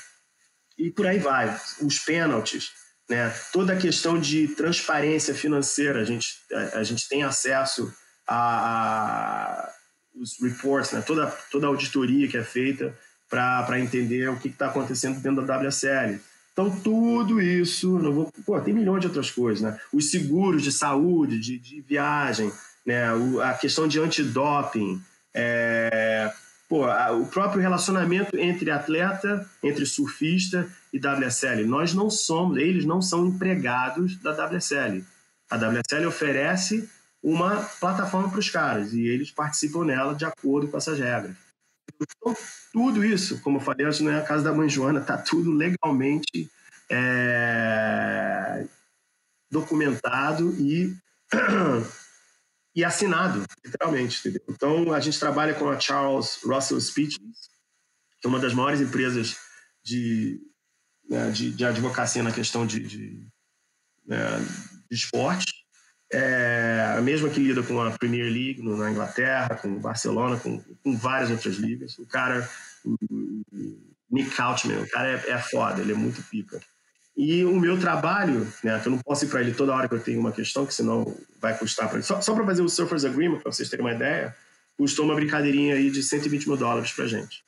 [0.78, 2.72] E por aí vai, os pênaltis,
[3.10, 3.34] né?
[3.52, 7.92] Toda a questão de transparência financeira, a gente, a, a gente tem acesso
[8.28, 9.74] a, a,
[10.16, 11.02] os reports, né?
[11.02, 12.98] toda, toda a auditoria que é feita
[13.30, 16.20] para entender o que está acontecendo dentro da WSL.
[16.54, 19.80] Então, tudo isso, não vou, pô, tem milhões de outras coisas, né?
[19.92, 22.52] Os seguros de saúde, de, de viagem,
[22.86, 23.12] né?
[23.14, 25.02] O, a questão de antidoping,
[25.34, 26.32] é,
[26.70, 31.66] pô, a, o próprio relacionamento entre atleta, entre surfista e WSL.
[31.66, 35.04] Nós não somos, eles não são empregados da WSL.
[35.50, 36.88] A WSL oferece
[37.22, 41.36] uma plataforma para os caras e eles participam nela de acordo com essas regras.
[42.02, 42.36] Então,
[42.72, 45.52] tudo isso, como eu falei antes, não é a casa da mãe Joana, está tudo
[45.52, 46.50] legalmente
[46.90, 48.68] é,
[49.50, 50.96] documentado e,
[52.76, 54.20] e assinado, literalmente.
[54.20, 54.44] Entendeu?
[54.50, 57.50] Então, a gente trabalha com a Charles Russell Speechless,
[58.20, 59.38] que é uma das maiores empresas
[59.84, 60.40] de,
[61.10, 63.28] né, de, de, advocacia na questão de, de,
[64.06, 64.18] né,
[64.90, 65.63] de esporte
[66.14, 70.38] é a mesma que lida com a Premier League no, na Inglaterra, com o Barcelona,
[70.38, 71.98] com, com, várias outras ligas.
[71.98, 72.48] O cara,
[72.86, 72.96] o
[74.12, 76.62] Nick Couchman, o cara é, é, foda, ele é muito pica.
[77.18, 79.96] E o meu trabalho, né, que eu não posso ir para ele toda hora que
[79.96, 82.06] eu tenho uma questão, que senão vai custar para ele.
[82.06, 84.36] Só, só para fazer o Surfers Agreement, para vocês terem uma ideia,
[84.78, 87.44] custou uma brincadeirinha aí de 120 mil dólares para gente.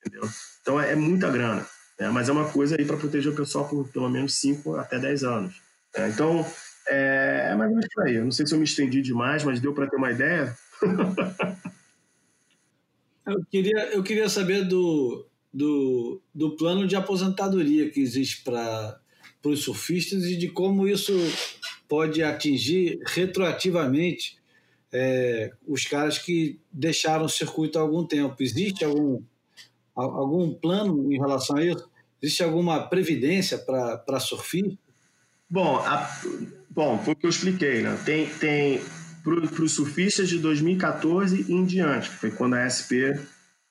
[0.00, 0.28] Entendeu?
[0.62, 1.66] Então é, é muita grana.
[1.98, 4.98] Né, mas é uma coisa aí para proteger o pessoal por pelo menos 5 até
[4.98, 5.54] 10 anos.
[5.96, 6.08] Né?
[6.08, 6.46] Então,
[6.88, 8.16] é, é mais ou menos por aí.
[8.16, 10.56] Eu não sei se eu me estendi demais, mas deu para ter uma ideia.
[13.26, 18.98] eu, queria, eu queria saber do, do, do plano de aposentadoria que existe para
[19.44, 21.12] os surfistas e de como isso
[21.88, 24.38] pode atingir retroativamente
[24.92, 28.36] é, os caras que deixaram o circuito há algum tempo.
[28.40, 29.22] Existe algum,
[29.94, 31.88] algum plano em relação a isso?
[32.22, 34.78] Existe alguma previdência para surfistas?
[35.48, 36.08] Bom, a,
[36.76, 37.98] bom, foi o que eu expliquei, né?
[38.04, 38.82] Tem, tem
[39.24, 43.18] para os surfistas de 2014 em diante, que foi quando a SP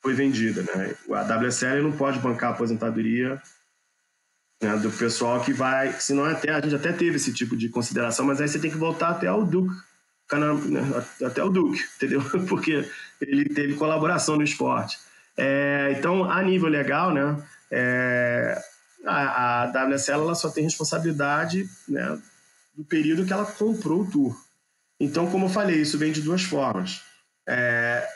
[0.01, 0.95] foi vendida, né?
[1.11, 3.39] A WSL não pode bancar a aposentadoria
[4.61, 8.25] né, do pessoal que vai, senão até a gente até teve esse tipo de consideração,
[8.25, 9.75] mas aí você tem que voltar até o Duke,
[10.33, 10.81] né,
[11.23, 12.21] até o Duke, entendeu?
[12.49, 12.89] Porque
[13.21, 14.97] ele teve colaboração no esporte.
[15.37, 17.41] É, então, a nível legal, né?
[17.69, 18.61] É,
[19.05, 22.19] a, a WSL ela só tem responsabilidade né,
[22.75, 24.45] do período que ela comprou o tour.
[24.99, 27.01] Então, como eu falei, isso vem de duas formas.
[27.47, 28.07] É,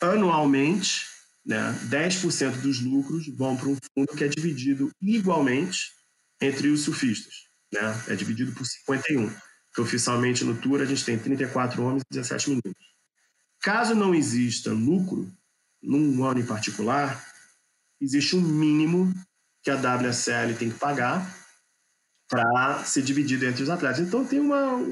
[0.00, 1.06] anualmente,
[1.44, 5.92] né, 10% dos lucros vão para um fundo que é dividido igualmente
[6.40, 7.48] entre os surfistas.
[7.72, 7.80] Né?
[8.08, 9.30] É dividido por 51.
[9.74, 12.88] Que oficialmente no tour a gente tem 34 homens e 17 meninos.
[13.60, 15.30] Caso não exista lucro,
[15.82, 17.24] num ano em particular,
[18.00, 19.12] existe um mínimo
[19.62, 21.37] que a WSL tem que pagar
[22.28, 24.00] para ser dividido entre os atletas.
[24.00, 24.84] Então tem uma,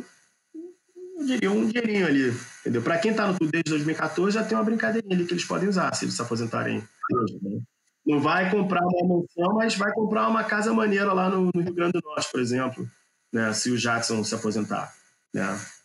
[1.18, 2.82] eu diria, um dinheirinho ali, entendeu?
[2.82, 5.68] Para quem está no Tour desde 2014, já tem uma brincadeirinha ali que eles podem
[5.68, 6.78] usar se eles se aposentarem.
[6.78, 7.60] Né?
[8.06, 11.74] Não vai comprar uma mansão, mas vai comprar uma casa maneira lá no, no Rio
[11.74, 12.88] Grande do Norte, por exemplo,
[13.32, 13.52] né?
[13.52, 14.94] se o Jackson se aposentar.
[15.34, 15.44] Né?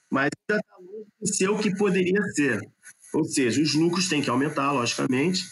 [0.09, 2.61] Mas ainda está longe de ser o que poderia ser.
[3.13, 5.43] Ou seja, os lucros têm que aumentar, logicamente,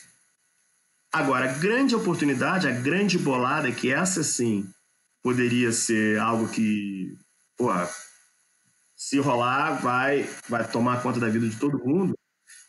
[1.11, 4.69] Agora, a grande oportunidade, a grande bolada, que essa sim
[5.21, 7.17] poderia ser algo que,
[7.57, 7.89] porra,
[8.95, 12.17] se rolar, vai, vai tomar conta da vida de todo mundo.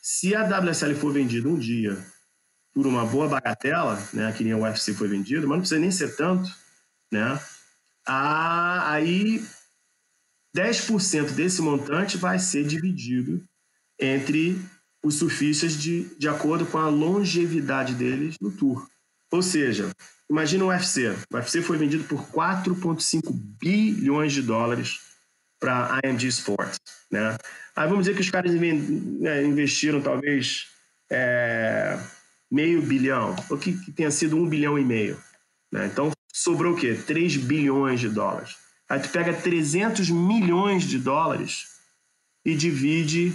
[0.03, 1.97] Se a WSL for vendida um dia
[2.73, 5.91] por uma boa bagatela, né, que nem o UFC foi vendido, mas não precisa nem
[5.91, 6.51] ser tanto,
[7.13, 7.41] né?
[8.07, 9.45] aí
[10.57, 13.45] 10% desse montante vai ser dividido
[13.99, 14.61] entre
[15.03, 18.89] os surfistas de, de acordo com a longevidade deles no tour.
[19.33, 19.91] Ou seja,
[20.31, 21.09] imagina o UFC.
[21.31, 25.01] O UFC foi vendido por 4,5 bilhões de dólares
[25.59, 26.79] para a AMG Sports.
[27.11, 27.37] Né?
[27.77, 30.69] Aí vamos dizer que os caras né, investiram talvez
[31.11, 31.99] é,
[32.51, 35.21] meio bilhão, ou que, que, tenha sido um bilhão e meio.
[35.73, 35.87] Né?
[35.87, 36.95] Então sobrou o quê?
[36.95, 38.57] 3 bilhões de dólares.
[38.89, 41.67] Aí tu pega 300 milhões de dólares
[42.45, 43.33] e divide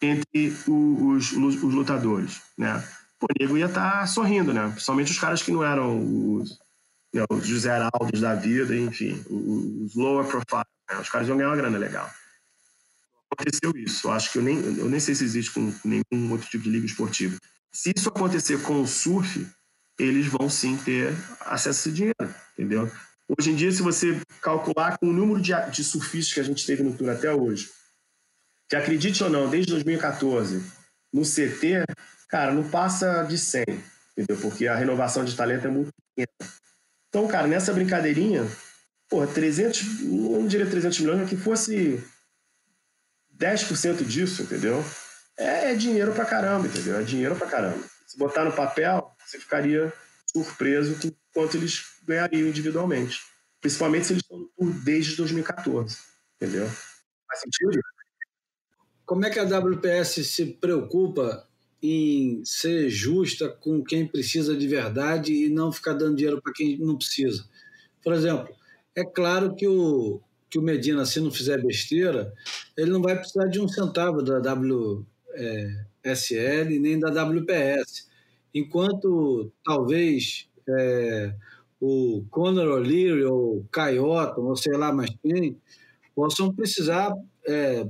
[0.00, 2.82] entre os, os, os lutadores, né?
[3.24, 4.68] O nego ia estar tá sorrindo, né?
[4.68, 5.98] Principalmente os caras que não eram
[6.34, 6.58] os,
[7.12, 10.66] né, os José Araldos da vida, enfim, os lower profile.
[10.90, 10.98] Né?
[11.00, 12.10] Os caras iam ganhar uma grana legal.
[13.30, 14.08] Aconteceu isso.
[14.08, 16.70] Eu acho que eu nem, eu nem sei se existe com nenhum outro tipo de
[16.70, 17.38] liga esportiva.
[17.72, 19.46] Se isso acontecer com o surf,
[19.98, 22.90] eles vão sim ter acesso a esse dinheiro, entendeu?
[23.26, 26.66] Hoje em dia, se você calcular com o número de, de surfistas que a gente
[26.66, 27.70] teve no Tour até hoje,
[28.68, 30.62] que acredite ou não, desde 2014,
[31.12, 31.84] no CT,
[32.34, 33.62] cara, não passa de 100,
[34.10, 34.36] entendeu?
[34.42, 36.52] Porque a renovação de talento é muito pequena.
[37.08, 38.44] Então, cara, nessa brincadeirinha,
[39.08, 42.04] porra, 300, não diria 300 milhões, mas que fosse
[43.38, 44.84] 10% disso, entendeu?
[45.38, 46.98] É, é dinheiro pra caramba, entendeu?
[46.98, 47.78] É dinheiro pra caramba.
[48.04, 49.92] Se botar no papel, você ficaria
[50.26, 53.22] surpreso com quanto eles ganhariam individualmente.
[53.60, 55.98] Principalmente se eles estão no tour desde 2014,
[56.34, 56.66] entendeu?
[56.66, 57.80] Faz sentido?
[59.06, 61.48] Como é que a WPS se preocupa
[61.86, 66.78] em ser justa com quem precisa de verdade e não ficar dando dinheiro para quem
[66.78, 67.44] não precisa?
[68.02, 68.48] Por exemplo,
[68.94, 72.32] é claro que o, que o Medina, se não fizer besteira,
[72.74, 75.04] ele não vai precisar de um centavo da WSL
[76.80, 78.08] nem da WPS.
[78.54, 81.34] Enquanto talvez é,
[81.78, 85.60] o Conor O'Leary ou Caioto, ou sei lá mais quem,
[86.14, 87.12] possam precisar
[87.46, 87.86] é,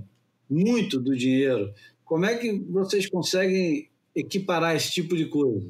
[0.50, 1.72] muito do dinheiro.
[2.14, 5.68] Como é que vocês conseguem equiparar esse tipo de coisa?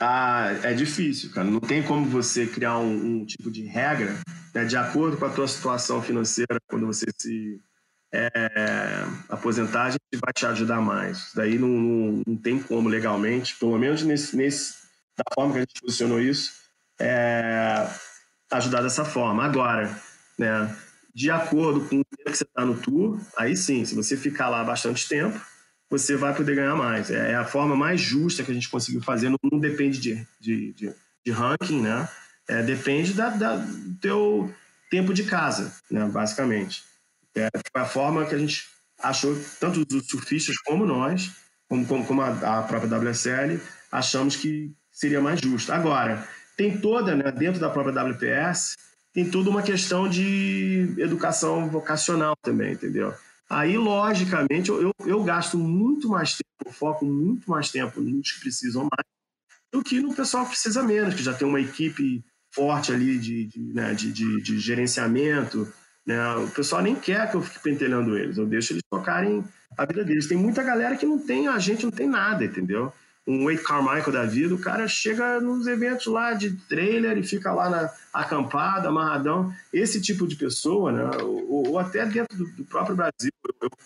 [0.00, 1.48] Ah, é difícil, cara.
[1.48, 4.18] Não tem como você criar um, um tipo de regra
[4.52, 7.60] né, de acordo com a tua situação financeira quando você se
[8.12, 8.30] é,
[9.28, 11.18] aposentar, a gente vai te ajudar mais.
[11.18, 14.74] Isso daí não, não, não, tem como legalmente, pelo menos nesse, nesse,
[15.16, 16.50] da forma que a gente posicionou isso,
[17.00, 17.88] é,
[18.50, 19.44] ajudar dessa forma.
[19.44, 19.96] Agora,
[20.36, 20.76] né,
[21.14, 24.48] de acordo com o tempo que você está no tour, aí sim, se você ficar
[24.48, 25.38] lá bastante tempo,
[25.90, 27.10] você vai poder ganhar mais.
[27.10, 30.26] É, é a forma mais justa que a gente conseguiu fazer, não, não depende de,
[30.40, 30.94] de, de,
[31.24, 32.08] de, ranking, né?
[32.48, 34.54] É, depende da, da, do teu
[34.90, 36.82] tempo de casa, né, basicamente.
[37.34, 38.68] É a forma que a gente
[38.98, 41.30] achou, tanto os surfistas como nós,
[41.68, 43.60] como, como, como a, a própria WSL,
[43.90, 45.72] achamos que seria mais justo.
[45.72, 46.26] Agora,
[46.56, 48.76] tem toda, né, dentro da própria WPS,
[49.12, 53.14] tem toda uma questão de educação vocacional também, entendeu?
[53.48, 58.40] Aí, logicamente, eu, eu, eu gasto muito mais tempo, foco muito mais tempo nos que
[58.40, 59.06] precisam mais
[59.70, 63.46] do que no pessoal que precisa menos, que já tem uma equipe forte ali de,
[63.46, 65.70] de, né, de, de, de gerenciamento.
[66.06, 66.34] Né?
[66.36, 69.44] O pessoal nem quer que eu fique pentelhando eles, eu deixo eles tocarem
[69.76, 70.26] a vida deles.
[70.26, 72.92] Tem muita galera que não tem, a gente não tem nada, entendeu?
[73.26, 77.52] Um Wade Carmichael da vida, o cara chega nos eventos lá de trailer e fica
[77.52, 79.54] lá na acampada, amarradão.
[79.72, 81.22] Esse tipo de pessoa, né?
[81.22, 83.30] ou, ou até dentro do, do, próprio Brasil.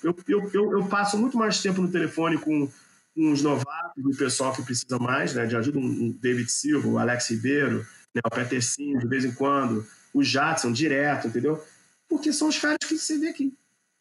[0.02, 2.70] Eu, eu, eu, eu, passo muito mais tempo no telefone com
[3.14, 5.46] uns novatos, o pessoal que precisa mais né?
[5.46, 8.22] de ajuda, um David Silva, o Alex Ribeiro, né?
[8.24, 11.62] o Sim, de vez em quando, o Jadson, direto, entendeu?
[12.08, 13.52] Porque são os caras que você vê que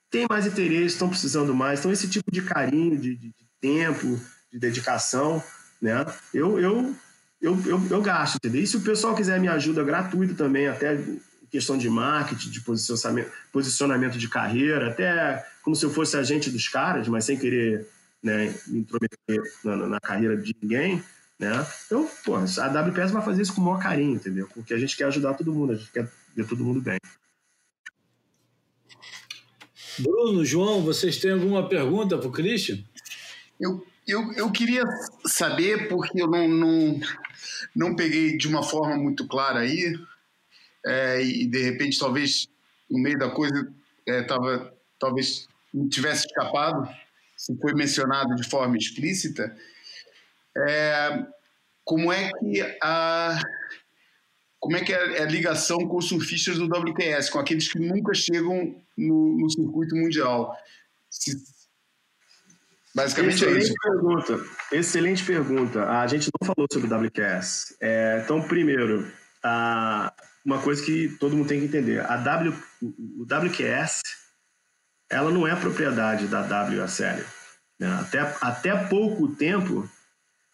[0.09, 1.79] têm mais interesse, estão precisando mais.
[1.79, 4.19] Então, esse tipo de carinho, de, de, de tempo
[4.55, 5.43] de dedicação,
[5.81, 6.05] né?
[6.33, 6.95] Eu, eu,
[7.41, 8.61] eu, eu, eu gasto, entendeu?
[8.61, 10.97] E se o pessoal quiser me ajuda gratuita também, até
[11.51, 16.69] questão de marketing, de posicionamento, posicionamento de carreira, até como se eu fosse agente dos
[16.69, 17.87] caras, mas sem querer
[18.23, 21.03] né, me intrometer na, na, carreira de ninguém,
[21.37, 21.67] né?
[21.85, 24.47] Então, pô, a WPS vai fazer isso com o maior carinho, entendeu?
[24.53, 26.97] Porque a gente quer ajudar todo mundo, a gente quer ver todo mundo bem.
[29.99, 32.79] Bruno, João, vocês têm alguma pergunta para o Christian?
[33.59, 34.83] Eu eu, eu queria
[35.25, 36.99] saber, porque eu não, não,
[37.75, 39.97] não peguei de uma forma muito clara aí,
[40.85, 42.47] é, e de repente talvez
[42.89, 43.73] no meio da coisa
[44.07, 45.47] é, tava, talvez
[45.89, 46.87] tivesse escapado,
[47.35, 49.55] se foi mencionado de forma explícita,
[50.55, 51.25] é,
[51.83, 53.39] como é que a
[54.59, 58.15] como é que é a ligação com os surfistas do WQS, com aqueles que nunca
[58.15, 60.57] chegam no, no circuito mundial?
[61.07, 61.37] Se,
[62.95, 63.73] Basicamente Excelente é isso.
[63.81, 64.45] Pergunta.
[64.71, 65.89] Excelente pergunta.
[65.89, 67.75] A gente não falou sobre o WQS.
[67.81, 69.11] É, então, primeiro,
[69.43, 70.13] a,
[70.45, 71.99] uma coisa que todo mundo tem que entender.
[72.09, 74.01] A w, o WQS
[75.09, 77.23] ela não é propriedade da WSL.
[77.79, 77.87] Né?
[77.99, 79.89] Até, até pouco tempo,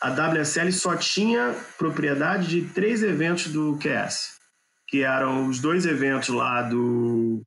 [0.01, 4.39] a WSL só tinha propriedade de três eventos do QS,
[4.87, 7.41] que eram os dois eventos lá do,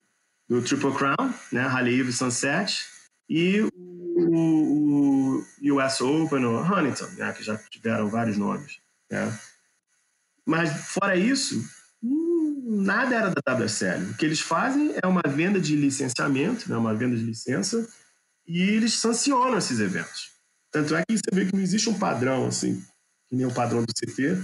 [0.49, 1.63] do Triple Crown, né?
[1.63, 2.87] Rally Eve Sunset,
[3.29, 3.71] e o,
[4.17, 4.84] o
[5.73, 8.79] US Open, o Huntington, né, que já tiveram vários nomes.
[9.11, 9.39] Né?
[10.45, 11.63] Mas, fora isso,
[12.65, 14.11] nada era da WSL.
[14.11, 17.89] O que eles fazem é uma venda de licenciamento, né, uma venda de licença,
[18.47, 20.33] e eles sancionam esses eventos.
[20.71, 22.83] Tanto é que você vê que não existe um padrão, assim,
[23.29, 24.43] que nem o padrão do CT,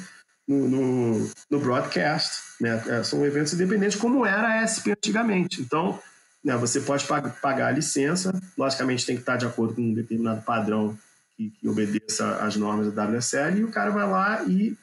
[0.48, 2.42] no, no, no broadcast.
[2.60, 2.82] Né?
[2.86, 5.60] É, são eventos independentes, como era a SP antigamente.
[5.60, 6.01] Então,
[6.42, 10.42] né, você pode pagar a licença, logicamente tem que estar de acordo com um determinado
[10.42, 10.98] padrão
[11.41, 14.77] que, que obedeça às normas da WSL, e o cara vai lá e,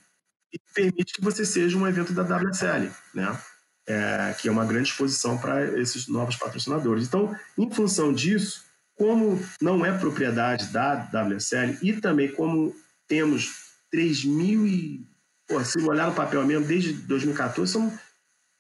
[0.52, 3.40] e permite que você seja um evento da WSL, né?
[3.88, 7.06] É, que é uma grande exposição para esses novos patrocinadores.
[7.06, 8.66] Então, em função disso,
[8.96, 12.76] como não é propriedade da WSL e também como
[13.08, 15.08] temos 3 mil e...
[15.48, 18.00] Pô, se olhar no papel mesmo, desde 2014, são,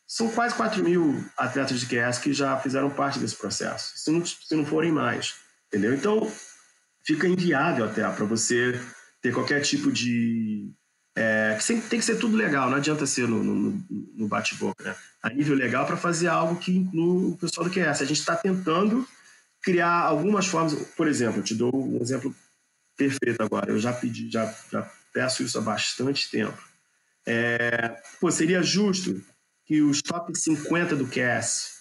[0.07, 4.25] são quase 4 mil atletas de QS que já fizeram parte desse processo, se não,
[4.25, 5.35] se não forem mais,
[5.67, 5.93] entendeu?
[5.93, 6.31] Então,
[7.07, 8.79] fica inviável até para você
[9.21, 10.69] ter qualquer tipo de
[11.15, 14.95] é, que tem que ser tudo legal, não adianta ser no, no, no bate-boca, né?
[15.23, 18.01] A nível legal para fazer algo que inclua o pessoal do QS.
[18.01, 19.07] A gente está tentando
[19.63, 22.35] criar algumas formas, por exemplo, eu te dou um exemplo
[22.95, 23.71] perfeito agora.
[23.71, 26.61] Eu já pedi, já, já peço isso há bastante tempo.
[27.25, 29.19] É, pô, seria justo
[29.65, 31.71] que os top 50 do QS,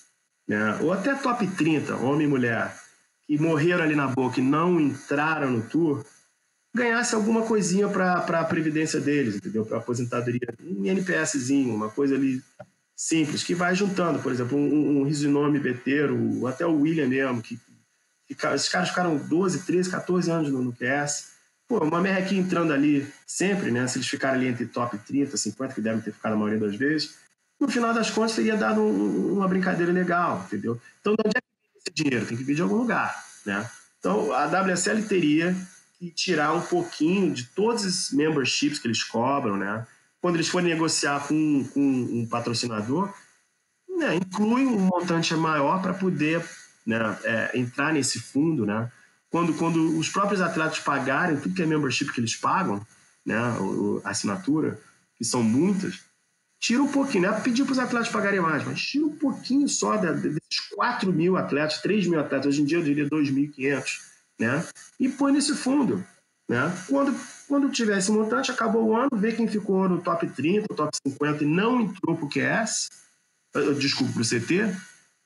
[0.49, 2.75] né, ou até top 30, homem e mulher,
[3.27, 6.05] que morreram ali na boca e não entraram no tour,
[6.75, 9.65] ganhasse alguma coisinha para a previdência deles, entendeu?
[9.65, 12.43] Para aposentadoria, um NPSzinho, uma coisa ali
[12.95, 17.59] simples, que vai juntando, por exemplo, um, um Rizinome Beteiro, até o William mesmo, que,
[18.29, 21.35] que esses caras ficaram 12, 13, 14 anos no, no QS.
[21.69, 23.87] Pô, uma merrequinha entrando ali sempre, né?
[23.89, 26.77] Se eles ficarem ali entre top 30, 50, que devem ter ficado a maioria das
[26.77, 27.17] vezes,
[27.59, 30.81] no final das contas teria dado um, uma brincadeira legal, entendeu?
[31.01, 31.56] Então, de onde é que
[31.95, 32.27] dinheiro?
[32.27, 33.15] Tem que vir de algum lugar,
[33.45, 33.69] né?
[33.99, 35.57] Então, a WSL teria
[35.99, 39.87] que tirar um pouquinho de todos os memberships que eles cobram, né?
[40.21, 43.13] Quando eles forem negociar com, com um patrocinador,
[43.97, 46.45] né, inclui um montante maior para poder
[46.87, 48.91] né, é, entrar nesse fundo, né?
[49.31, 52.87] Quando, quando os próprios atletas pagarem tudo que é membership que eles pagam,
[53.25, 53.37] né,
[54.05, 54.81] a assinatura,
[55.17, 56.01] que são muitas,
[56.59, 59.69] tira um pouquinho, não é pedir para os atletas pagarem mais, mas tira um pouquinho
[59.69, 63.85] só desses 4 mil atletas, 3 mil atletas, hoje em dia eu diria 2.500,
[64.39, 64.67] né?
[64.99, 66.05] E põe nesse fundo,
[66.49, 66.73] né?
[66.89, 67.15] Quando,
[67.47, 71.45] quando tiver esse montante, acabou o ano, vê quem ficou no top 30, top 50
[71.45, 72.89] e não entrou para o QS,
[73.79, 74.77] desculpa, para o CT,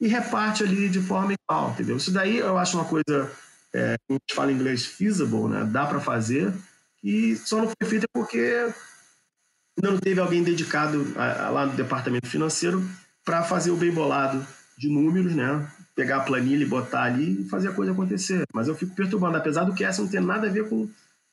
[0.00, 1.96] e reparte ali de forma igual, entendeu?
[1.96, 3.30] Isso daí eu acho uma coisa,
[3.72, 5.68] é, a gente fala em inglês feasible, né?
[5.70, 6.52] Dá para fazer,
[7.02, 8.68] e só não foi feita porque
[9.82, 12.84] não teve alguém dedicado a, a, lá no departamento financeiro
[13.24, 14.44] para fazer o bem bolado
[14.76, 15.68] de números, né?
[15.94, 18.44] Pegar a planilha e botar ali e fazer a coisa acontecer.
[18.52, 20.88] Mas eu fico perturbando, apesar do que essa não ter nada a ver com,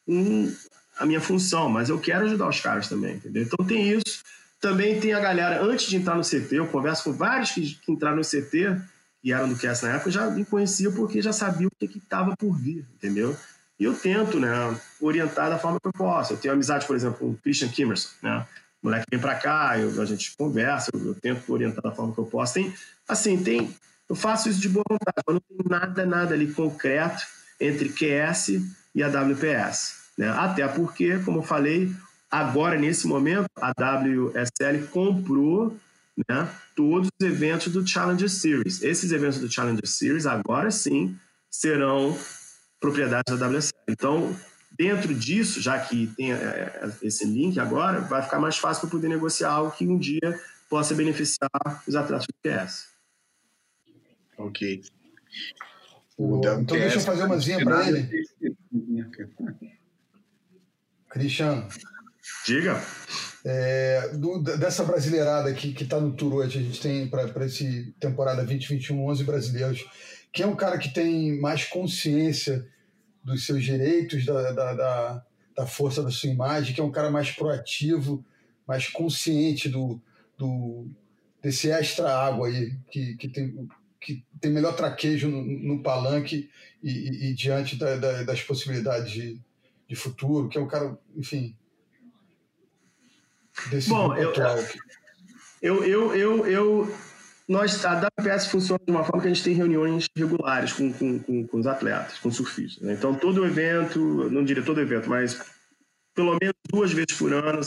[0.05, 0.51] com
[0.99, 3.43] a minha função, mas eu quero ajudar os caras também, entendeu?
[3.43, 4.23] Então tem isso.
[4.59, 7.91] Também tem a galera, antes de entrar no CT, eu converso com vários que, que
[7.91, 8.81] entraram no CT
[9.23, 12.35] e eram do QS na época, já me conhecia porque já sabia o que estava
[12.35, 13.37] por vir, entendeu?
[13.79, 14.49] E eu tento, né,
[14.99, 16.33] orientar da forma que eu posso.
[16.33, 18.45] Eu tenho amizade, por exemplo, com o Christian Kimmerson, né?
[18.81, 22.13] O moleque vem para cá, eu, a gente conversa, eu, eu, tento orientar da forma
[22.13, 22.55] que eu posso.
[22.55, 22.73] Tem,
[23.07, 23.75] assim, tem,
[24.09, 27.23] eu faço isso de boa vontade, mas não tem nada, nada ali concreto
[27.59, 28.61] entre QS
[28.93, 30.29] e a WPS, né?
[30.29, 31.91] Até porque, como eu falei,
[32.29, 35.75] agora nesse momento a WSL comprou,
[36.29, 38.81] né, todos os eventos do Challenger Series.
[38.81, 41.15] Esses eventos do Challenger Series agora sim
[41.49, 42.17] serão
[42.79, 43.73] propriedades da WSL.
[43.87, 44.35] Então,
[44.77, 48.91] dentro disso, já que tem é, é, esse link agora, vai ficar mais fácil para
[48.91, 50.39] poder negociar algo que um dia
[50.69, 51.49] possa beneficiar
[51.87, 52.87] os atletas do PS.
[54.37, 54.83] Ok.
[56.19, 58.27] então deixa eu fazer uma zinha para ele.
[61.09, 61.67] Cristiano.
[62.45, 62.81] Diga.
[63.45, 67.63] É, do, dessa brasileirada aqui que está no tour hoje, a gente tem para essa
[67.99, 69.85] temporada 2021 11 brasileiros.
[70.37, 72.63] Quem é um cara que tem mais consciência
[73.23, 77.09] dos seus direitos, da, da, da, da força da sua imagem, que é um cara
[77.09, 78.23] mais proativo,
[78.67, 79.99] mais consciente do,
[80.37, 80.85] do
[81.41, 83.67] desse extra água aí, que, que, tem,
[83.99, 86.51] que tem melhor traquejo no, no palanque
[86.83, 89.41] e, e, e diante da, da, das possibilidades de,
[89.89, 91.55] de futuro, que é um cara, enfim,
[93.71, 96.97] desse Bom, eu, eu, eu, eu,
[97.47, 101.19] nós, a WPS funciona de uma forma que a gente tem reuniões regulares com, com,
[101.19, 102.83] com, com os atletas, com surfistas.
[102.83, 102.93] Né?
[102.93, 105.39] Então, todo evento, não diria todo evento, mas
[106.13, 107.61] pelo menos duas vezes por ano,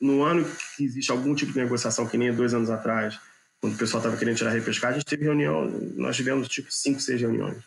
[0.00, 0.44] no ano
[0.76, 3.18] que existe algum tipo de negociação, que nem dois anos atrás,
[3.60, 6.70] quando o pessoal estava querendo tirar a repescagem, a gente teve reunião, nós tivemos tipo
[6.70, 7.62] cinco, seis reuniões.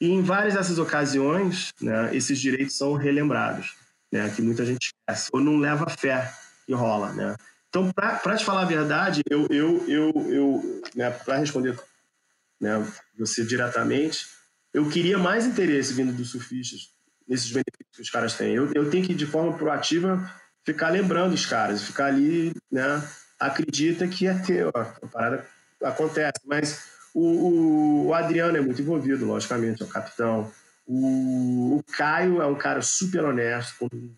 [0.00, 3.74] E em várias dessas ocasiões, né, esses direitos são relembrados,
[4.12, 6.32] né, que muita gente esquece, ou não leva fé
[6.66, 7.12] que rola.
[7.12, 7.36] Né?
[7.76, 11.78] Então, para te falar a verdade, eu, eu, eu, eu né, para responder
[12.58, 12.82] né,
[13.18, 14.26] você diretamente,
[14.72, 16.88] eu queria mais interesse vindo dos surfistas
[17.28, 18.54] nesses benefícios que os caras têm.
[18.54, 20.32] Eu, eu tenho que, de forma proativa,
[20.64, 23.06] ficar lembrando os caras, ficar ali, né?
[23.38, 25.46] Acredita que é teu, a parada
[25.82, 26.40] acontece.
[26.46, 30.50] Mas o, o, o, Adriano é muito envolvido, logicamente, é o capitão.
[30.86, 33.74] O, o Caio é um cara super honesto.
[33.78, 34.16] Quando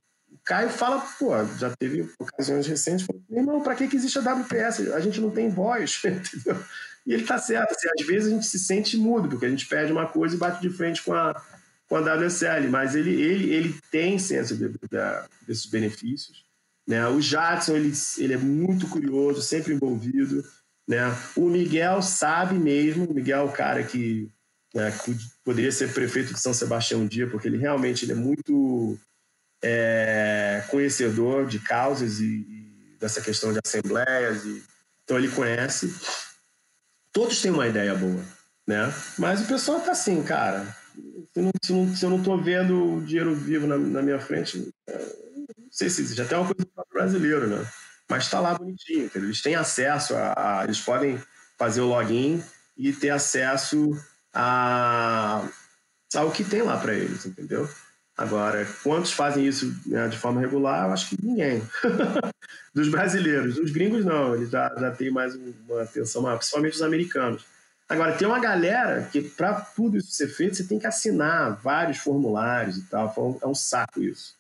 [0.48, 4.90] Caio fala, pô, já teve ocasiões recentes, meu irmão, para que, que existe a WPS?
[4.94, 6.58] A gente não tem voz, entendeu?
[7.06, 9.66] E ele tá certo, assim, às vezes a gente se sente mudo, porque a gente
[9.66, 11.38] perde uma coisa e bate de frente com a,
[11.86, 14.78] com a WSL, mas ele, ele, ele tem senso de, de,
[15.46, 16.42] desses benefícios.
[16.86, 17.06] Né?
[17.06, 20.42] O Jadson, ele, ele é muito curioso, sempre envolvido.
[20.88, 21.14] Né?
[21.36, 24.30] O Miguel sabe mesmo, o Miguel é o cara que
[24.74, 24.90] né,
[25.44, 28.98] poderia ser prefeito de São Sebastião um dia, porque ele realmente ele é muito
[29.62, 34.44] é, conhecedor de causas e, e, dessa questão de assembleias.
[34.44, 34.62] E,
[35.04, 35.94] então ele conhece.
[37.12, 38.22] Todos têm uma ideia boa,
[38.66, 38.92] né?
[39.18, 40.76] Mas o pessoal tá assim, cara.
[41.32, 44.18] Se, não, se, não, se eu não tô vendo o dinheiro vivo na, na minha
[44.18, 44.72] frente, não
[45.70, 46.20] sei se existe.
[46.20, 47.66] Até uma coisa do brasileiro, né?
[48.08, 49.06] Mas está lá bonitinho.
[49.06, 49.28] Entendeu?
[49.28, 51.20] Eles têm acesso a, a, Eles podem
[51.58, 52.42] fazer o login
[52.76, 53.90] e ter acesso
[54.32, 55.46] a,
[56.14, 57.68] ao que tem lá para eles, entendeu?
[58.18, 60.88] Agora, quantos fazem isso né, de forma regular?
[60.88, 61.62] Eu acho que ninguém.
[62.74, 63.54] dos brasileiros.
[63.54, 64.34] Dos gringos, não.
[64.34, 67.46] Eles já, já têm mais uma atenção maior, principalmente os americanos.
[67.88, 71.98] Agora, tem uma galera que, para tudo isso ser feito, você tem que assinar vários
[71.98, 73.38] formulários e tal.
[73.40, 74.34] É um saco isso.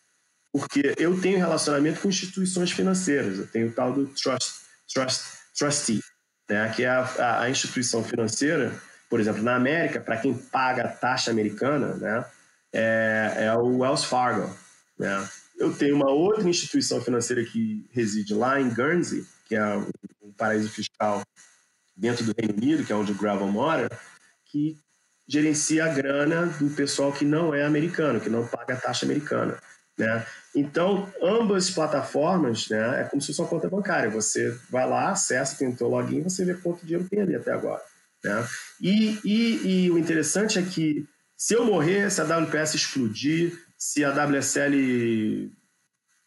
[0.52, 3.38] Porque eu tenho relacionamento com instituições financeiras.
[3.38, 4.54] Eu tenho o tal do trust,
[4.92, 5.22] trust,
[5.56, 6.02] trustee,
[6.50, 8.74] né, que é a, a instituição financeira.
[9.08, 12.24] Por exemplo, na América, para quem paga a taxa americana, né,
[12.72, 14.54] é, é o Wells Fargo.
[14.98, 15.28] Né?
[15.58, 19.76] Eu tenho uma outra instituição financeira que reside lá em Guernsey, que é
[20.22, 21.22] um paraíso fiscal
[21.96, 23.90] dentro do Reino Unido, que é onde o Gravel mora,
[24.44, 24.78] que
[25.26, 29.58] gerencia a grana do pessoal que não é americano, que não paga a taxa americana.
[29.96, 30.24] Né?
[30.54, 34.08] Então, ambas plataformas né, é como se fosse uma conta bancária.
[34.10, 37.52] Você vai lá, acessa, tem o seu login, você vê quanto dinheiro tem ali até
[37.52, 37.82] agora.
[38.24, 38.48] Né?
[38.80, 41.06] E, e, e o interessante é que
[41.38, 45.48] se eu morrer, se a WPS explodir, se a WSL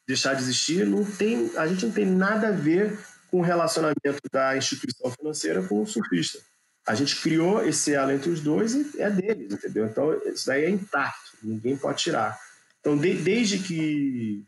[0.07, 2.97] deixar de existir, não tem, a gente não tem nada a ver
[3.29, 6.39] com o relacionamento da instituição financeira com o surfista.
[6.88, 9.85] A gente criou esse elo entre os dois e é deles, entendeu?
[9.85, 12.39] Então, isso daí é intacto, ninguém pode tirar.
[12.79, 14.45] Então, de, desde que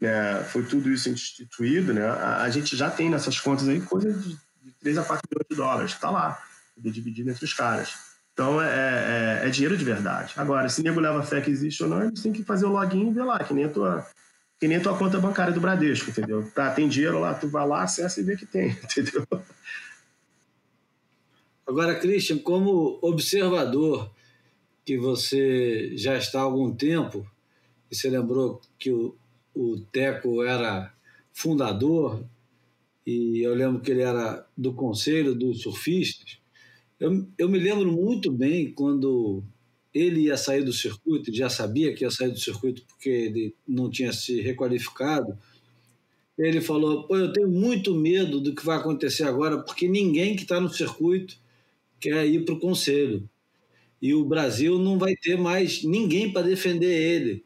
[0.00, 4.12] né, foi tudo isso instituído, né, a, a, gente já tem nessas contas aí coisa
[4.12, 6.42] de, de 3 a 4 milhões de dólares, está lá,
[6.76, 8.11] dividido entre os caras.
[8.32, 10.32] Então é, é, é, dinheiro de verdade.
[10.36, 13.08] Agora, se nego leva fé que existe ou não, eles têm que fazer o login
[13.08, 14.06] e ver lá, que nem a tua,
[14.58, 16.50] que nem tua conta bancária do Bradesco, entendeu?
[16.54, 19.26] Tá, tem dinheiro lá, tu vai lá, acessa e vê que tem, entendeu?
[21.66, 24.10] Agora, Christian, como observador,
[24.84, 27.26] que você já está há algum tempo,
[27.90, 29.14] e você lembrou que o,
[29.54, 30.92] o Teco era
[31.32, 32.24] fundador,
[33.06, 36.41] e eu lembro que ele era do conselho dos surfistas.
[37.02, 39.42] Eu, eu me lembro muito bem quando
[39.92, 43.90] ele ia sair do circuito, já sabia que ia sair do circuito porque ele não
[43.90, 45.36] tinha se requalificado.
[46.38, 50.42] Ele falou: Pô, eu tenho muito medo do que vai acontecer agora, porque ninguém que
[50.42, 51.36] está no circuito
[51.98, 53.28] quer ir para o conselho.
[54.00, 57.44] E o Brasil não vai ter mais ninguém para defender ele.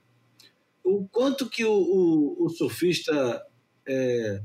[0.84, 3.42] O quanto que o, o, o surfista
[3.88, 4.42] é,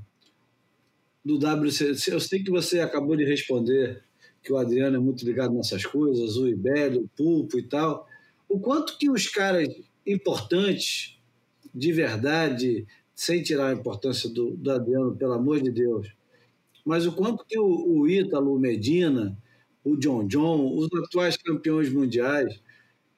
[1.23, 4.01] do WC, eu sei que você acabou de responder
[4.41, 8.07] que o Adriano é muito ligado nessas coisas, o Ibélio, o Pulpo e tal,
[8.49, 9.67] o quanto que os caras
[10.05, 11.19] importantes,
[11.73, 16.11] de verdade, sem tirar a importância do, do Adriano, pelo amor de Deus,
[16.83, 19.37] mas o quanto que o, o Ítalo, o Medina,
[19.83, 22.59] o John John, os atuais campeões mundiais,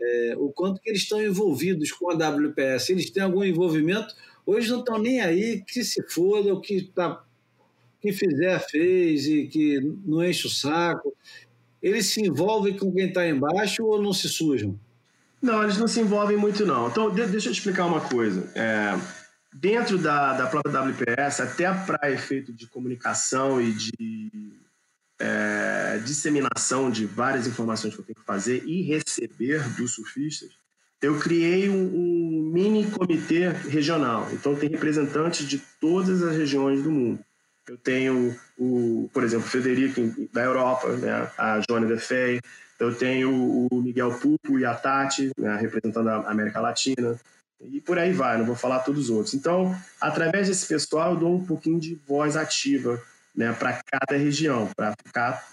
[0.02, 4.14] é, o quanto que eles estão envolvidos com a WPS, eles têm algum envolvimento,
[4.46, 7.24] hoje não estão nem aí, que se foda, o que está
[8.04, 11.16] que fizer, fez e que não enche o saco.
[11.82, 14.78] Eles se envolvem com quem está embaixo ou não se sujam?
[15.42, 16.90] Não, eles não se envolvem muito, não.
[16.90, 18.52] Então, deixa eu explicar uma coisa.
[18.56, 19.00] É,
[19.54, 24.32] dentro da, da própria WPS, até para efeito de comunicação e de
[25.20, 30.52] é, disseminação de várias informações que eu tenho que fazer e receber dos surfistas,
[31.02, 34.30] eu criei um, um mini comitê regional.
[34.34, 37.20] Então, tem representantes de todas as regiões do mundo.
[37.68, 40.02] Eu tenho, o, por exemplo, o Federico
[40.34, 42.42] da Europa, né, a Joana Defei.
[42.80, 47.18] Eu tenho o Miguel Pupo e a Tati, né, representando a América Latina.
[47.62, 49.34] E por aí vai, não vou falar todos os outros.
[49.34, 53.02] Então, através desse pessoal, eu dou um pouquinho de voz ativa
[53.34, 55.48] né, para cada região, para ficar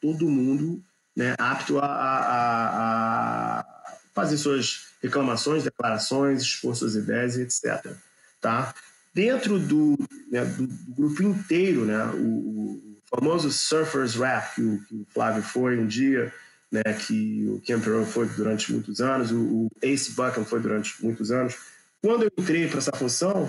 [0.00, 0.82] todo mundo
[1.14, 7.94] né, apto a, a, a, fazer suas reclamações, declarações, expor suas ideias, etc.
[8.40, 8.74] Tá?
[9.14, 9.96] Dentro do,
[10.30, 15.06] né, do, do, grupo inteiro, né, o, o, famoso Surfers Rap, que o, que o,
[15.12, 16.32] Flávio foi um dia,
[16.70, 21.30] né, que o Cameron foi durante muitos anos, o, o Ace Buckham foi durante muitos
[21.30, 21.54] anos,
[22.02, 23.48] quando eu entrei para essa função,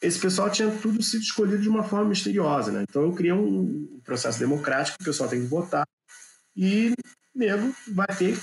[0.00, 2.84] esse pessoal tinha tudo sido escolhido de uma forma misteriosa, né?
[2.88, 5.86] Então eu criei um processo democrático, o pessoal tem que votar
[6.56, 6.92] e
[7.32, 8.36] nego vai ter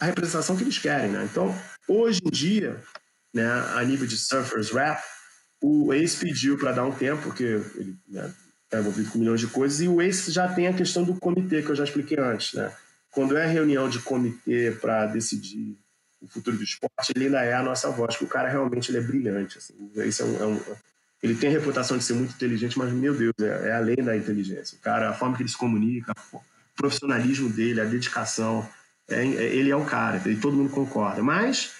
[0.00, 1.28] a representação que eles querem, né?
[1.30, 1.54] Então,
[1.86, 2.82] hoje em dia,
[3.32, 5.02] né, a nível de surfers rap,
[5.64, 7.44] o Ace pediu para dar um tempo, porque
[7.76, 8.30] ele né,
[8.64, 11.62] está envolvido com milhões de coisas, e o Ace já tem a questão do comitê,
[11.62, 12.70] que eu já expliquei antes, né?
[13.10, 15.78] Quando é reunião de comitê para decidir
[16.20, 18.98] o futuro do esporte, ele ainda é a nossa voz, porque o cara realmente ele
[18.98, 19.58] é brilhante.
[19.58, 19.74] Assim.
[19.96, 20.60] Esse é um, é um,
[21.22, 24.16] ele tem a reputação de ser muito inteligente, mas, meu Deus, é, é além da
[24.16, 24.76] inteligência.
[24.76, 26.40] O cara, a forma que ele se comunica, o
[26.76, 28.68] profissionalismo dele, a dedicação,
[29.08, 31.22] é, é, ele é o cara, e todo mundo concorda.
[31.22, 31.72] Mas,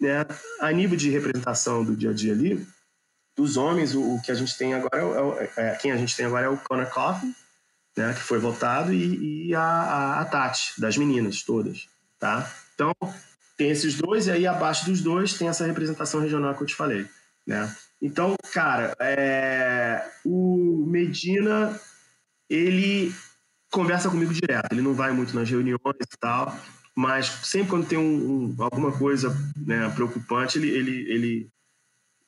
[0.00, 0.24] né,
[0.60, 2.66] a nível de representação do dia a dia ali,
[3.40, 6.16] dos homens, o, o que a gente tem agora, é, é, é quem a gente
[6.16, 7.34] tem agora é o Conor Coffin,
[7.96, 11.88] né, que foi votado, e, e a, a, a Tati, das meninas todas,
[12.18, 12.50] tá?
[12.74, 12.94] Então,
[13.56, 16.74] tem esses dois, e aí abaixo dos dois tem essa representação regional que eu te
[16.74, 17.06] falei.
[17.46, 17.74] Né?
[18.00, 20.02] Então, cara, é...
[20.24, 21.78] o Medina,
[22.48, 23.12] ele
[23.70, 26.56] conversa comigo direto, ele não vai muito nas reuniões e tal,
[26.96, 31.50] mas sempre quando tem um, um, alguma coisa né, preocupante, ele, ele, ele,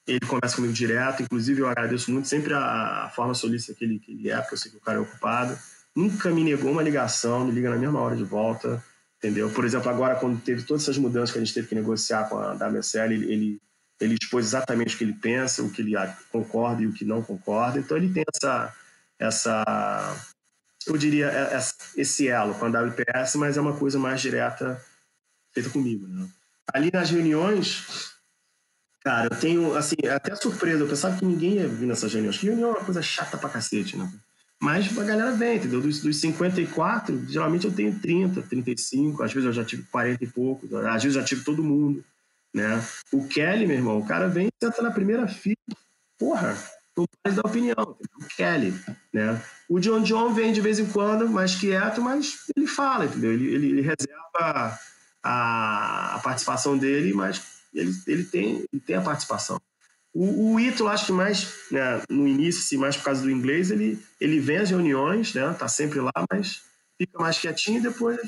[0.07, 1.23] ele conversa comigo direto.
[1.23, 4.55] Inclusive, eu agradeço muito sempre a, a forma solícita que ele, que ele é, porque
[4.55, 5.59] eu sei que o cara é ocupado.
[5.95, 8.83] Nunca me negou uma ligação, me liga na mesma hora de volta
[9.23, 9.49] entendeu?
[9.51, 12.37] Por exemplo, agora quando teve todas essas mudanças que a gente teve que negociar com
[12.37, 13.63] a WSL, ele, ele,
[14.01, 15.93] ele expôs exatamente o que ele pensa, o que ele
[16.33, 17.79] concorda e o que não concorda.
[17.79, 18.75] Então ele tem essa,
[19.17, 19.65] essa
[20.89, 21.57] eu diria, é,
[21.97, 24.83] esse elo com a WPS, mas é uma coisa mais direta
[25.53, 26.29] feita comigo, né?
[26.73, 28.12] Ali nas reuniões,
[29.05, 32.47] cara, eu tenho, assim, até surpresa, eu pensava que ninguém ia vir nessas reuniões, que
[32.47, 34.11] reunião é uma coisa chata pra cacete, né?
[34.61, 35.81] Mas a galera vem, entendeu?
[35.81, 40.27] Dos, dos 54, geralmente eu tenho 30, 35, às vezes eu já tive 40 e
[40.29, 42.05] poucos, às vezes eu já tive todo mundo,
[42.55, 42.81] né?
[43.13, 45.57] O Kelly, meu irmão, o cara vem e senta na primeira fila,
[46.17, 46.57] porra,
[46.97, 48.19] não pode dar opinião, entendeu?
[48.21, 48.75] o Kelly,
[49.13, 49.43] né?
[49.69, 53.33] O John John vem de vez em quando, mais quieto, mas ele fala, entendeu?
[53.33, 54.79] Ele, ele, ele reserva
[55.23, 59.61] a, a participação dele, mas ele, ele, tem, ele tem a participação.
[60.15, 63.71] O, o Ítalo, acho que mais né, no início, assim, mais por causa do inglês,
[63.71, 66.63] ele, ele vem às reuniões, né, tá sempre lá, mas
[66.99, 68.21] fica mais quietinho e depois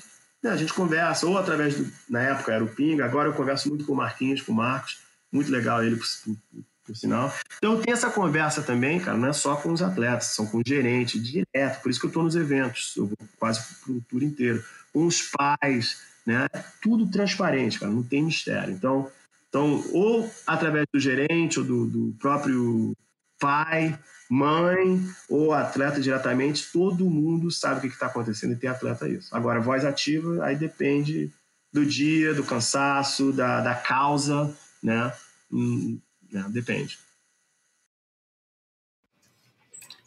[0.42, 1.92] né, a gente conversa, ou através do.
[2.08, 5.00] Na época era o Pinga, agora eu converso muito com o Marquinhos, com o Marcos,
[5.30, 7.32] muito legal ele, por, por, por sinal.
[7.58, 10.62] Então tem essa conversa também, cara, não é só com os atletas, são com o
[10.66, 14.64] gerente, direto, por isso que eu estou nos eventos, eu vou quase pro tour inteiro,
[14.90, 16.46] com os pais, né,
[16.80, 18.72] tudo transparente, cara, não tem mistério.
[18.72, 19.10] Então
[19.54, 22.92] então, ou através do gerente ou do, do próprio
[23.38, 23.96] pai,
[24.28, 29.32] mãe ou atleta diretamente, todo mundo sabe o que está acontecendo e tem atleta isso.
[29.32, 31.32] Agora, voz ativa, aí depende
[31.72, 34.52] do dia, do cansaço, da, da causa,
[34.82, 35.12] né?
[35.52, 36.00] Hum,
[36.32, 36.46] né?
[36.48, 36.98] Depende.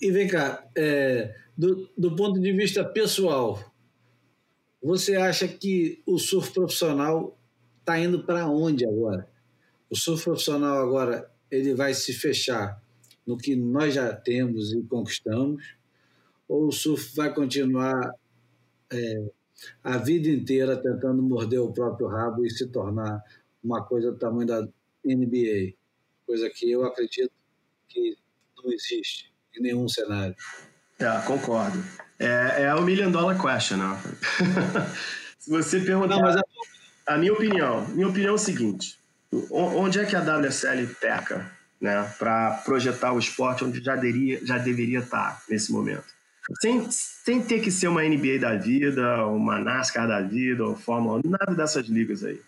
[0.01, 3.63] E vem cá, é, do, do ponto de vista pessoal,
[4.83, 7.39] você acha que o surf profissional
[7.79, 9.36] está indo para onde agora?
[9.89, 12.81] O surf profissional agora ele vai se fechar
[13.25, 15.75] no que nós já temos e conquistamos,
[16.47, 18.13] ou o surf vai continuar
[18.91, 19.29] é,
[19.83, 23.21] a vida inteira tentando morder o próprio rabo e se tornar
[23.63, 24.61] uma coisa do tamanho da
[25.05, 25.73] NBA,
[26.25, 27.31] coisa que eu acredito
[27.87, 28.17] que
[28.57, 30.35] não existe em nenhum cenário.
[30.99, 31.77] É, concordo.
[32.19, 34.01] É, é o million dollar question, né?
[35.37, 36.15] Se você perguntar.
[36.15, 36.43] Não, mas a...
[37.05, 38.99] a minha opinião, minha opinião é o seguinte:
[39.51, 41.49] onde é que a WSL peca
[41.79, 46.17] né, para projetar o esporte onde já, deveria, já deveria estar nesse momento?
[46.61, 51.19] Sem, sem ter que ser uma NBA da vida, uma NASCAR da vida, ou Fórmula
[51.25, 52.39] 1, nada dessas ligas aí.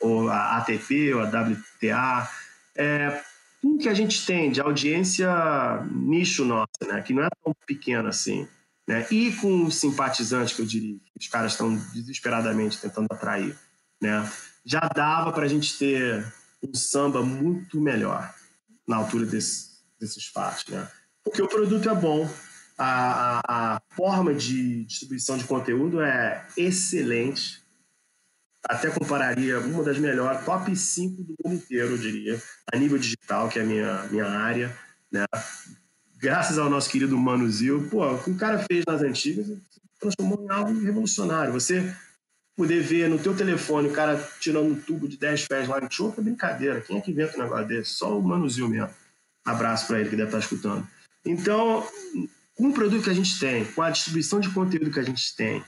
[0.00, 2.28] Ou a ATP, ou a WTA.
[2.74, 3.22] É,
[3.64, 5.26] tudo que a gente tem de audiência
[5.90, 8.46] nicho nossa, né, que não é tão pequena assim,
[8.86, 13.56] né, e com simpatizantes, que eu diria, que os caras estão desesperadamente tentando atrair,
[14.02, 14.30] né,
[14.64, 16.24] já dava para a gente ter
[16.62, 18.34] um samba muito melhor
[18.86, 20.88] na altura desse, desses fatos, né?
[21.22, 22.28] Porque o produto é bom,
[22.76, 27.62] a, a, a, forma de distribuição de conteúdo é excelente,
[28.66, 32.42] até compararia uma das melhores, top 5 do mundo inteiro, eu diria,
[32.72, 34.76] a nível digital, que é a minha, minha área,
[35.10, 35.24] né?
[36.16, 37.50] Graças ao nosso querido Mano
[37.90, 39.46] pô, o que o cara fez nas antigas
[40.00, 41.52] transformou em algo revolucionário.
[41.52, 41.94] Você
[42.56, 45.90] poder ver no teu telefone o cara tirando um tubo de 10 pés lá em
[45.90, 46.80] choco é brincadeira.
[46.80, 47.90] Quem é que inventa um negócio desse?
[47.94, 48.90] Só o Manuzil mesmo.
[49.44, 50.86] Abraço para ele que deve estar escutando.
[51.24, 51.86] Então,
[52.54, 55.34] com o produto que a gente tem, com a distribuição de conteúdo que a gente
[55.36, 55.64] tem,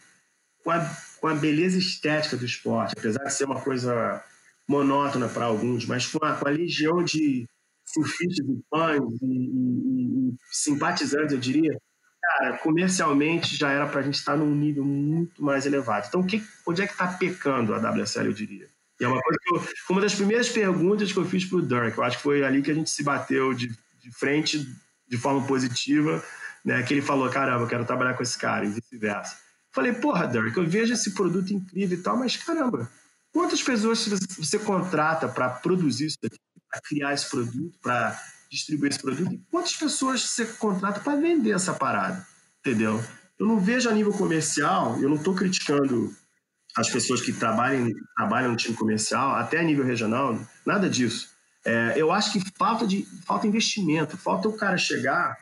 [0.63, 4.23] com a, com a beleza estética do esporte, apesar de ser uma coisa
[4.69, 7.47] monótona para alguns, mas com a, com a legião de
[7.85, 11.79] surfistas e fãs e, e, e, simpatizantes, eu diria,
[12.27, 16.07] cara, comercialmente já era para a gente estar num nível muito mais elevado.
[16.09, 18.69] Então, que, onde é que está pecando a WSL, eu diria?
[18.99, 21.63] E é uma coisa que eu, uma das primeiras perguntas que eu fiz para o
[21.63, 24.67] Dirk, eu acho que foi ali que a gente se bateu de, de frente
[25.07, 26.23] de forma positiva,
[26.65, 26.83] né?
[26.83, 29.37] Que ele falou, caramba, eu quero trabalhar com esse cara e vice-versa.
[29.73, 32.91] Falei, porra, Dirk, eu vejo esse produto incrível e tal, mas caramba,
[33.33, 34.09] quantas pessoas
[34.39, 36.39] você contrata para produzir isso aqui,
[36.71, 38.19] para criar esse produto, para
[38.51, 39.33] distribuir esse produto?
[39.33, 42.27] E quantas pessoas você contrata para vender essa parada?
[42.61, 43.03] Entendeu?
[43.39, 46.15] Eu não vejo a nível comercial, eu não estou criticando
[46.77, 51.31] as pessoas que trabalham, trabalham no time comercial, até a nível regional, nada disso.
[51.65, 55.37] É, eu acho que falta de falta investimento, falta o cara chegar,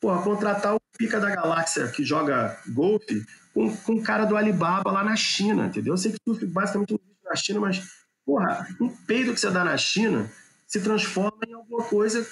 [0.00, 4.92] porra, contratar o pica da galáxia que joga golfe com, com o cara do Alibaba
[4.92, 5.94] lá na China, entendeu?
[5.94, 7.82] Eu sei que surf basicamente não existe na China, mas,
[8.24, 10.30] porra, um peido que você dá na China
[10.66, 12.26] se transforma em alguma coisa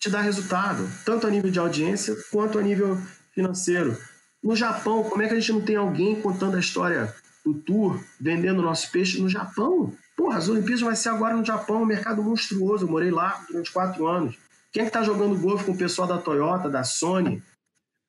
[0.00, 2.98] te dá resultado, tanto a nível de audiência quanto a nível
[3.34, 3.96] financeiro.
[4.42, 7.14] No Japão, como é que a gente não tem alguém contando a história
[7.44, 9.94] do tour, vendendo nosso peixe no Japão?
[10.16, 12.86] Porra, as Olimpíadas vai ser agora no Japão, um mercado monstruoso.
[12.86, 14.38] Eu morei lá durante quatro anos.
[14.72, 17.42] Quem é que tá jogando golfe com o pessoal da Toyota, da Sony,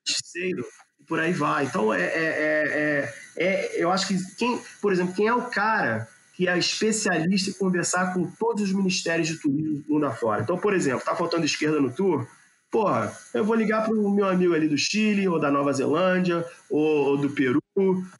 [0.07, 0.65] Seido,
[0.99, 1.65] e por aí vai.
[1.65, 6.07] Então, é, é, é, é, eu acho que, quem, por exemplo, quem é o cara
[6.41, 10.41] que é especialista em conversar com todos os ministérios de turismo do mundo afora?
[10.41, 12.27] Então, por exemplo, tá faltando esquerda no tour?
[12.71, 16.43] Porra, eu vou ligar para o meu amigo ali do Chile, ou da Nova Zelândia,
[16.67, 17.61] ou, ou do Peru,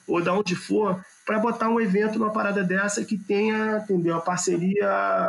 [0.06, 4.22] ou da onde for, para botar um evento numa parada dessa que tenha, entendeu, a
[4.22, 5.28] parceria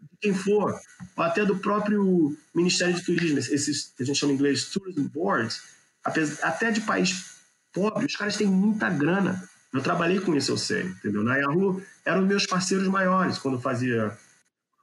[0.00, 0.76] de quem for,
[1.16, 5.06] ou até do próprio Ministério de Turismo, esses que a gente chama em inglês Tourism
[5.14, 5.62] Boards,
[6.42, 7.36] até de país
[7.72, 9.40] pobre, os caras têm muita grana.
[9.72, 11.22] Eu trabalhei com isso, eu sei, entendeu?
[11.22, 11.80] Na Yahoo
[12.10, 14.16] eram meus parceiros maiores quando fazia,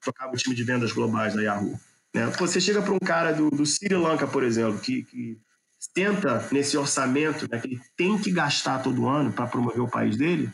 [0.03, 1.79] tocava o time de vendas globais da Yahoo.
[2.13, 2.25] Né?
[2.39, 5.37] Você chega para um cara do, do Sri Lanka, por exemplo, que, que
[5.93, 10.17] tenta nesse orçamento, né, que ele tem que gastar todo ano para promover o país
[10.17, 10.49] dele,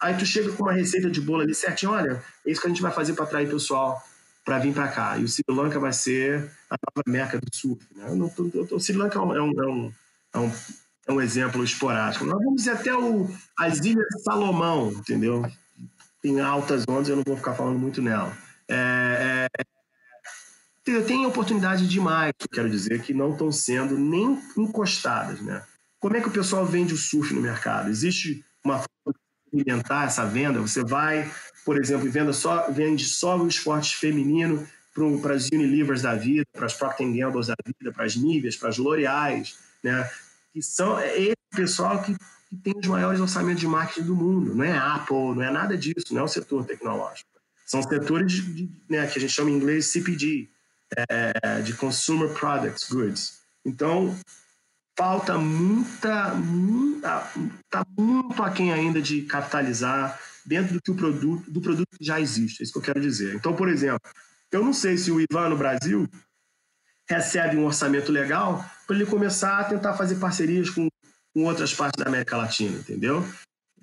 [0.00, 2.70] aí tu chega com uma receita de bolo ali certinho, olha, é isso que a
[2.70, 4.02] gente vai fazer para atrair pessoal
[4.44, 5.18] para vir para cá.
[5.18, 7.84] E o Sri Lanka vai ser a nova meca do surf.
[7.94, 8.14] Né?
[8.14, 8.32] Não,
[8.70, 9.92] o Sri Lanka é um, é um,
[10.32, 10.52] é um,
[11.08, 12.24] é um exemplo esporádico.
[12.24, 13.28] Nós vamos dizer até o,
[13.58, 15.44] as Ilhas Salomão, entendeu?
[16.26, 18.36] Tem altas ondas, eu não vou ficar falando muito nela.
[18.68, 19.46] É,
[20.84, 25.62] é, tem oportunidade demais, quero dizer, que não estão sendo nem encostadas, né?
[26.00, 27.90] Como é que o pessoal vende o surf no mercado?
[27.90, 29.14] Existe uma forma
[29.52, 30.60] de alimentar essa venda?
[30.60, 31.30] Você vai,
[31.64, 34.66] por exemplo, venda só, vende só o esporte feminino
[35.22, 38.70] para as Unilevers da vida, para as Procter Gamble da vida, para as Niveas, para
[38.70, 40.10] as L'Oreais, né?
[40.52, 42.16] Que são é esse pessoal que,
[42.48, 44.54] que tem os maiores orçamentos de marketing do mundo.
[44.54, 47.28] Não é Apple, não é nada disso, não é o setor tecnológico.
[47.66, 50.48] São setores de, de, né, que a gente chama em inglês CPG,
[51.08, 53.40] é, de consumer products, goods.
[53.64, 54.16] Então,
[54.96, 57.28] falta muita, muita,
[57.68, 62.20] tá muito aquém ainda de capitalizar dentro do que o produto, do produto que já
[62.20, 62.60] existe.
[62.60, 63.34] É isso que eu quero dizer.
[63.34, 64.00] Então, por exemplo,
[64.52, 66.08] eu não sei se o Ivan no Brasil
[67.08, 70.88] recebe um orçamento legal para ele começar a tentar fazer parcerias com,
[71.36, 73.22] com outras partes da América Latina, entendeu?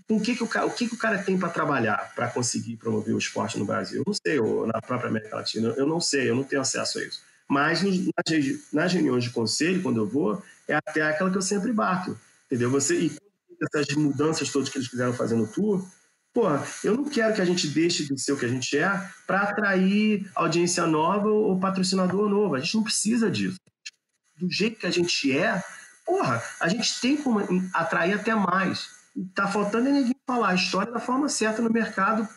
[0.07, 2.27] com o que, que, o, cara, o, que, que o cara tem para trabalhar para
[2.27, 3.99] conseguir promover o esporte no Brasil?
[3.99, 6.97] Eu não sei, ou na própria América Latina, eu não sei, eu não tenho acesso
[6.97, 7.21] a isso.
[7.47, 11.71] Mas nas, nas reuniões de conselho, quando eu vou, é até aquela que eu sempre
[11.71, 12.71] bato, entendeu?
[12.71, 13.17] Você, e
[13.61, 15.87] essas mudanças todas que eles quiseram fazer no tour,
[16.33, 16.47] pô,
[16.83, 18.89] eu não quero que a gente deixe de ser o que a gente é
[19.27, 22.55] para atrair audiência nova ou patrocinador novo.
[22.55, 23.59] A gente não precisa disso.
[24.37, 25.63] Do jeito que a gente é,
[26.05, 27.39] porra, a gente tem como
[27.73, 28.89] atrair até mais.
[29.15, 32.27] Está faltando é ninguém falar a história da forma certa no mercado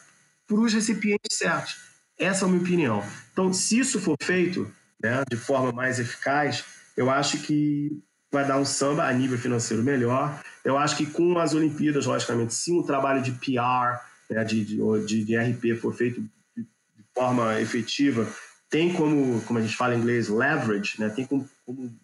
[0.46, 1.76] para os recipientes certos.
[2.18, 3.02] Essa é a minha opinião.
[3.32, 4.70] Então, se isso for feito
[5.02, 6.64] né, de forma mais eficaz,
[6.96, 8.02] eu acho que
[8.32, 10.40] vai dar um samba a nível financeiro melhor.
[10.64, 15.24] Eu acho que com as Olimpíadas, logicamente, se um trabalho de PR, né, de, de,
[15.24, 16.20] de, RP for feito
[16.56, 16.66] de,
[17.14, 18.26] forma efetiva,
[18.68, 21.98] tem como, como a gente fala em inglês, leverage, né, tem como, como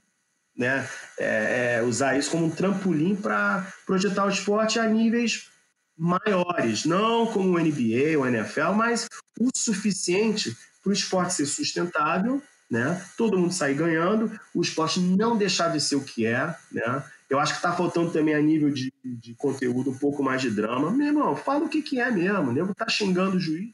[0.57, 0.89] né?
[1.19, 5.49] É, é, usar isso como um trampolim para projetar o esporte a níveis
[5.97, 9.07] maiores, não como o NBA ou NFL, mas
[9.39, 13.01] o suficiente para o esporte ser sustentável, né?
[13.17, 17.05] Todo mundo sair ganhando, o esporte não deixar de ser o que é, né?
[17.33, 20.51] Eu acho que está faltando também a nível de, de conteúdo um pouco mais de
[20.51, 20.91] drama.
[20.91, 22.51] Meu irmão, fala o que, que é mesmo.
[22.51, 23.71] O nego tá xingando o juiz.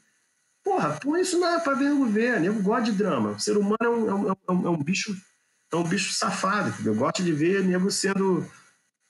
[0.63, 2.37] Porra, põe isso para ver o ver.
[2.37, 3.31] O nego gosta de drama.
[3.31, 5.13] O ser humano é um, é um, é um, é um bicho
[5.77, 6.93] um bicho safado, entendeu?
[6.93, 8.45] Eu gosto de ver nego sendo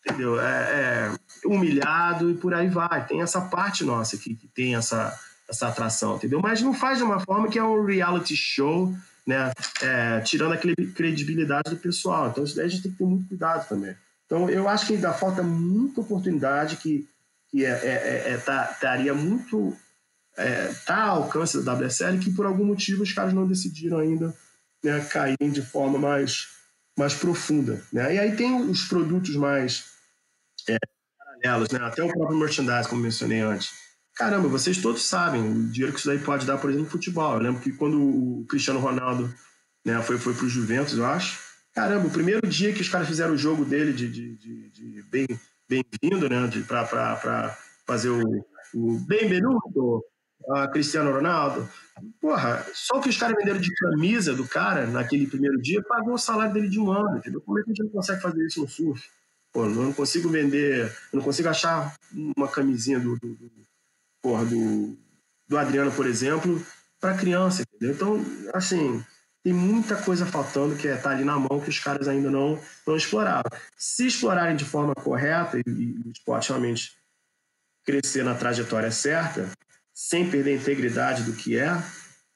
[0.05, 0.39] entendeu?
[0.39, 1.15] É, é,
[1.45, 3.05] humilhado e por aí vai.
[3.05, 5.17] Tem essa parte nossa aqui que tem essa,
[5.47, 6.39] essa atração, entendeu?
[6.41, 8.93] Mas não faz de uma forma que é um reality show,
[9.25, 9.51] né?
[9.81, 12.29] É, tirando a credibilidade do pessoal.
[12.29, 13.95] Então, isso daí a gente tem que ter muito cuidado também.
[14.25, 17.07] Então, eu acho que ainda falta muita oportunidade que,
[17.49, 19.75] que é, é, é, tá, estaria muito
[20.37, 24.33] é, tá ao alcance da WSL que por algum motivo os caras não decidiram ainda
[24.83, 26.47] né, caírem de forma mais,
[26.97, 27.83] mais profunda.
[27.91, 28.15] Né?
[28.15, 29.85] E aí tem os produtos mais
[30.67, 30.77] é,
[31.17, 31.79] paralelos, né?
[31.81, 33.71] até o próprio merchandise, como mencionei antes.
[34.15, 37.35] Caramba, vocês todos sabem o dinheiro que isso daí pode dar, por exemplo, no futebol.
[37.35, 39.33] Eu lembro que quando o Cristiano Ronaldo
[39.85, 41.39] né, foi, foi para o Juventus, eu acho.
[41.73, 45.03] Caramba, o primeiro dia que os caras fizeram o jogo dele de, de, de, de
[45.03, 45.27] bem,
[45.69, 49.57] bem-vindo, né, para fazer o, o bem-vindo
[50.41, 51.69] uh, Cristiano Ronaldo.
[52.21, 56.17] Porra, só que os caras venderam de camisa do cara naquele primeiro dia pagou o
[56.17, 57.41] salário dele de um ano, entendeu?
[57.41, 59.09] Como é que a gente não consegue fazer isso no surf?
[59.51, 63.51] Pô, eu não consigo vender, eu não consigo achar uma camisinha do, do, do
[64.21, 64.95] porra, do,
[65.47, 66.63] do Adriano, por exemplo,
[66.99, 67.95] para criança, entendeu?
[67.95, 69.03] Então, assim,
[69.43, 72.59] tem muita coisa faltando que é tá ali na mão que os caras ainda não,
[72.85, 73.49] não exploraram.
[73.75, 76.93] Se explorarem de forma correta e, e o esporte realmente
[77.85, 79.49] crescer na trajetória certa,
[79.99, 81.69] sem perder a integridade do que é,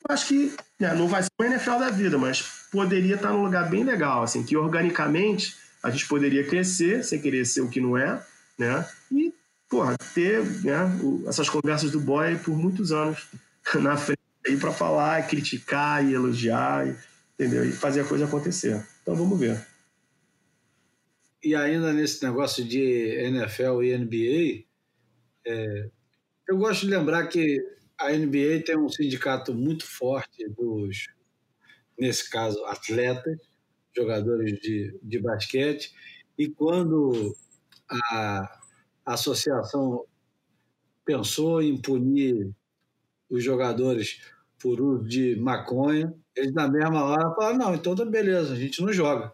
[0.09, 3.69] acho que né, não vai ser o NFL da vida, mas poderia estar num lugar
[3.69, 7.97] bem legal, assim, que organicamente a gente poderia crescer sem querer ser o que não
[7.97, 8.21] é,
[8.59, 8.85] né?
[9.09, 9.33] E,
[9.69, 10.77] porra, ter né,
[11.25, 13.29] essas conversas do boy por muitos anos
[13.75, 16.85] na frente aí para falar, criticar e elogiar,
[17.33, 17.63] entendeu?
[17.63, 18.85] E fazer a coisa acontecer.
[19.01, 19.65] Então vamos ver.
[21.41, 24.65] E ainda nesse negócio de NFL e NBA,
[25.47, 25.89] é,
[26.47, 27.57] eu gosto de lembrar que
[27.97, 31.07] a NBA tem um sindicato muito forte dos,
[31.97, 33.37] nesse caso, atletas,
[33.95, 35.93] jogadores de, de basquete,
[36.37, 37.35] e quando
[37.89, 38.59] a,
[39.05, 40.05] associação
[41.05, 42.49] pensou em punir
[43.29, 44.21] os jogadores
[44.59, 48.81] por uso de maconha, eles na mesma hora falaram, não, então tá beleza, a gente
[48.81, 49.33] não joga.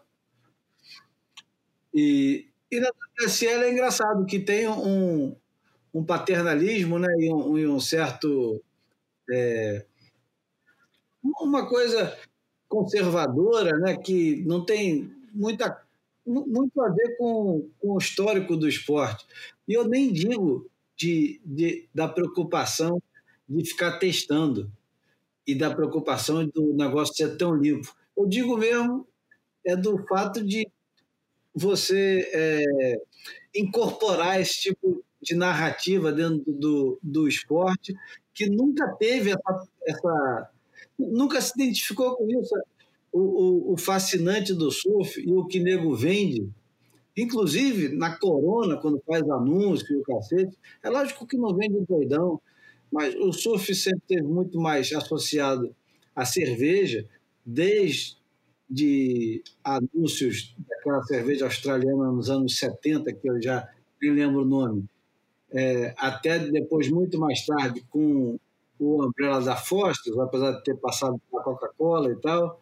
[1.94, 5.36] E, e na WSL é engraçado que tem um,
[5.92, 8.62] um paternalismo né, e, um, e um certo.
[9.30, 9.84] É,
[11.22, 12.16] uma coisa
[12.68, 15.82] conservadora né, que não tem muita,
[16.24, 19.26] muito a ver com, com o histórico do esporte.
[19.68, 23.02] E eu nem digo de, de, da preocupação
[23.48, 24.70] de ficar testando
[25.46, 27.94] e da preocupação do negócio ser tão limpo.
[28.16, 29.06] Eu digo mesmo
[29.64, 30.66] é do fato de
[31.54, 32.96] você é,
[33.54, 37.94] incorporar esse tipo de narrativa dentro do, do esporte
[38.32, 40.50] que nunca teve essa, essa
[40.98, 42.54] nunca se identificou com isso.
[43.12, 46.48] O, o, o, fascinante do surf e o que nego vende,
[47.16, 52.40] inclusive na Corona, quando faz anúncio e o cacete, é lógico que não vende doidão,
[52.90, 55.74] mas o surf sempre teve muito mais associado
[56.14, 57.04] à cerveja,
[57.44, 58.20] desde
[58.70, 63.68] de anúncios daquela cerveja australiana nos anos 70, que eu já
[64.00, 64.88] nem lembro o nome,
[65.52, 68.38] é, até depois, muito mais tarde, com
[68.78, 72.60] o Umbrella da Foster, apesar de ter passado pela Coca-Cola e tal.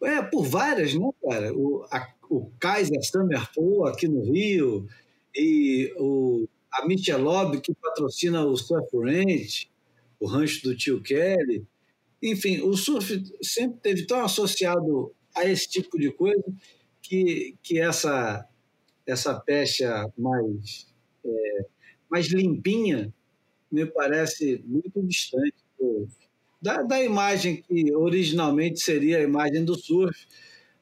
[0.00, 1.54] Mas, é, por várias, né, cara?
[1.54, 4.86] O, a, o Kaiser Summer Pool aqui no Rio,
[5.34, 9.70] e o, a Michelob, que patrocina o Surf Ranch,
[10.20, 11.64] o rancho do tio Kelly.
[12.22, 16.42] Enfim, o surf sempre teve tão associado a esse tipo de coisa
[17.00, 18.44] que, que essa
[19.10, 20.86] essa pecha mais,
[21.24, 21.66] é,
[22.10, 23.12] mais limpinha
[23.70, 26.08] me parece muito distante do,
[26.60, 30.26] da, da imagem que originalmente seria a imagem do surf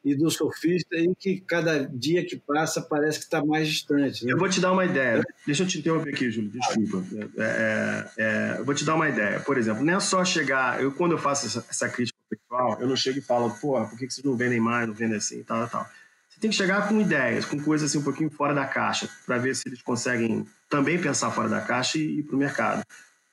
[0.05, 4.25] e do surfista e que cada dia que passa parece que está mais distante.
[4.25, 4.33] Né?
[4.33, 5.21] Eu vou te dar uma ideia.
[5.45, 7.05] Deixa eu te interromper aqui, Júlio, desculpa.
[7.37, 9.41] É, é, é, eu vou te dar uma ideia.
[9.41, 10.81] Por exemplo, não é só chegar...
[10.81, 13.99] Eu, quando eu faço essa, essa crítica pessoal, eu não chego e falo, pô, por
[13.99, 15.85] que, que vocês não vendem mais, não vendem assim, tal, tal.
[16.37, 19.39] Você tem que chegar com ideias, com coisas assim um pouquinho fora da caixa, para
[19.39, 22.85] ver se eles conseguem também pensar fora da caixa e ir para o mercado.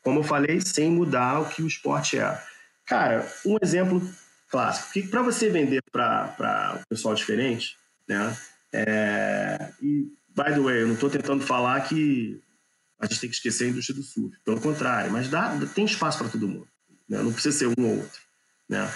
[0.02, 2.42] Como eu falei, sem mudar o que o esporte é.
[2.86, 4.02] Cara, um exemplo
[4.50, 4.94] clássico.
[4.94, 7.78] Que para você vender para o pessoal diferente,
[8.08, 8.38] né?
[8.72, 12.42] É, e, by the way, eu não estou tentando falar que
[12.98, 14.34] a gente tem que esquecer a indústria do surf.
[14.46, 16.70] Pelo contrário, mas dá, tem espaço para todo mundo.
[17.10, 17.22] Né?
[17.22, 18.22] Não precisa ser um ou outro.
[18.70, 18.90] Né?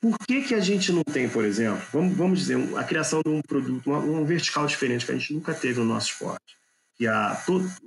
[0.00, 3.30] Por que, que a gente não tem, por exemplo, vamos, vamos dizer, a criação de
[3.30, 6.56] um produto, um vertical diferente que a gente nunca teve no nosso esporte,
[6.96, 7.32] que a,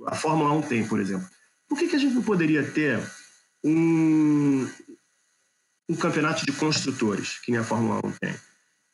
[0.06, 1.28] a Fórmula 1 tem, por exemplo.
[1.68, 3.00] Por que, que a gente não poderia ter
[3.64, 4.68] um,
[5.88, 8.32] um campeonato de construtores, que nem a Fórmula 1 tem?
[8.32, 8.38] O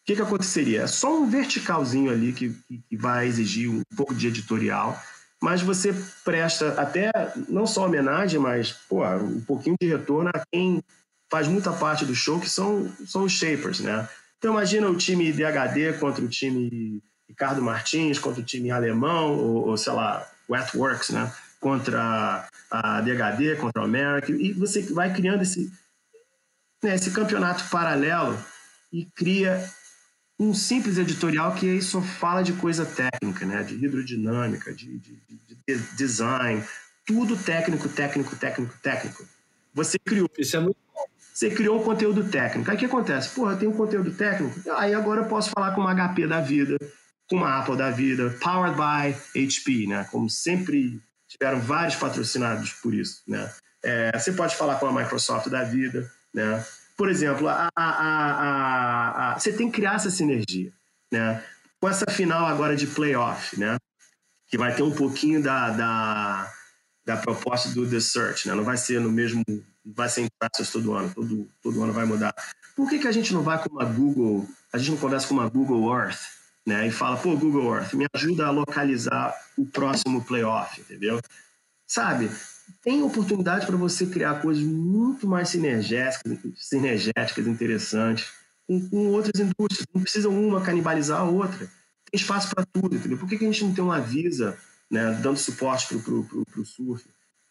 [0.07, 0.83] que, que aconteceria?
[0.83, 2.57] É só um verticalzinho ali que,
[2.89, 4.99] que, vai exigir um pouco de editorial,
[5.43, 5.95] mas você
[6.25, 7.11] presta até
[7.49, 10.83] não só homenagem, mas pô, um pouquinho de retorno a quem
[11.31, 14.09] faz muita parte do show, que são, são os shapers, né?
[14.39, 19.69] Então imagina o time DHD contra o time Ricardo Martins, contra o time alemão, ou,
[19.69, 21.33] ou sei lá, Wetworks, né?
[21.61, 25.73] Contra a DHD, contra o America, e você vai criando esse,
[26.83, 28.37] né, esse campeonato paralelo
[28.93, 29.63] e cria
[30.39, 33.63] um simples editorial que aí só fala de coisa técnica, né?
[33.63, 36.65] De hidrodinâmica, de, de, de design,
[37.07, 39.29] tudo técnico, técnico, técnico, técnico.
[39.75, 40.29] Você criou.
[40.39, 40.79] Isso é muito
[41.41, 42.71] você criou um conteúdo técnico.
[42.71, 43.31] Aí o que acontece?
[43.31, 46.77] Porra, tenho um conteúdo técnico, aí agora eu posso falar com uma HP da vida,
[47.31, 50.07] com uma Apple da vida, powered by HP, né?
[50.11, 53.51] Como sempre tiveram vários patrocinados por isso, né?
[53.83, 56.63] É, você pode falar com a Microsoft da vida, né?
[56.95, 60.71] Por exemplo, a, a, a, você tem que criar essa sinergia,
[61.11, 61.43] né?
[61.81, 63.79] Com essa final agora de playoff, né?
[64.51, 66.53] Que vai ter um pouquinho da, da,
[67.05, 68.55] da proposta do The Search, né?
[68.55, 69.43] Não vai ser no mesmo
[69.85, 72.35] vai ser em praças todo ano, todo, todo ano vai mudar.
[72.77, 75.35] Por que, que a gente não vai com uma Google, a gente não conversa com
[75.35, 76.21] uma Google Earth,
[76.67, 76.87] né?
[76.87, 81.21] E fala, pô, Google Earth, me ajuda a localizar o próximo playoff, entendeu?
[81.87, 82.31] Sabe,
[82.83, 88.31] tem oportunidade para você criar coisas muito mais sinergéticas, sinergéticas interessantes,
[88.67, 89.87] com, com, outras indústrias.
[89.93, 91.59] Não precisa uma canibalizar a outra.
[91.59, 93.19] Tem espaço para tudo, entendeu?
[93.19, 94.57] Por que, que a gente não tem uma Visa
[94.91, 96.13] né, dando suporte para
[96.61, 97.05] o surf?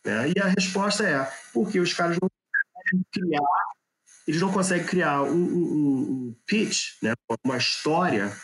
[0.05, 0.33] Né?
[0.35, 3.47] E a resposta é porque os caras não conseguem criar,
[4.27, 7.13] eles não conseguem criar um, um, um pitch, né?
[7.43, 8.35] uma história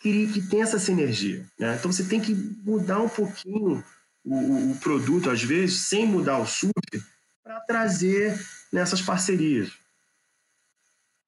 [0.00, 1.46] que, que tem essa sinergia.
[1.58, 1.76] Né?
[1.78, 3.84] Então você tem que mudar um pouquinho
[4.24, 6.72] o, o produto, às vezes, sem mudar o surf,
[7.42, 8.40] para trazer
[8.72, 9.72] nessas parcerias.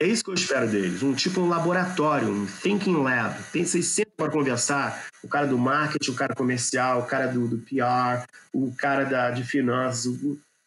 [0.05, 3.43] É isso que eu espero deles, um tipo um laboratório, um thinking lab.
[3.51, 7.49] Tem vocês sempre para conversar, o cara do marketing, o cara comercial, o cara do,
[7.49, 8.23] do PR,
[8.53, 10.15] o cara da, de finanças.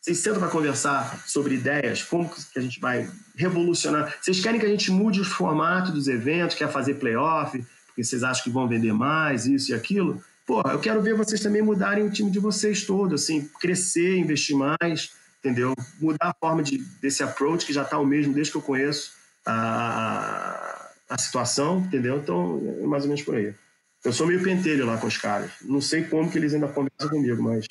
[0.02, 4.12] Vocês sentam para conversar sobre ideias, como que a gente vai revolucionar.
[4.20, 8.24] Vocês querem que a gente mude o formato dos eventos, quer fazer playoff, porque vocês
[8.24, 10.20] acham que vão vender mais, isso e aquilo?
[10.48, 14.58] Pô, eu quero ver vocês também mudarem o time de vocês todo, assim, crescer, investir
[14.58, 15.76] mais, entendeu?
[16.02, 19.16] Mudar a forma de, desse approach que já está o mesmo desde que eu conheço
[19.48, 22.18] a, a situação, entendeu?
[22.18, 23.56] Então, é mais ou menos por aí.
[24.04, 25.52] Eu sou meio pentelho lá com os caras.
[25.62, 27.66] Não sei como que eles ainda conversam comigo, mas.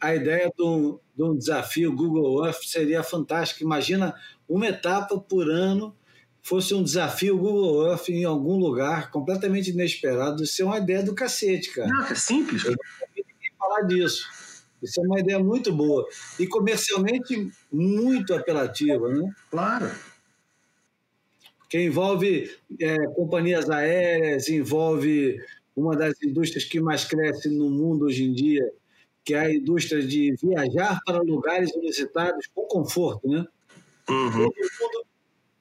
[0.00, 3.64] A ideia, de, um, de um desafio Google Earth seria fantástica.
[3.64, 4.14] Imagina
[4.48, 5.96] uma etapa por ano
[6.42, 10.42] fosse um desafio Google Earth em algum lugar completamente inesperado.
[10.42, 11.88] Isso é uma ideia do cacete, cara.
[11.88, 12.64] Não, é simples.
[12.64, 12.78] Eu não
[13.16, 14.28] ninguém falar disso.
[14.82, 16.06] Isso é uma ideia muito boa.
[16.38, 19.28] E comercialmente muito apelativa, né?
[19.50, 19.90] Claro
[21.68, 25.40] que envolve é, companhias aéreas, envolve
[25.74, 28.72] uma das indústrias que mais cresce no mundo hoje em dia,
[29.24, 33.44] que é a indústria de viajar para lugares inusitados com conforto, né?
[34.08, 34.48] Uhum.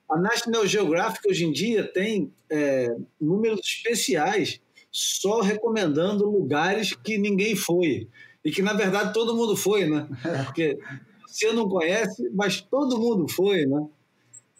[0.09, 4.61] A National Geographic hoje em dia tem é, números especiais
[4.91, 8.07] só recomendando lugares que ninguém foi
[8.43, 10.07] e que na verdade todo mundo foi, né?
[10.45, 10.77] Porque
[11.27, 13.87] você não conhece, mas todo mundo foi, né?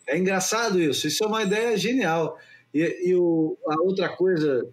[0.08, 2.38] É engraçado isso, isso é uma ideia genial.
[2.74, 4.68] E, e o, a outra coisa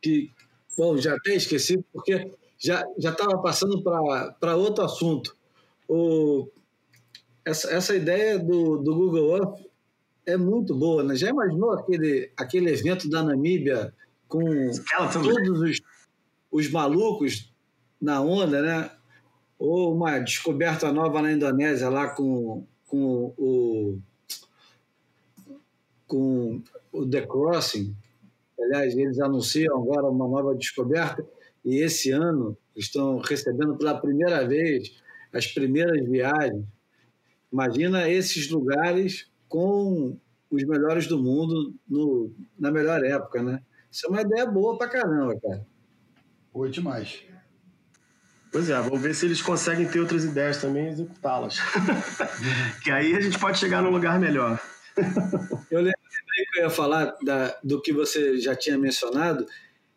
[0.00, 0.30] que,
[0.76, 5.36] bom, já até esqueci, porque já estava passando para outro assunto.
[5.88, 6.48] O,
[7.44, 9.60] essa, essa ideia do, do Google Earth
[10.24, 11.14] é muito boa, né?
[11.14, 13.94] Já imaginou aquele, aquele evento da Namíbia
[14.26, 14.40] com
[15.12, 15.80] todos os,
[16.50, 17.52] os malucos
[18.00, 18.90] na onda, né?
[19.58, 23.98] Ou uma descoberta nova na Indonésia lá com com o,
[26.06, 27.94] com o The Crossing.
[28.58, 31.24] Aliás, eles anunciam agora uma nova descoberta
[31.64, 34.92] e esse ano estão recebendo pela primeira vez
[35.32, 36.64] as primeiras viagens.
[37.52, 40.16] Imagina esses lugares com
[40.50, 43.62] os melhores do mundo no, na melhor época, né?
[43.90, 45.66] Isso é uma ideia boa pra caramba, cara.
[46.52, 47.24] Boa demais.
[48.56, 51.58] Pois é, vamos ver se eles conseguem ter outras ideias também e executá-las.
[52.82, 54.58] que aí a gente pode chegar num lugar melhor.
[55.70, 56.00] eu lembro
[56.54, 59.46] que eu ia falar da, do que você já tinha mencionado,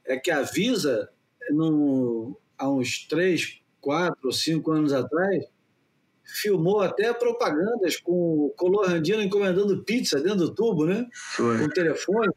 [0.06, 1.08] é que a Visa,
[1.52, 5.46] no, há uns três, quatro ou cinco anos atrás,
[6.26, 11.08] filmou até propagandas com o Colorandino encomendando pizza dentro do tubo, né?
[11.14, 11.60] Foi.
[11.60, 12.34] Com o telefone.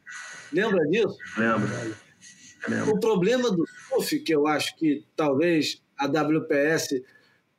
[0.53, 1.17] Lembra disso?
[1.37, 2.93] Lembro.
[2.93, 7.03] O problema do surf, que eu acho que talvez a WPS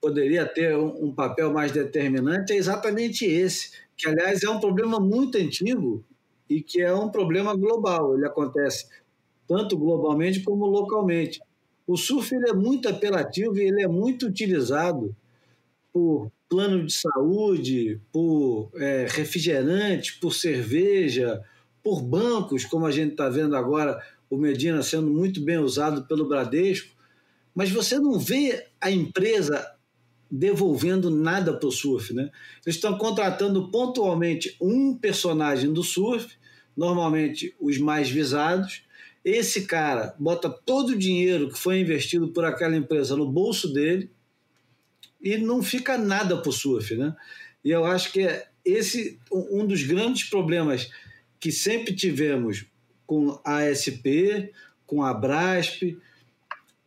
[0.00, 5.00] poderia ter um, um papel mais determinante é exatamente esse, que aliás é um problema
[5.00, 6.04] muito antigo
[6.48, 8.14] e que é um problema global.
[8.14, 8.86] Ele acontece
[9.48, 11.40] tanto globalmente como localmente.
[11.86, 15.14] O surf ele é muito apelativo e ele é muito utilizado
[15.92, 21.42] por plano de saúde, por é, refrigerante, por cerveja,
[21.82, 24.00] por bancos, como a gente está vendo agora
[24.30, 26.94] o Medina sendo muito bem usado pelo Bradesco,
[27.54, 29.74] mas você não vê a empresa
[30.30, 32.12] devolvendo nada para o surf.
[32.12, 32.30] Né?
[32.66, 36.36] Eles estão contratando pontualmente um personagem do surf,
[36.76, 38.82] normalmente os mais visados.
[39.24, 44.10] Esse cara bota todo o dinheiro que foi investido por aquela empresa no bolso dele
[45.22, 46.96] e não fica nada para o surf.
[46.96, 47.14] Né?
[47.64, 50.90] E eu acho que é esse um dos grandes problemas
[51.38, 52.66] que sempre tivemos
[53.06, 54.50] com a ASP,
[54.86, 55.96] com a Brasp,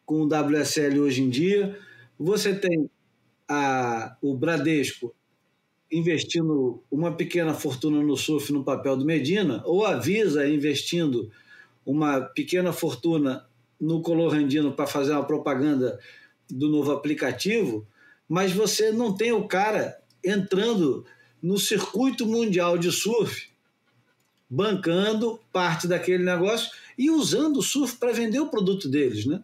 [0.08, 1.78] com o WSL hoje em dia.
[2.18, 2.90] Você tem
[3.48, 5.14] a, o Bradesco
[5.92, 11.30] investindo uma pequena fortuna no surf no papel do Medina, ou a Visa investindo
[11.86, 13.46] uma pequena fortuna
[13.80, 16.00] no Colorandino para fazer uma propaganda
[16.50, 17.86] do novo aplicativo,
[18.28, 21.06] mas você não tem o cara entrando
[21.42, 23.50] no circuito mundial de surf,
[24.50, 29.44] bancando parte daquele negócio e usando o surf para vender o produto deles, né?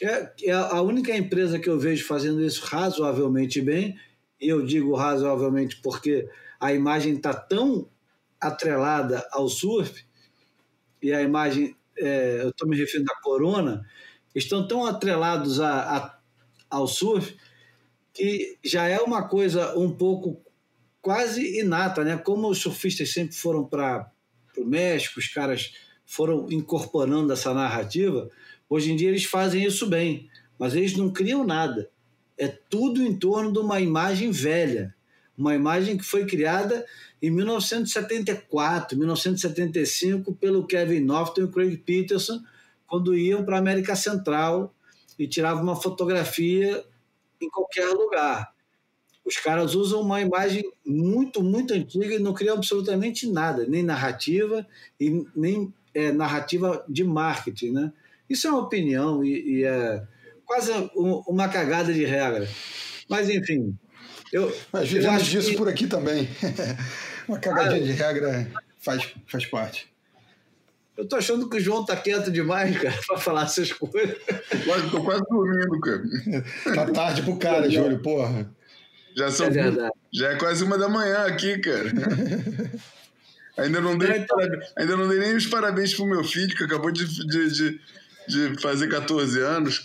[0.00, 3.98] É, é a única empresa que eu vejo fazendo isso razoavelmente bem,
[4.40, 6.28] e eu digo razoavelmente porque
[6.58, 7.88] a imagem está tão
[8.40, 10.04] atrelada ao surf,
[11.02, 13.84] e a imagem, é, eu estou me referindo à Corona,
[14.34, 16.18] estão tão atrelados a, a,
[16.70, 17.36] ao surf
[18.12, 20.40] que já é uma coisa um pouco
[21.00, 22.16] quase inata, né?
[22.16, 24.10] Como os surfistas sempre foram para
[24.56, 25.72] o México, os caras
[26.06, 28.30] foram incorporando essa narrativa,
[28.72, 31.90] Hoje em dia eles fazem isso bem, mas eles não criam nada.
[32.38, 34.94] É tudo em torno de uma imagem velha,
[35.36, 36.82] uma imagem que foi criada
[37.20, 42.42] em 1974, 1975 pelo Kevin Norton e Craig Peterson,
[42.86, 44.74] quando iam para a América Central
[45.18, 46.82] e tiravam uma fotografia
[47.42, 48.54] em qualquer lugar.
[49.22, 54.66] Os caras usam uma imagem muito, muito antiga e não criam absolutamente nada, nem narrativa
[54.98, 57.92] e nem é, narrativa de marketing, né?
[58.32, 60.02] Isso é uma opinião e, e é
[60.46, 62.48] quase um, uma cagada de regra.
[63.06, 63.76] Mas, enfim.
[64.32, 65.56] Eu, Mas vivemos disso que...
[65.58, 66.26] por aqui também.
[67.28, 69.92] uma cagadinha ah, de regra faz, faz parte.
[70.96, 74.16] Eu tô achando que o João tá quieto demais, cara, pra falar essas coisas.
[74.64, 76.02] Quase, tô quase dormindo, cara.
[76.74, 78.50] Tá tarde pro cara, Júlio, porra.
[79.14, 79.48] Já são.
[79.48, 81.92] É já é quase uma da manhã aqui, cara.
[83.58, 84.38] Ainda não dei, então...
[84.78, 87.80] ainda não dei nem os parabéns pro meu filho, que acabou de, de, de
[88.28, 89.84] de fazer 14 anos.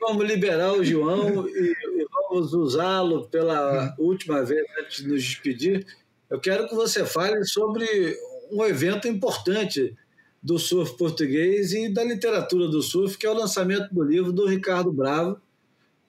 [0.00, 5.86] Vamos liberar o João e, e vamos usá-lo pela última vez antes de nos despedir.
[6.28, 7.86] Eu quero que você fale sobre
[8.50, 9.96] um evento importante
[10.42, 14.46] do surf português e da literatura do surf, que é o lançamento do livro do
[14.46, 15.40] Ricardo Bravo,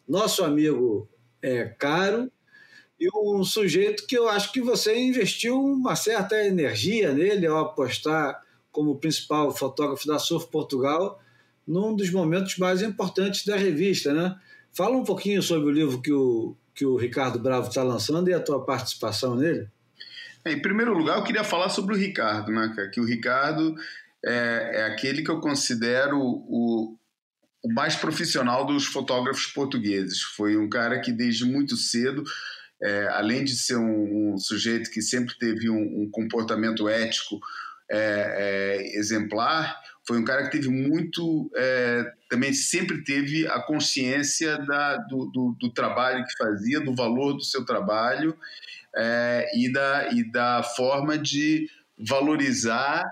[0.07, 1.07] nosso amigo
[1.41, 2.29] é, caro,
[2.99, 8.44] e um sujeito que eu acho que você investiu uma certa energia nele ao apostar
[8.75, 11.23] como principal fotógrafo da Surf Portugal,
[11.65, 14.35] num dos momentos mais importantes da revista, né?
[14.73, 18.33] Fala um pouquinho sobre o livro que o, que o Ricardo Bravo está lançando e
[18.33, 19.69] a tua participação nele.
[20.43, 22.89] É, em primeiro lugar, eu queria falar sobre o Ricardo, né, cara?
[22.89, 23.73] Que o Ricardo
[24.23, 26.97] é, é aquele que eu considero o,
[27.63, 30.21] o mais profissional dos fotógrafos portugueses.
[30.21, 32.25] Foi um cara que desde muito cedo,
[32.83, 37.39] é, além de ser um, um, sujeito que sempre teve um, um comportamento ético
[37.89, 44.57] é, é, exemplar, foi um cara que teve muito, é, também sempre teve a consciência
[44.59, 48.37] da, do, do, do, trabalho que fazia, do valor do seu trabalho
[48.95, 51.67] é, e, da, e da forma de
[51.97, 53.03] valorizar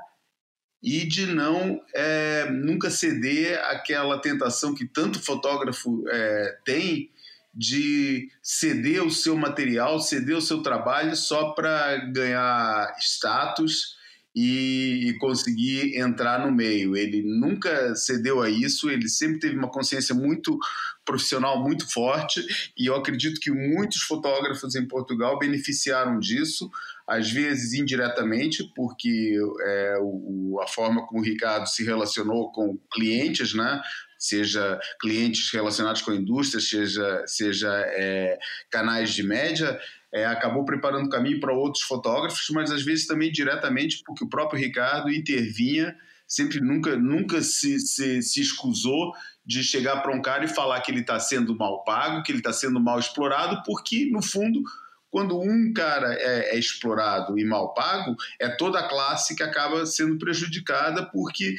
[0.83, 7.09] e de não é, nunca ceder àquela tentação que tanto fotógrafo é, tem
[7.55, 13.95] de ceder o seu material, ceder o seu trabalho só para ganhar status
[14.35, 16.97] e conseguir entrar no meio.
[16.97, 20.57] Ele nunca cedeu a isso, ele sempre teve uma consciência muito
[21.05, 22.41] profissional, muito forte,
[22.77, 26.69] e eu acredito que muitos fotógrafos em Portugal beneficiaram disso,
[27.05, 33.53] às vezes indiretamente, porque é, o, a forma como o Ricardo se relacionou com clientes,
[33.53, 33.81] né?
[34.17, 38.39] seja clientes relacionados com a indústria, seja, seja é,
[38.71, 39.77] canais de média,
[40.13, 44.29] é, acabou preparando o caminho para outros fotógrafos, mas às vezes também diretamente porque o
[44.29, 45.95] próprio Ricardo intervinha,
[46.27, 49.11] sempre nunca, nunca se, se, se escusou
[49.45, 52.39] de chegar para um cara e falar que ele está sendo mal pago, que ele
[52.39, 54.61] está sendo mal explorado, porque no fundo
[55.13, 59.85] quando um cara é, é, explorado e mal pago, é toda a classe que acaba
[59.85, 61.55] sendo prejudicada porque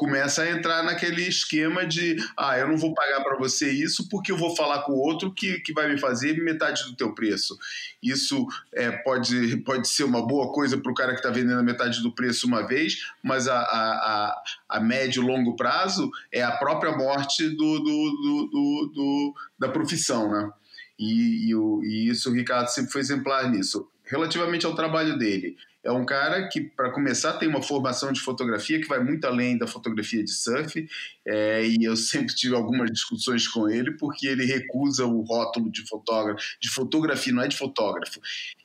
[0.00, 4.32] começa a entrar naquele esquema de ah, eu não vou pagar para você isso porque
[4.32, 7.58] eu vou falar com o outro que, que vai me fazer metade do teu preço.
[8.02, 11.62] Isso é, pode, pode ser uma boa coisa para o cara que está vendendo a
[11.62, 16.42] metade do preço uma vez, mas a, a, a, a médio e longo prazo é
[16.42, 20.50] a própria morte do, do, do, do, do da profissão, né?
[20.98, 23.86] E, e, e isso o Ricardo sempre foi exemplar nisso.
[24.06, 28.80] Relativamente ao trabalho dele, é um cara que, para começar, tem uma formação de fotografia
[28.80, 30.86] que vai muito além da fotografia de surf,
[31.26, 35.86] é, e eu sempre tive algumas discussões com ele, porque ele recusa o rótulo de
[35.88, 38.20] fotógrafo, de fotografia, não é de fotógrafo.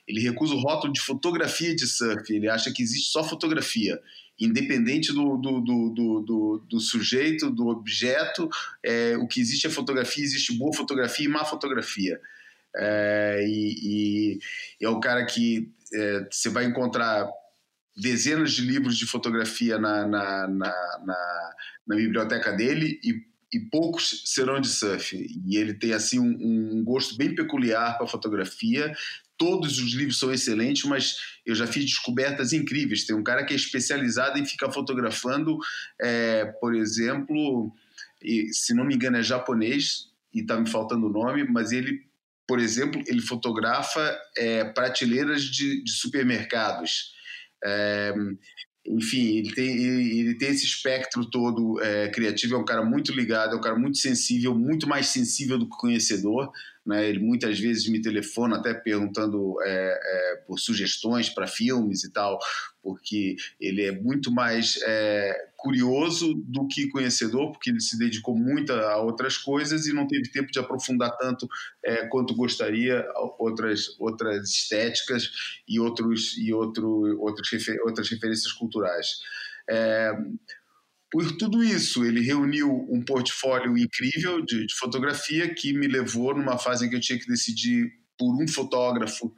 [0.08, 4.00] Ele recusa o rótulo de fotografia de surf, ele acha que existe só fotografia
[4.38, 5.90] independente do, do, do,
[6.22, 8.50] do, do sujeito, do objeto,
[8.84, 12.20] é, o que existe é fotografia, existe boa fotografia e má fotografia.
[12.76, 14.40] É, e,
[14.82, 17.28] e, é o cara que é, você vai encontrar
[17.96, 21.56] dezenas de livros de fotografia na, na, na, na,
[21.88, 23.24] na biblioteca dele e,
[23.54, 25.16] e, poucos serão de surf.
[25.16, 28.94] E ele tem assim um, um gosto bem peculiar para fotografia.
[29.38, 31.16] Todos os livros são excelentes, mas
[31.46, 33.06] eu já fiz descobertas incríveis.
[33.06, 35.58] Tem um cara que é especializado em ficar fotografando,
[36.02, 37.74] é, por exemplo,
[38.22, 42.06] e, se não me engano é japonês, e está me faltando o nome, mas ele
[42.48, 47.14] por exemplo, ele fotografa é, prateleiras de, de supermercados.
[47.64, 48.14] É,
[48.88, 53.56] enfim, ele tem, ele, tem esse espectro todo é, criativo, é um cara muito ligado,
[53.56, 56.52] é um cara muito sensível, muito mais sensível do que conhecedor.
[56.86, 57.10] Né?
[57.10, 62.38] Ele muitas vezes me telefona até perguntando é, é, por sugestões para filmes e tal,
[62.84, 65.36] porque ele é muito mais é,
[65.66, 70.30] curioso do que conhecedor, porque ele se dedicou muito a outras coisas e não teve
[70.30, 71.48] tempo de aprofundar tanto
[71.84, 73.04] é, quanto gostaria
[73.40, 75.28] outras outras estéticas
[75.68, 77.50] e outros e outro, outros
[77.84, 79.08] outras referências culturais.
[79.68, 80.12] É,
[81.12, 86.60] por tudo isso, ele reuniu um portfólio incrível de, de, fotografia que me levou numa
[86.60, 89.34] fase em que eu tinha que decidir por um fotógrafo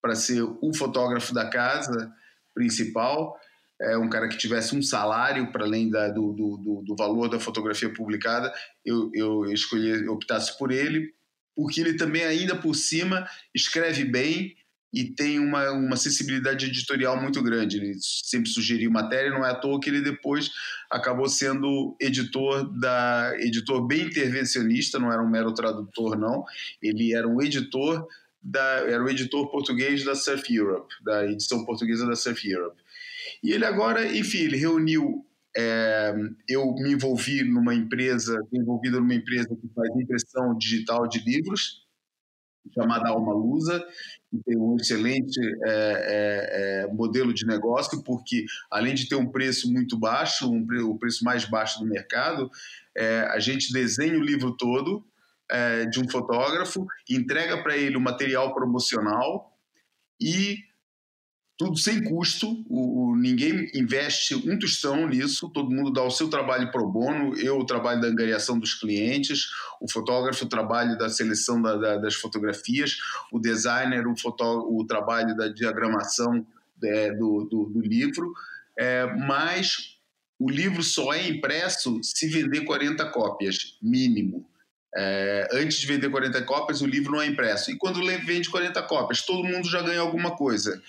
[0.00, 2.12] para ser o fotógrafo da casa
[2.54, 3.36] principal,
[3.82, 7.40] é um cara que tivesse um salário para além da, do, do, do, valor da
[7.40, 8.52] fotografia publicada,
[8.84, 11.12] eu, eu escolhi, eu optasse por ele,
[11.54, 14.54] porque ele também ainda por cima escreve bem
[14.92, 17.78] e tem uma, uma sensibilidade editorial muito grande.
[17.78, 20.50] Ele sempre sugeriu matéria, não é à toa que ele depois
[20.90, 26.44] acabou sendo editor da editor bem intervencionista, não era um mero tradutor não,
[26.82, 28.06] ele era um editor
[28.42, 32.81] da era o editor português da Surf Europe, da edição portuguesa da Surf Europe.
[33.42, 36.14] E ele agora, enfim, ele reuniu é,
[36.48, 41.82] eu me envolvi numa empresa, envolvido numa empresa que faz impressão digital de livros,
[42.74, 43.84] chamada Alma Lusa,
[44.30, 49.30] que tem um excelente é, é, é, modelo de negócio, porque além de ter um
[49.30, 52.50] preço muito baixo, um, o preço mais baixo do mercado,
[52.96, 55.04] é, a gente desenha o livro todo
[55.50, 59.52] é, de um fotógrafo, entrega para ele o material promocional
[60.20, 60.58] e
[61.56, 66.28] tudo sem custo, o, o, ninguém investe um tostão nisso, todo mundo dá o seu
[66.28, 69.46] trabalho pro bono, eu o trabalho da angariação dos clientes,
[69.80, 72.96] o fotógrafo o trabalho da seleção da, da, das fotografias,
[73.30, 76.44] o designer o, fotó, o trabalho da diagramação
[76.82, 78.32] é, do, do, do, livro,
[78.76, 79.98] é, mas
[80.38, 84.48] o livro só é impresso se vender 40 cópias, mínimo.
[84.94, 87.70] É, antes de vender 40 cópias, o livro não é impresso.
[87.70, 90.82] E quando vende 40 cópias, todo mundo já ganha alguma coisa.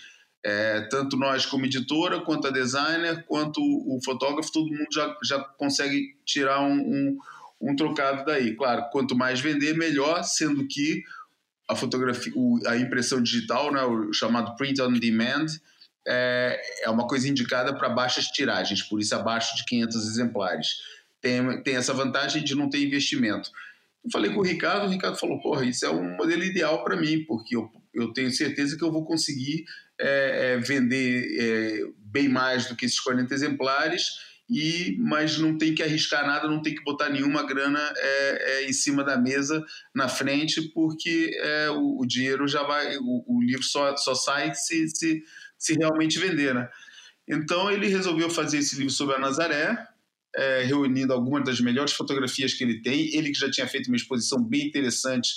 [0.46, 5.40] É, tanto nós como editora, quanto a designer, quanto o fotógrafo, todo mundo já, já
[5.40, 7.18] consegue tirar um, um,
[7.62, 8.56] um trocado daí.
[8.56, 11.02] Claro, quanto mais vender, melhor, sendo que
[11.70, 12.34] a fotografia,
[12.68, 15.46] a impressão digital, né, o chamado print on demand,
[16.06, 20.68] é, é uma coisa indicada para baixas tiragens, por isso abaixo de 500 exemplares.
[21.22, 23.50] Tem, tem essa vantagem de não ter investimento.
[24.04, 26.98] Eu falei com o Ricardo, o Ricardo falou: porra, isso é um modelo ideal para
[26.98, 29.64] mim, porque eu, eu tenho certeza que eu vou conseguir
[30.00, 34.10] é, é, vender é, bem mais do que esses 40 exemplares,
[34.50, 38.70] e mas não tem que arriscar nada, não tem que botar nenhuma grana é, é,
[38.70, 39.64] em cima da mesa
[39.96, 44.54] na frente, porque é, o, o, dinheiro já vai, o, o, livro só, só sai
[44.54, 45.24] se, se,
[45.58, 46.70] se realmente vender, né?
[47.28, 49.88] Então ele resolveu fazer esse livro sobre a Nazaré,
[50.36, 53.16] é, reunindo algumas das melhores fotografias que ele tem.
[53.16, 55.32] Ele que já tinha feito uma exposição bem interessante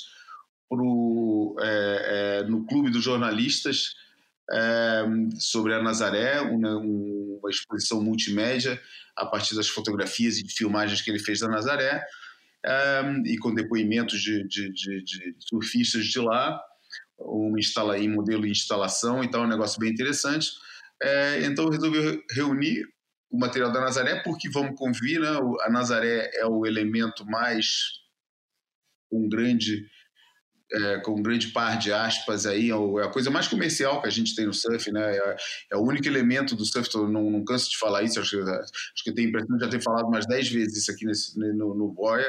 [0.68, 3.94] pro, é, é, no Clube dos Jornalistas
[5.38, 8.80] sobre a Nazaré, uma, uma, exposição multimédia
[9.16, 12.04] a partir das fotografias e filmagens que ele fez da Nazaré,
[12.64, 16.60] é, e com depoimentos de, de, de, de, surfistas de lá,
[17.18, 20.50] uma instala, em modelo de instalação, então é um negócio bem interessante.
[21.02, 22.84] É, então resolveu reunir
[23.30, 25.28] o material da Nazaré, porque vamos convir, né?
[25.62, 28.00] a Nazaré é o elemento mais
[29.10, 29.86] um grande
[30.72, 34.10] é, com grande par de aspas aí, é, é a coisa mais comercial que a
[34.10, 35.16] gente tem no surf, né?
[35.16, 35.36] É,
[35.72, 39.10] é o único elemento do surf, não, não canso de falar isso, acho, acho que
[39.10, 41.74] eu tenho a impressão de já ter falado mais dez vezes isso aqui nesse, no,
[41.74, 42.28] no Boia,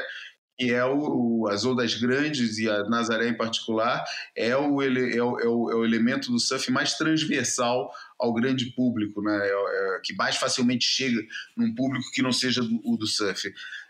[0.58, 0.98] que é o,
[1.42, 4.02] o, as ondas grandes e a Nazaré em particular,
[4.36, 7.88] é o, ele, é, o, é, o, é o elemento do surf mais transversal
[8.18, 9.38] ao grande público, né?
[9.40, 11.20] É, é, que mais facilmente chega
[11.56, 13.48] num público que não seja do, o do surf.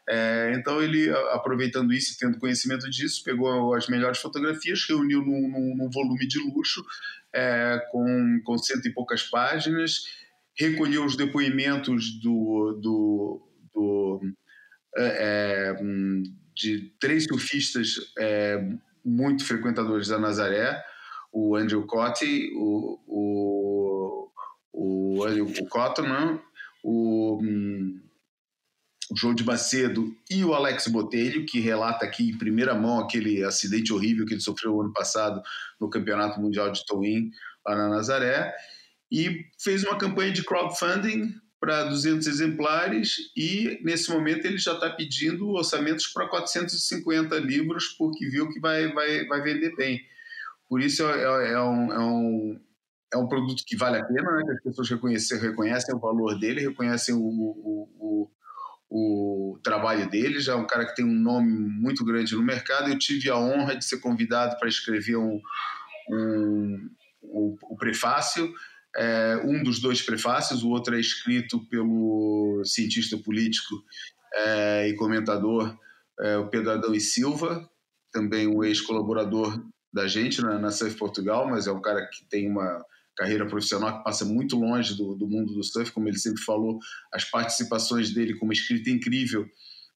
[0.09, 5.77] É, então ele, aproveitando isso, tendo conhecimento disso, pegou as melhores fotografias, reuniu num, num,
[5.77, 6.83] num volume de luxo,
[7.33, 10.05] é, com, com cento e poucas páginas,
[10.59, 14.21] recolheu os depoimentos do, do, do
[14.97, 18.67] é, é de três surfistas é,
[19.05, 20.83] muito frequentadores da Nazaré,
[21.33, 24.31] o Andrew Cotti, o, o,
[24.73, 26.41] o, o Cotton,
[26.83, 28.01] o, hum,
[29.11, 33.43] o João de Macedo e o Alex Botelho, que relata aqui em primeira mão aquele
[33.43, 35.43] acidente horrível que ele sofreu ano passado
[35.81, 37.31] no Campeonato Mundial de Towing
[37.67, 38.55] lá na Nazaré,
[39.11, 44.91] e fez uma campanha de crowdfunding para 200 exemplares e nesse momento ele já está
[44.91, 50.01] pedindo orçamentos para 450 livros porque viu que vai, vai, vai vender bem.
[50.69, 52.61] Por isso é, é, é, um, é, um,
[53.15, 54.53] é um produto que vale a pena, né?
[54.53, 58.31] as pessoas reconhecem, reconhecem o valor dele, reconhecem o, o, o,
[58.91, 60.41] o trabalho dele.
[60.41, 62.91] Já é um cara que tem um nome muito grande no mercado.
[62.91, 65.41] Eu tive a honra de ser convidado para escrever um,
[66.11, 66.91] um,
[67.23, 68.53] um, um prefácio
[68.97, 73.75] é, um dos dois prefácios, o outro é escrito pelo cientista político
[74.35, 75.77] é, e comentador
[76.21, 77.69] é, o Pedro Adão e Silva,
[78.13, 79.63] também um ex-colaborador
[79.93, 82.85] da gente na, na Surf Portugal, mas é um cara que tem uma
[83.19, 86.79] carreira profissional que passa muito longe do, do mundo do surf, como ele sempre falou,
[87.13, 89.45] as participações dele como escrita incrível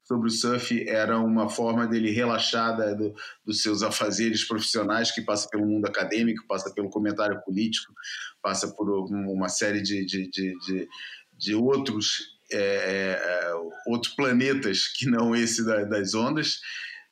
[0.03, 3.15] sobre o surf era uma forma dele relaxar da, do,
[3.47, 7.94] dos seus afazeres profissionais, que passa pelo mundo acadêmico, passa pelo comentário político,
[8.43, 10.89] passa por uma série de, de, de, de,
[11.39, 13.53] de outros, é, é,
[13.86, 16.59] outros planetas que não esse da, das ondas.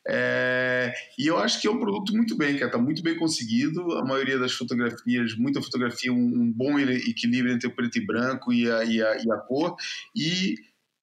[0.08, 3.92] É, e eu acho que é um produto muito bem, que está muito bem conseguido.
[3.98, 8.52] A maioria das fotografias, muita fotografia, um, um bom equilíbrio entre o preto e branco
[8.52, 9.76] e a, e a, e a cor.
[10.16, 10.54] E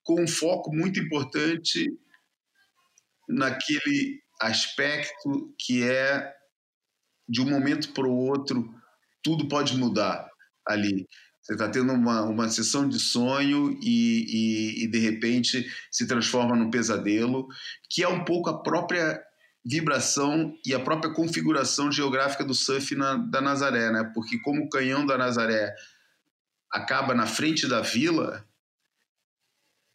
[0.04, 1.92] com um foco muito importante
[3.30, 6.34] naquele aspecto que é
[7.28, 8.74] de um momento para o outro
[9.28, 10.30] tudo pode mudar
[10.66, 11.06] ali.
[11.48, 16.58] Você está tendo uma, uma sessão de sonho e, e, e, de repente se transforma
[16.58, 17.48] num pesadelo,
[17.90, 19.24] que é um pouco a própria
[19.66, 24.12] vibração e a própria configuração geográfica do surf na, da Nazaré, né?
[24.14, 25.74] Porque como o canhão da Nazaré
[26.70, 28.46] acaba na frente da vila,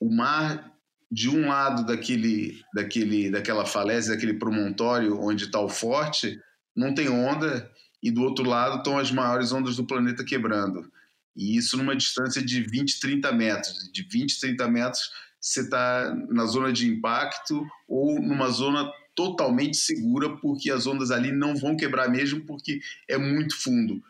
[0.01, 0.73] o mar
[1.11, 6.41] de um lado daquele, daquele, daquela falésia, daquele promontório onde está o forte,
[6.75, 7.71] não tem onda,
[8.03, 10.91] e do outro lado estão as maiores ondas do planeta quebrando.
[11.37, 13.91] E isso numa distância de 20, 30 metros.
[13.93, 15.11] De 20, 30 metros,
[15.41, 21.33] você está na zona de impacto ou numa zona totalmente segura, porque as ondas ali
[21.33, 24.03] não vão quebrar mesmo, porque é muito fundo.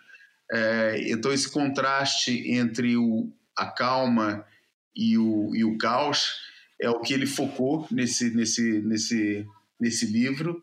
[0.51, 4.45] É, então, esse contraste entre o, a calma
[4.95, 6.37] e o, e o caos
[6.81, 9.47] é o que ele focou nesse, nesse, nesse,
[9.81, 10.63] nesse livro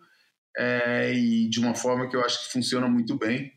[0.57, 3.51] é, e de uma forma que eu acho que funciona muito bem.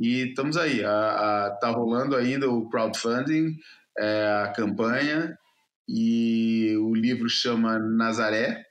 [0.00, 3.54] E estamos aí, está rolando ainda o crowdfunding,
[3.98, 5.38] é, a campanha,
[5.86, 8.64] e o livro chama Nazaré,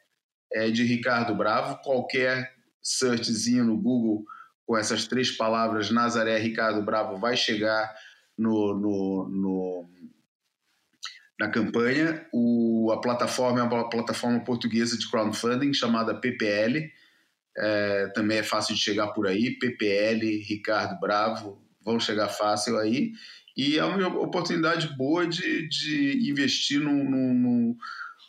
[0.51, 1.79] é de Ricardo Bravo.
[1.83, 2.51] Qualquer
[2.81, 4.23] searchzinho no Google
[4.65, 7.93] com essas três palavras, Nazaré Ricardo Bravo, vai chegar
[8.35, 9.89] no, no, no
[11.39, 12.25] na campanha.
[12.33, 16.91] O, a plataforma é uma plataforma portuguesa de crowdfunding chamada PPL.
[17.59, 19.57] É, também é fácil de chegar por aí.
[19.59, 23.11] PPL, Ricardo Bravo, vão chegar fácil aí.
[23.57, 26.81] E é uma oportunidade boa de, de investir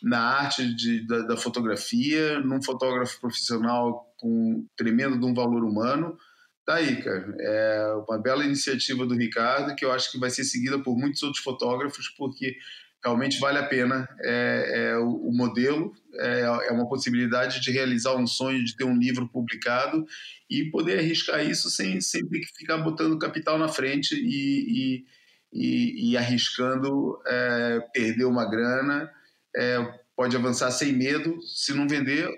[0.03, 6.17] na arte de, da, da, fotografia, num fotógrafo profissional com tremendo de um valor humano.
[6.65, 7.33] Tá aí, cara.
[7.39, 11.23] É uma bela iniciativa do Ricardo que eu acho que vai ser seguida por muitos
[11.23, 12.57] outros fotógrafos, porque
[13.03, 14.07] realmente vale a pena.
[14.21, 18.83] É, é o, o, modelo é, é, uma possibilidade de realizar um sonho de ter
[18.83, 20.05] um livro publicado
[20.49, 25.05] e poder arriscar isso sem, sem ter que ficar botando capital na frente e, e,
[25.51, 29.11] e, e arriscando é, perder uma grana.
[29.55, 29.77] É,
[30.15, 31.41] pode avançar sem medo.
[31.41, 32.29] Se não vender,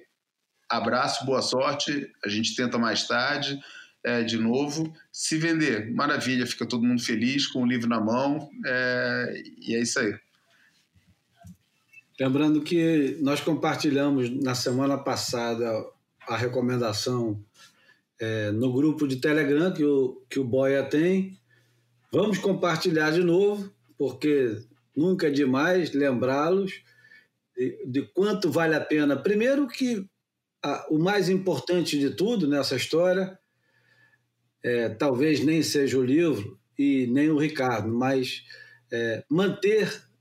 [0.70, 2.10] abraço, boa sorte.
[2.24, 3.60] A gente tenta mais tarde.
[4.06, 4.94] É, de novo.
[5.14, 9.80] Se vender, maravilha, fica todo mundo feliz com o livro na mão, é, e é
[9.80, 10.14] isso aí.
[12.24, 15.70] Lembrando que nós compartilhamos na semana passada
[16.22, 17.44] a recomendação
[18.18, 21.38] é, no grupo de Telegram que o, que o Boia tem.
[22.14, 24.58] Vamos compartilhar de novo, porque
[24.96, 26.72] nunca é demais lembrá-los
[27.58, 29.18] de, de, quanto vale a pena.
[29.18, 30.08] Primeiro, que
[30.64, 33.38] a, o mais importante de tudo nessa história,
[34.64, 38.46] é, talvez nem seja o livro e nem o Ricardo, mas
[38.90, 40.13] é, manter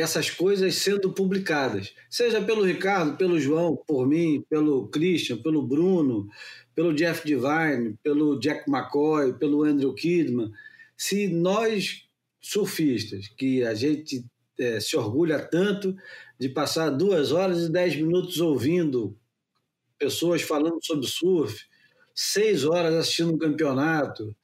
[0.00, 6.28] essas coisas sendo publicadas, seja pelo Ricardo, pelo João, por mim, pelo Christian, pelo Bruno,
[6.74, 10.50] pelo Jeff Divine, pelo Jack McCoy, pelo Andrew Kidman.
[10.96, 12.06] Se nós,
[12.40, 14.24] surfistas, que a gente
[14.58, 15.96] é, se orgulha tanto
[16.38, 19.16] de passar duas horas e dez minutos ouvindo
[19.98, 21.64] pessoas falando sobre surf,
[22.14, 24.34] seis horas assistindo um campeonato,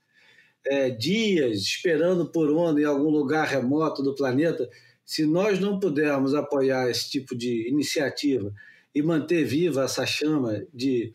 [0.67, 4.69] é, dias esperando por onda em algum lugar remoto do planeta,
[5.07, 8.53] se nós não pudermos apoiar esse tipo de iniciativa
[8.93, 11.13] e manter viva essa chama de,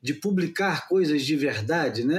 [0.00, 2.18] de publicar coisas de verdade, né?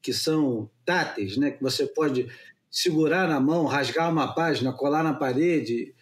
[0.00, 1.50] que são táteis, né?
[1.50, 2.28] que você pode
[2.70, 5.94] segurar na mão, rasgar uma página, colar na parede,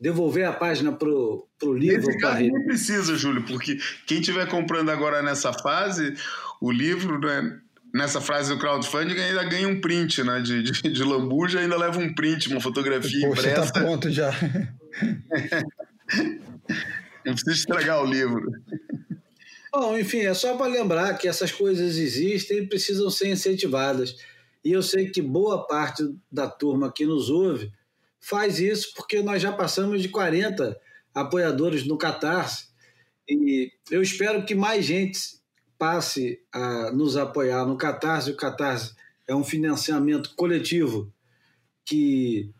[0.00, 2.06] devolver a página para o livro.
[2.06, 6.14] Nesse caso nem precisa, Júlio, porque quem estiver comprando agora nessa fase,
[6.60, 7.60] o livro, né,
[7.92, 10.40] nessa frase do crowdfunding ainda ganha um print, né?
[10.40, 13.72] De, de, de lambuja ainda leva um print, uma fotografia Poxa, tá impressa.
[13.72, 14.30] tá pronto já.
[17.24, 18.50] Não precisa estragar o livro.
[19.72, 24.16] Bom, enfim, é só para lembrar que essas coisas existem e precisam ser incentivadas.
[24.64, 27.72] E eu sei que boa parte da turma que nos ouve
[28.18, 30.76] faz isso porque nós já passamos de 40
[31.14, 32.68] apoiadores no Catarse.
[33.28, 35.39] E eu espero que mais gente
[35.80, 38.30] passe a nos apoiar no Catarse.
[38.30, 38.94] O Catarse
[39.26, 41.10] é um financiamento coletivo
[41.86, 42.50] que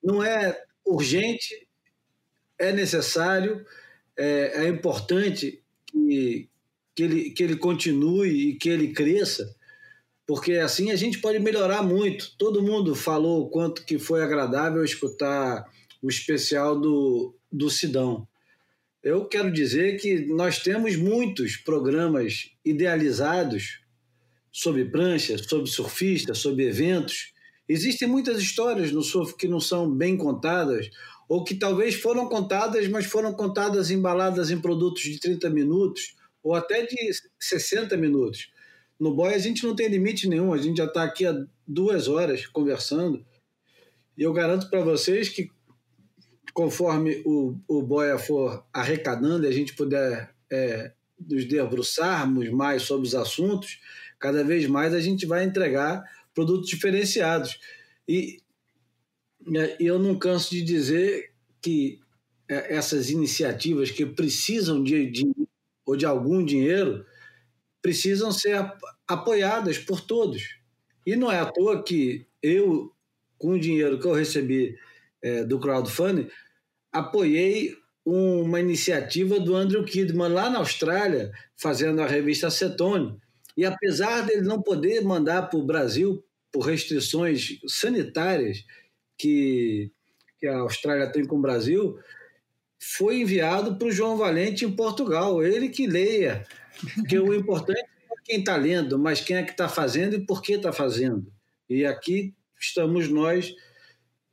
[0.00, 1.66] não é urgente,
[2.56, 3.66] é necessário,
[4.16, 6.48] é, é importante que,
[6.94, 9.52] que, ele, que ele continue e que ele cresça,
[10.24, 12.32] porque assim a gente pode melhorar muito.
[12.38, 15.68] Todo mundo falou o quanto que foi agradável escutar
[16.00, 18.26] o especial do, do Sidão.
[19.06, 23.78] Eu quero dizer que nós temos muitos programas idealizados
[24.50, 27.32] sobre prancha, sobre surfista, sobre eventos.
[27.68, 30.90] Existem muitas histórias no surf que não são bem contadas,
[31.28, 36.56] ou que talvez foram contadas, mas foram contadas embaladas em produtos de 30 minutos, ou
[36.56, 36.96] até de
[37.38, 38.50] 60 minutos.
[38.98, 42.08] No boy a gente não tem limite nenhum, a gente já está aqui há duas
[42.08, 43.24] horas conversando,
[44.18, 45.48] e eu garanto para vocês que
[46.52, 53.06] conforme o, o Boia for arrecadando e a gente puder é, nos debruçarmos mais sobre
[53.06, 53.80] os assuntos,
[54.18, 56.04] cada vez mais a gente vai entregar
[56.34, 57.58] produtos diferenciados.
[58.08, 58.40] E,
[59.80, 62.00] e eu não canso de dizer que
[62.48, 65.24] é, essas iniciativas que precisam de, de,
[65.84, 67.04] ou de algum dinheiro
[67.82, 68.72] precisam ser
[69.06, 70.56] apoiadas por todos.
[71.04, 72.92] E não é à toa que eu,
[73.38, 74.76] com o dinheiro que eu recebi
[75.26, 76.28] é, do crowdfunding,
[76.92, 77.74] apoiei
[78.04, 83.18] uma iniciativa do Andrew Kidman lá na Austrália, fazendo a revista Acetone.
[83.56, 88.64] E apesar dele não poder mandar para o Brasil por restrições sanitárias
[89.18, 89.90] que,
[90.38, 91.98] que a Austrália tem com o Brasil,
[92.78, 95.42] foi enviado para o João Valente em Portugal.
[95.42, 96.46] Ele que leia,
[96.94, 100.40] porque o importante é quem está lendo, mas quem é que está fazendo e por
[100.40, 101.26] que está fazendo.
[101.68, 103.52] E aqui estamos nós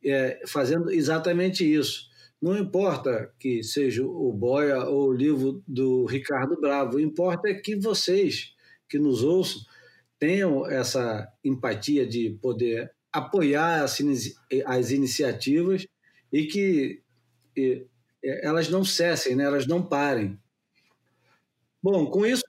[0.06, 2.10] é, fazendo exatamente isso.
[2.42, 7.54] Não importa que seja o Boia ou o livro do Ricardo Bravo, o importa é
[7.54, 8.54] que vocês
[8.90, 9.62] que nos ouçam
[10.20, 15.86] tenham essa empatia de poder apoiar as iniciativas
[16.32, 17.02] e que
[18.24, 19.44] elas não cessem, né?
[19.44, 20.40] elas não parem.
[21.82, 22.44] Bom, com isso,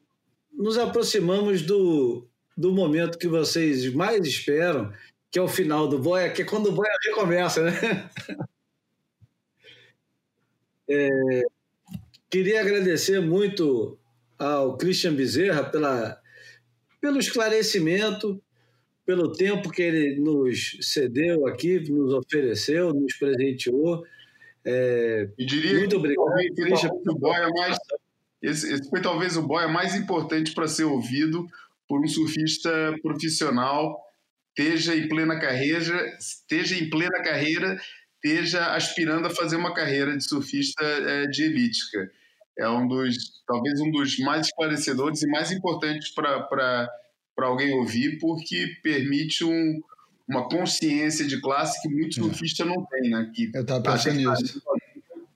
[0.53, 2.27] nos aproximamos do,
[2.57, 4.93] do momento que vocês mais esperam,
[5.35, 8.09] que é o final do Boia, que é quando o Boia recomeça, né?
[10.86, 11.43] É,
[12.31, 13.98] queria agradecer muito
[14.39, 16.20] ao Christian Bezerra pela,
[17.01, 18.39] pelo esclarecimento,
[19.06, 24.05] pelo tempo que ele nos cedeu aqui, nos ofereceu, nos presenteou.
[24.62, 26.90] É, e diria muito obrigado, Christian.
[27.09, 27.78] O boia mais,
[28.43, 31.47] esse, esse foi talvez o boia mais importante para ser ouvido
[31.89, 34.05] por um surfista profissional,
[34.57, 37.79] esteja em plena carreira, esteja em plena carreira
[38.25, 42.11] esteja aspirando a fazer uma carreira de surfista é, de elítica.
[42.59, 46.89] É um dos, talvez um dos mais esclarecedores e mais importantes para
[47.39, 49.83] alguém ouvir, porque permite um,
[50.27, 53.31] uma consciência de classe que muito surfista não tem, né?
[53.35, 54.63] Que Eu estava pensando nisso.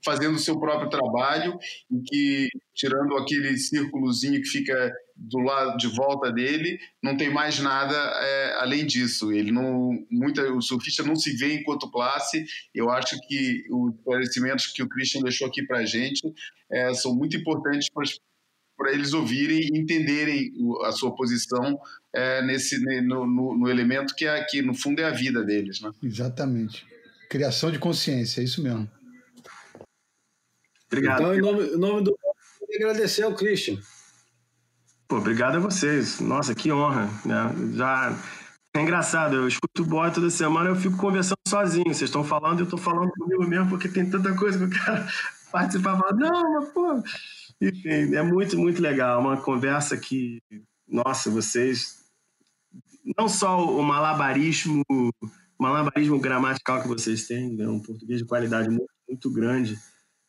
[0.03, 1.59] fazendo o seu próprio trabalho
[1.90, 7.59] e que, tirando aquele círculozinho que fica do lado de volta dele, não tem mais
[7.59, 9.32] nada é, além disso.
[9.32, 12.45] Ele não, muita, o surfista não se vê enquanto classe.
[12.73, 16.32] Eu acho que os esclarecimentos que o Christian deixou aqui para a gente
[16.70, 17.89] é, são muito importantes
[18.77, 20.53] para eles ouvirem e entenderem
[20.85, 21.81] a sua posição
[22.15, 25.81] é, nesse no, no, no, elemento que, é, que no fundo é a vida deles,
[25.81, 25.90] né?
[26.01, 26.86] Exatamente.
[27.28, 28.89] Criação de consciência, é isso mesmo.
[30.86, 31.20] Obrigado.
[31.20, 32.16] Então, em nome, em nome do
[32.77, 33.78] agradecer ao Christian.
[35.09, 36.20] Pô, obrigado a vocês.
[36.20, 37.09] Nossa, que honra.
[37.24, 37.74] Né?
[37.74, 38.14] Já
[38.76, 41.86] é engraçado, eu escuto o boy toda semana, eu fico conversando sozinho.
[41.86, 45.06] Vocês estão falando, eu estou falando comigo mesmo, porque tem tanta coisa que eu quero
[45.51, 45.97] participar.
[45.97, 47.02] Falar, não, mas pô.
[47.59, 49.18] Enfim, é muito, muito legal.
[49.18, 50.43] Uma conversa que,
[50.86, 52.05] nossa, vocês.
[53.16, 54.85] Não só o malabarismo,
[55.59, 57.66] malabarismo gramatical que vocês têm, né?
[57.66, 59.78] um português de qualidade muito, muito grande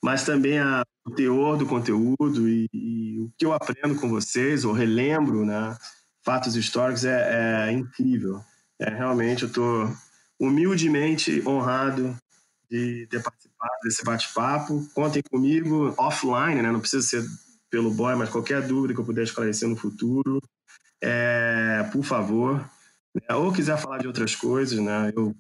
[0.04, 4.64] mas também a, o teor do conteúdo e, e, o que eu aprendo com vocês,
[4.64, 5.78] ou relembro, né,
[6.24, 8.42] fatos históricos, é, é incrível.
[8.80, 9.92] É, realmente, eu estou
[10.40, 12.16] humildemente honrado
[12.70, 14.88] de ter participado desse bate-papo.
[14.94, 17.26] Contem comigo offline, né, não precisa ser
[17.70, 20.42] pelo boy, mas qualquer dúvida que eu puder esclarecer no futuro,
[21.02, 22.60] é, por favor.
[23.14, 25.36] Né, ou quiser falar de outras coisas, né, eu,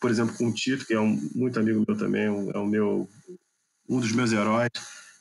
[0.00, 3.08] por exemplo, com o Tito, que é um muito amigo meu também, é o meu
[3.90, 4.70] um dos meus heróis.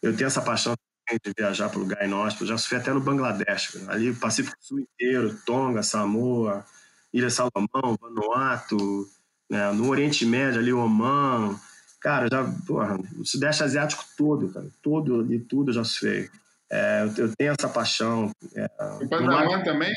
[0.01, 0.75] Eu tenho essa paixão
[1.11, 2.45] de viajar para o lugar inóspito.
[2.45, 6.63] Já fui até no Bangladesh, ali o Pacífico Sul inteiro, Tonga, Samoa,
[7.11, 9.09] Ilha Salomão, Vanuatu,
[9.49, 11.59] né, no Oriente Médio ali, Oman.
[11.99, 16.29] Cara, já, porra, o Sudeste Asiático todo, cara, todo ali, tudo eu já surfei.
[16.71, 18.31] É, eu, eu, tenho essa paixão.
[18.55, 18.69] É,
[19.01, 19.91] e Panamá também?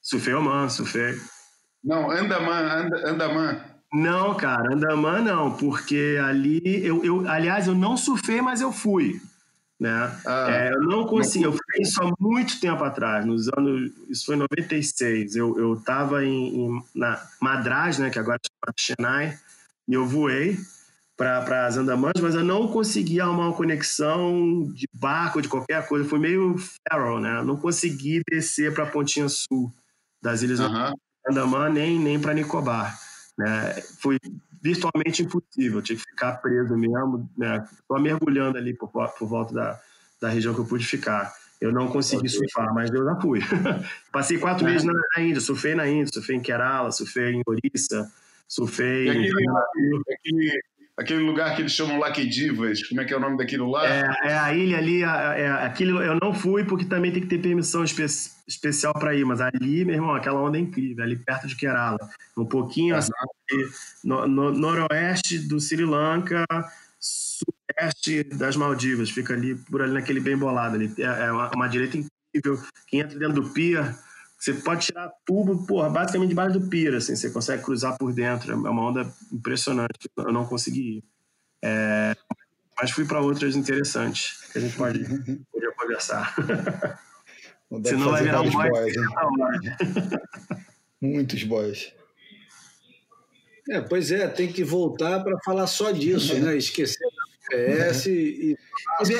[0.00, 1.20] Surfei Oman, surfei.
[1.84, 3.75] Não, Andaman, Andaman.
[3.92, 9.20] Não, cara, Andaman não, porque ali eu, eu aliás, eu não surfei, mas eu fui.
[9.78, 9.90] Né?
[10.26, 14.24] Ah, é, eu não consegui, eu fui isso há muito tempo atrás, nos anos, isso
[14.26, 15.36] foi em 96.
[15.36, 19.38] Eu, eu tava em, em na Madras, né, que agora chama Chennai,
[19.86, 20.58] e eu voei
[21.16, 26.08] para as Andamãs, mas eu não consegui arrumar uma conexão de barco, de qualquer coisa.
[26.08, 27.42] Foi meio feral, né?
[27.42, 29.72] não consegui descer para a pontinha sul
[30.22, 30.92] das Ilhas uh -huh.
[31.26, 33.05] Andamã, nem, nem para Nicobar.
[33.38, 33.74] Né?
[34.00, 34.18] Foi
[34.62, 37.66] virtualmente impossível, tinha que ficar preso mesmo, né?
[37.86, 39.80] só mergulhando ali por, por volta da,
[40.20, 41.32] da região que eu pude ficar.
[41.60, 43.40] Eu não consegui surfar, mas eu já fui.
[44.12, 44.70] Passei quatro é.
[44.70, 48.12] meses na, na, Índia, surfei na Índia, surfei em Kerala, surfei em Orissa,
[48.46, 49.06] surfei...
[49.06, 50.00] E aquele, em...
[50.14, 50.62] aquele,
[50.96, 53.86] aquele lugar que eles chamam Divas, como é que é o nome daquilo lá?
[53.86, 57.28] É, é a ilha ali, é, é, aquilo eu não fui porque também tem que
[57.28, 58.04] ter permissão espe
[58.48, 61.98] especial para ir, mas ali, meu irmão, aquela onda é incrível, ali perto de Kerala,
[62.36, 63.10] um pouquinho assim,
[64.02, 66.44] no, no, noroeste do Sri Lanka,
[66.98, 71.68] sudeste das Maldivas, fica ali por ali naquele bem bolado ali, é, é uma, uma
[71.68, 73.94] direita incrível, quem entra dentro do pier
[74.38, 78.52] você pode tirar tubo, porra, basicamente debaixo do pira, assim, você consegue cruzar por dentro.
[78.52, 80.10] É uma onda impressionante.
[80.16, 81.04] Eu não consegui ir.
[81.64, 82.14] É,
[82.78, 86.34] mas fui para outras interessantes que a gente pode poder conversar.
[87.84, 88.70] Senão vai virar um boy.
[88.70, 88.94] Boys,
[91.00, 91.92] Muitos boys.
[93.68, 96.56] É, pois é, tem que voltar para falar só disso, né?
[96.56, 98.56] Esquecer da PS e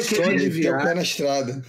[0.05, 0.87] só de viagem.
[0.87, 1.63] pé na estrada.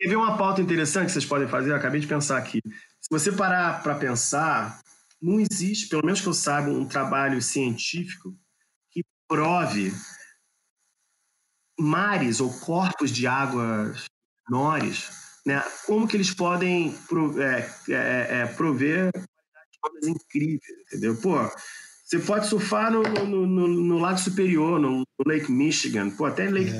[0.00, 1.70] Ver uma pauta interessante que vocês podem fazer?
[1.70, 2.62] Eu acabei de pensar aqui.
[3.10, 4.80] Se você parar para pensar,
[5.20, 8.38] não existe, pelo menos que eu saiba, um trabalho científico
[8.88, 9.92] que prove
[11.76, 13.92] mares ou corpos de água
[14.48, 15.10] menores,
[15.44, 15.60] né?
[15.86, 16.96] Como que eles podem
[17.38, 19.10] é, é, é, prover
[19.84, 21.16] ondas incríveis, entendeu?
[21.20, 21.36] Pô,
[22.04, 26.74] você pode surfar no, no, no, no Lago Superior, no, Lake Michigan, pô, até Lake
[26.74, 26.78] é.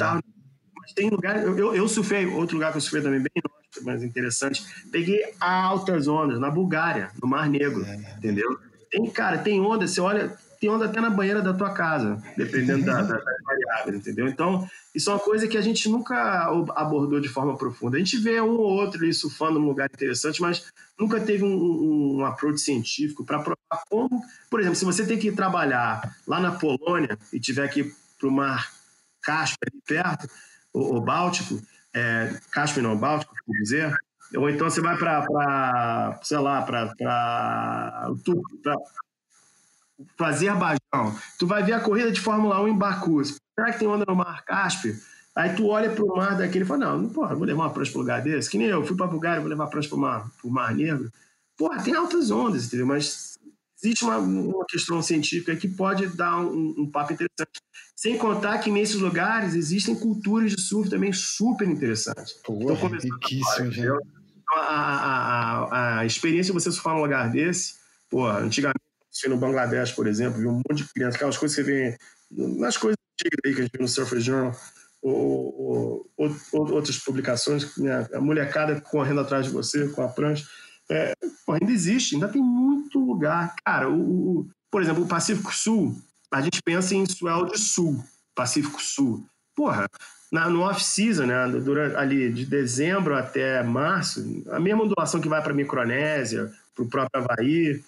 [0.94, 1.42] Tem lugar.
[1.42, 3.42] Eu, eu surfei, outro lugar que eu surfei também, bem
[3.82, 4.64] mais interessante.
[4.90, 7.94] Peguei altas ondas na Bulgária, no Mar Negro, é.
[8.18, 8.58] entendeu?
[8.90, 12.84] Tem, cara, tem onda, você olha, tem onda até na banheira da tua casa, dependendo
[12.84, 14.26] da, da, das variáveis, entendeu?
[14.26, 17.96] Então, isso é uma coisa que a gente nunca abordou de forma profunda.
[17.96, 20.66] A gente vê um ou outro ali surfando num lugar interessante, mas
[20.98, 25.30] nunca teve um, um approach científico para provar como, por exemplo, se você tem que
[25.32, 28.68] trabalhar lá na Polônia e tiver que ir para o Mar
[29.22, 30.28] Cáspio ali perto,
[30.72, 31.60] o, o Báltico,
[31.94, 33.96] é, Cáspio não, Báltico, quer dizer,
[34.36, 36.94] ou então você vai para, sei lá, para
[40.16, 43.22] fazer Azerbaijão, tu vai ver a corrida de Fórmula 1 em Baku.
[43.24, 44.96] Será que tem onda no Mar Cáspio?
[45.34, 47.70] Aí tu olha para o mar daquele e fala, não, não porra, vou levar uma
[47.70, 50.00] prancha para lugar desse, que nem eu, fui para Bulgária, vou levar prancha para o
[50.00, 51.10] mar, mar Negro.
[51.56, 52.86] Porra, tem altas ondas, entendeu?
[52.86, 53.29] Mas
[53.82, 57.60] existe uma, uma questão científica que pode dar um, um papo interessante.
[57.96, 62.32] Sem contar que nesses lugares existem culturas de surf também super interessantes.
[62.44, 63.98] Porra, então, riquíssimo, já.
[64.52, 67.74] A, a, a, a, experiência de você surfar num lugar desse,
[68.10, 68.80] pô, antigamente,
[69.28, 71.98] no Bangladesh, por exemplo, viu um monte de criança, aquelas coisas que você vê
[72.30, 74.52] nas coisas antigas aí que a gente viu no Surfer Journal,
[75.02, 78.08] ou, ou, ou, outras publicações, né?
[78.12, 80.46] a molecada correndo atrás de você com a prancha.
[80.90, 81.12] É,
[81.48, 83.54] ainda existe, ainda tem muito lugar.
[83.64, 85.96] Cara, o, o, por exemplo, o Pacífico Sul,
[86.30, 88.02] a gente pensa em swell de sul,
[88.34, 89.26] Pacífico Sul.
[89.54, 89.86] Porra,
[90.30, 95.42] na, no off-season, né, durante, ali de dezembro até março, a mesma ondulação que vai
[95.42, 97.82] para Micronésia, para o próprio Havaí,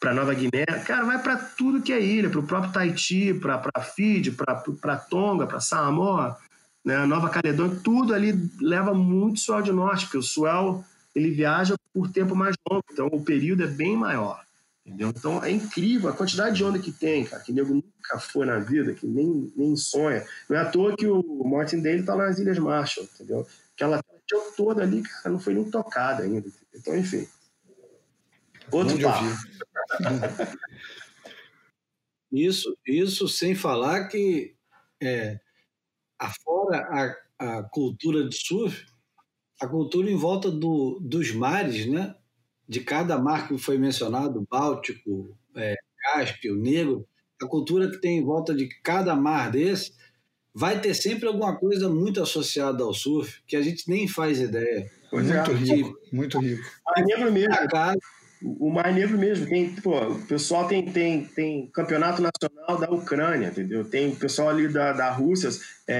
[0.00, 3.82] para Nova Guiné, cara, vai para tudo que é ilha, para o próprio Tahiti, para
[3.94, 6.36] Fiji, para Tonga, para Samoa,
[6.84, 10.84] né, Nova Caledônia, tudo ali leva muito swell de norte, porque o swell
[11.16, 14.44] ele viaja por tempo mais longo, então o período é bem maior.
[14.84, 15.08] Entendeu?
[15.08, 18.58] Então é incrível a quantidade de onda que tem, cara, que nego nunca foi na
[18.58, 20.24] vida, que nem, nem sonha.
[20.48, 23.46] Não é à toa que o Martin Dale tá lá nas Ilhas Marshall, entendeu?
[23.74, 26.46] Aquela região toda ali, cara, não foi nem tocada ainda.
[26.74, 27.26] Então, enfim.
[28.70, 29.24] Outro papo.
[32.30, 34.54] isso, isso sem falar que
[35.02, 35.40] é,
[36.18, 38.86] afora a, a cultura de surf,
[39.60, 42.14] a cultura em volta do, dos mares, né?
[42.68, 47.06] de cada mar que foi mencionado, Báltico, é, Cáspio, Negro,
[47.40, 49.92] a cultura que tem em volta de cada mar desse,
[50.54, 54.90] vai ter sempre alguma coisa muito associada ao surf que a gente nem faz ideia.
[55.12, 56.62] Muito é, rico, muito rico.
[56.84, 57.54] Mar Negro mesmo.
[58.58, 59.46] O Mar Negro mesmo.
[59.46, 63.84] Tem, pô, o pessoal tem, tem, tem campeonato nacional da Ucrânia, entendeu?
[63.84, 65.50] Tem o pessoal ali da, da Rússia,
[65.86, 65.98] é,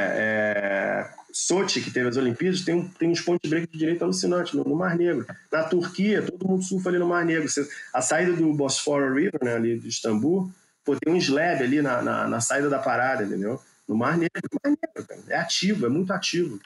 [0.00, 4.54] é, Sochi, que teve as Olimpíadas, tem, um, tem uns pontos break de direito alucinantes
[4.54, 5.26] no, no, Mar Negro.
[5.52, 7.46] Na Turquia, todo mundo surfa ali no Mar Negro.
[7.92, 10.50] A saída do Bosphorus River, né, ali de Istambul,
[10.82, 13.60] pô, tem um slab ali na, na, na, saída da parada, entendeu?
[13.86, 14.40] No Mar Negro.
[14.50, 15.22] No Mar Negro, cara.
[15.28, 16.58] É ativo, é muito ativo.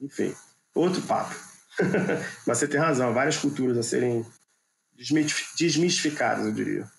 [0.00, 0.34] Enfim,
[0.74, 1.36] outro papo.
[2.44, 4.26] Mas você tem razão, várias culturas a serem
[5.56, 6.90] desmistificadas, eu diria.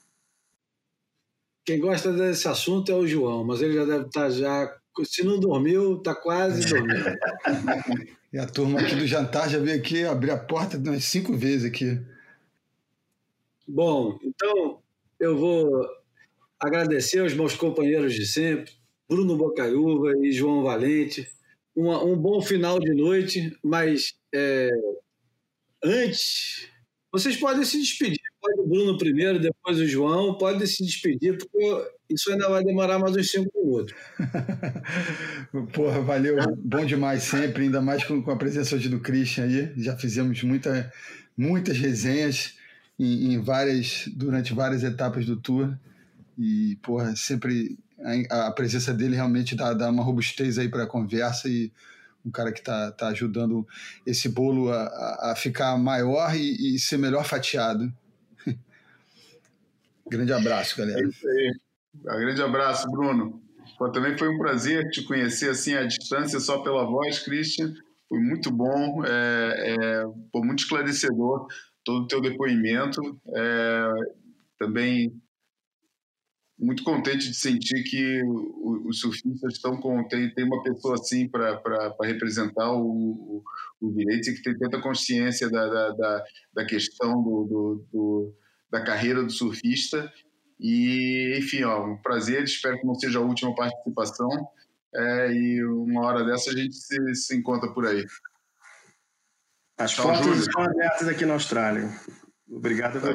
[1.66, 4.76] Quem gosta desse assunto é o João, mas ele já deve estar já
[5.06, 7.18] se não dormiu, está quase dormindo.
[8.34, 11.66] e a turma aqui do jantar já veio aqui abrir a porta umas cinco vezes
[11.66, 12.00] aqui.
[13.68, 14.82] Bom, então
[15.20, 15.86] eu vou
[16.60, 18.74] agradecer aos meus companheiros de sempre,
[19.08, 21.28] Bruno Bocaiúva e João Valente.
[21.76, 24.70] Uma, um bom final de noite, mas é,
[25.84, 26.68] antes,
[27.12, 28.29] vocês podem se despedir.
[28.42, 32.98] Pode o Bruno primeiro, depois o João, pode se despedir, porque isso ainda vai demorar
[32.98, 33.94] mais uns cinco minutos.
[35.74, 36.38] Porra, valeu.
[36.58, 39.74] Bom demais sempre, ainda mais com, a presença hoje do Christian aí.
[39.76, 40.92] Já fizemos muita,
[41.38, 42.56] muitas resenhas
[42.98, 45.78] em, em, várias, durante várias etapas do tour.
[46.38, 47.78] E, porra, sempre
[48.30, 51.72] a, a presença dele realmente dá, dá uma robustez aí para a conversa e
[52.26, 53.68] um cara que está tá ajudando
[54.06, 57.92] esse bolo a, a ficar maior e, e ser melhor fatiado.
[60.10, 61.00] Grande abraço, galera.
[61.00, 61.52] É isso aí.
[61.96, 63.42] Um grande abraço, Bruno.
[63.78, 67.74] Pô, também foi um prazer te conhecer assim à distância, só pela voz, Christian.
[68.08, 71.48] Foi muito bom, é, é, pô, muito esclarecedor
[71.86, 73.00] todo o teu depoimento.
[73.36, 73.92] É,
[74.58, 75.14] também
[76.60, 78.22] muito contente de sentir que
[78.86, 83.44] os surfistas estão com tem, tem uma pessoa assim para representar o, o,
[83.80, 86.24] o, direito e que tem tanta consciência da, da, da,
[86.56, 88.36] da questão do, do, do,
[88.70, 90.12] da carreira do surfista
[90.60, 92.44] e, enfim, ó, um prazer.
[92.44, 94.30] Espero que não seja a última participação.
[94.94, 98.06] É, e uma hora dessa a gente se, se encontra por aí.
[99.78, 101.90] As Tchau, portas estão abertas aqui na Austrália.
[102.50, 103.14] Obrigado a.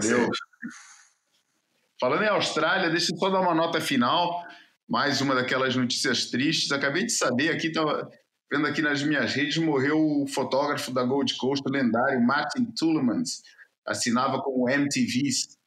[2.01, 4.43] Falando em Austrália, deixa eu só dar uma nota final.
[4.89, 6.73] Mais uma daquelas notícias tristes.
[6.73, 8.09] Acabei de saber aqui, estava
[8.51, 13.43] vendo aqui nas minhas redes, morreu o fotógrafo da Gold Coast, lendário Martin Tullemans.
[13.87, 15.59] Assinava como MTVs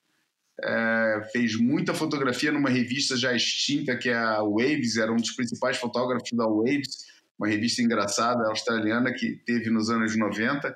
[0.64, 5.32] é, fez muita fotografia numa revista já extinta, que é a Waves, era um dos
[5.32, 7.06] principais fotógrafos da Waves,
[7.38, 10.76] uma revista engraçada australiana que teve nos anos 90.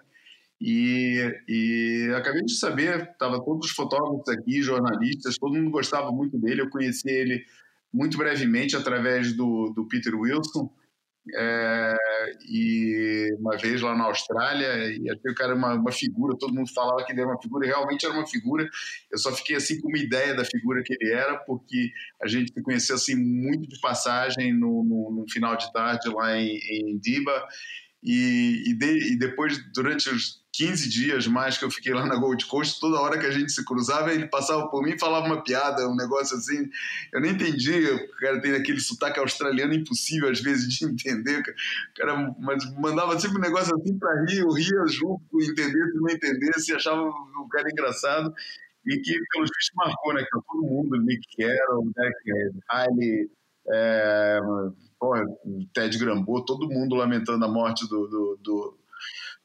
[0.64, 6.38] E, e acabei de saber, estava todos os fotógrafos aqui, jornalistas, todo mundo gostava muito
[6.38, 6.62] dele.
[6.62, 7.44] Eu conheci ele
[7.92, 10.72] muito brevemente através do, do Peter Wilson,
[11.36, 11.96] é,
[12.50, 17.06] e uma vez lá na Austrália, e o cara uma, uma figura, todo mundo falava
[17.06, 18.68] que ele era uma figura, e realmente era uma figura.
[19.12, 21.92] Eu só fiquei assim com uma ideia da figura que ele era, porque
[22.22, 26.38] a gente se conheceu assim muito de passagem no, no, no final de tarde lá
[26.38, 27.48] em, em Diba,
[28.04, 32.16] E, e, de, e, depois, durante os 15 dias mais que eu fiquei lá na
[32.16, 35.26] Gold Coast, toda hora que a gente se cruzava, ele passava por mim e falava
[35.26, 36.70] uma piada, um negócio assim.
[37.14, 37.96] Eu nem entendia.
[37.96, 41.40] O cara tem aquele sotaque australiano impossível, às vezes, de entender.
[41.40, 41.44] O
[41.96, 46.10] cara mas mandava sempre um negócio assim para rir, eu ria junto, entender se não
[46.10, 48.34] entendesse, achava o cara engraçado.
[48.86, 50.22] E que, pelo visto, marcou, né?
[50.22, 52.12] Que todo mundo, Nick Carroll, né?
[52.72, 53.30] Riley,
[53.70, 54.40] é,
[55.00, 55.24] porra,
[55.74, 58.78] Ted Grambo, todo mundo lamentando a morte do, do, do,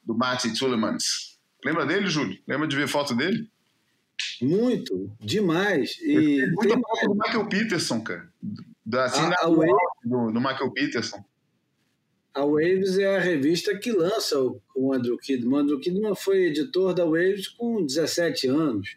[0.07, 1.37] do Martin Tullemans.
[1.63, 2.39] Lembra dele, Júlio?
[2.47, 3.49] Lembra de ver foto dele?
[4.41, 5.99] Muito, demais.
[6.01, 6.81] E muita tem...
[6.81, 8.31] foto do Michael Peterson, cara.
[8.85, 9.71] Da, assim, a, a Wave...
[10.05, 11.23] do, do Michael Peterson.
[12.33, 15.53] A Waves é a revista que lança o, o Andrew Kidman.
[15.53, 18.95] O Andrew Kidman foi editor da Waves com 17 anos.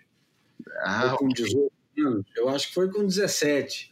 [0.82, 2.26] Ah, com 18 anos.
[2.36, 3.90] Eu acho que foi com 17.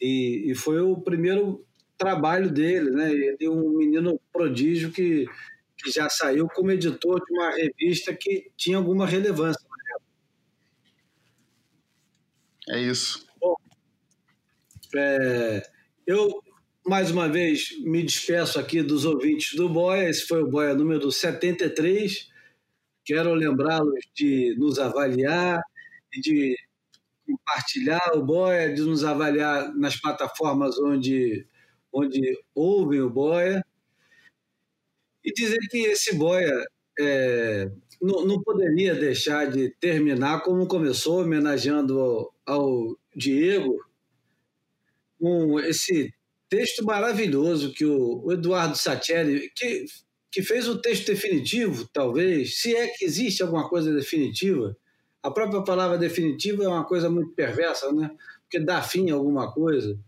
[0.00, 1.64] E, e foi o primeiro
[1.98, 3.12] trabalho dele, né?
[3.12, 5.26] Ele é um menino prodígio que,
[5.88, 9.66] que já saiu como editor de uma revista que tinha alguma relevância.
[12.68, 13.26] É isso.
[13.40, 13.54] Bom,
[14.94, 15.62] é,
[16.06, 16.42] eu,
[16.86, 20.10] mais uma vez, me despeço aqui dos ouvintes do Boia.
[20.10, 22.28] Esse foi o Boia número 73.
[23.04, 25.62] Quero lembrá-los de nos avaliar
[26.12, 26.56] e de
[27.26, 31.46] compartilhar o Boia, de nos avaliar nas plataformas onde
[31.90, 32.20] onde
[32.54, 33.64] ouvem o Boia,
[35.28, 36.64] e dizer que esse Boia
[36.98, 43.76] é, não, não, poderia deixar de terminar como começou, homenageando ao, ao Diego,
[45.20, 46.10] com esse
[46.48, 49.84] texto maravilhoso que o, o Eduardo Satieri, que,
[50.32, 54.74] que fez o texto definitivo, talvez, se é que existe alguma coisa definitiva.
[55.22, 58.10] A própria palavra definitiva é uma coisa muito perversa, né?
[58.42, 59.98] porque dá fim a alguma coisa.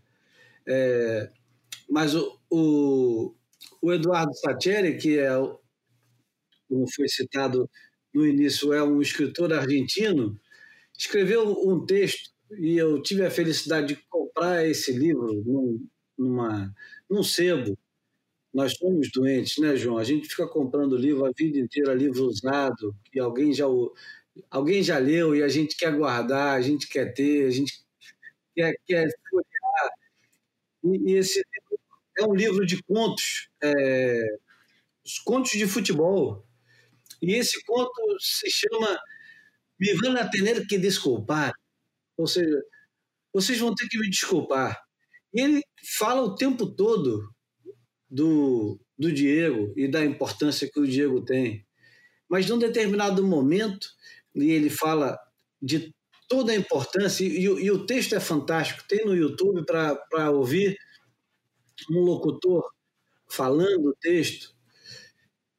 [0.67, 1.29] É,
[1.87, 2.15] mas
[2.49, 3.35] o,
[3.81, 5.29] o Eduardo Sacheri, que é,
[6.67, 7.69] como foi citado
[8.13, 10.39] no início, é um escritor argentino,
[10.97, 16.73] escreveu um texto e eu tive a felicidade de comprar esse livro num, numa,
[17.09, 17.77] num sebo.
[18.53, 19.97] Nós somos doentes, né, João?
[19.97, 23.65] A gente fica comprando livro a vida inteira, livro usado, que alguém já,
[24.49, 27.81] alguém já leu e a gente quer guardar, a gente quer ter, a gente
[28.55, 29.07] quer, quer.
[30.83, 31.41] E, e esse
[32.21, 34.23] é um livro de contos, é,
[35.05, 36.45] os contos de futebol.
[37.21, 38.99] E esse conto se chama
[39.79, 41.53] Me van a tener que desculpar.
[42.17, 42.61] Ou seja,
[43.33, 44.79] vocês vão ter que me desculpar.
[45.33, 45.61] E ele
[45.97, 47.29] fala o tempo todo
[48.09, 51.65] do, do Diego e da importância que o Diego tem.
[52.29, 53.87] Mas num determinado momento,
[54.35, 55.17] e ele fala
[55.61, 55.93] de
[56.27, 60.77] toda a importância, e, e o texto é fantástico, tem no YouTube para ouvir
[61.89, 62.63] um locutor
[63.27, 64.53] falando o texto,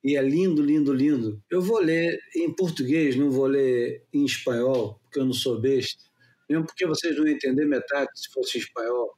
[0.04, 1.42] e é lindo, lindo, lindo.
[1.48, 6.02] Eu vou ler em português, não vou ler em espanhol, porque eu não sou besta,
[6.48, 9.16] mesmo porque vocês não entender metade se fosse espanhol.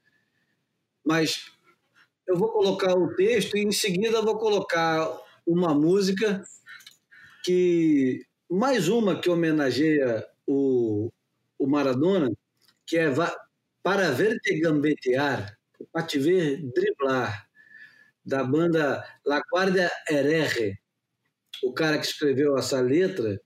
[1.05, 1.51] Mas
[2.27, 5.11] eu vou colocar o texto e em seguida vou colocar
[5.47, 6.45] uma música
[7.45, 11.11] que mais uma que homenageia o,
[11.59, 12.31] o Maradona,
[12.87, 13.11] que é
[13.83, 15.59] Para Verte Gambetear,
[15.93, 17.49] para te ver driblar,
[18.25, 20.79] da banda La Guardia Hereje.
[21.63, 23.41] O cara que escreveu essa letra,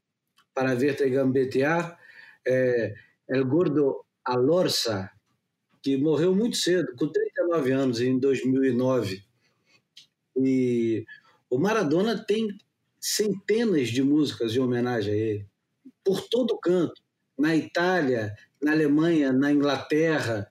[0.54, 1.98] para verte gambetear,
[2.46, 2.94] é
[3.28, 5.10] El Gordo Alorza,
[5.82, 9.22] que morreu muito cedo, com 39 anos, em 2009.
[10.36, 11.04] E
[11.50, 12.48] o Maradona tem
[13.00, 15.46] centenas de músicas em homenagem a ele,
[16.04, 17.00] por todo canto,
[17.38, 20.50] na Itália, na Alemanha, na Inglaterra,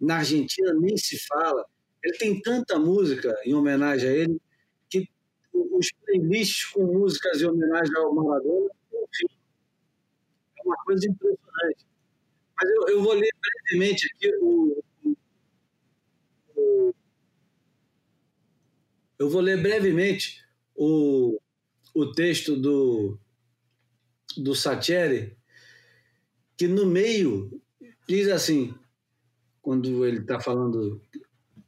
[0.00, 1.64] na Argentina nem se fala.
[2.02, 4.40] Ele tem tanta música em homenagem a ele
[4.88, 5.08] que
[5.52, 9.34] os playlists com músicas em homenagem ao Maradona, enfim,
[10.58, 11.86] é uma coisa impressionante.
[12.56, 14.82] Mas eu, eu vou ler brevemente aqui o,
[16.56, 16.94] o,
[19.18, 20.44] eu vou ler brevemente
[20.74, 21.38] o,
[21.94, 23.18] o texto do,
[24.36, 25.36] do Satieri,
[26.56, 27.60] que no meio
[28.06, 28.74] diz assim:
[29.66, 31.02] quando ele está falando.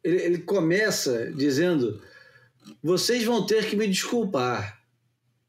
[0.05, 2.01] Ele, ele começa dizendo:
[2.81, 4.79] vocês vão ter que me desculpar.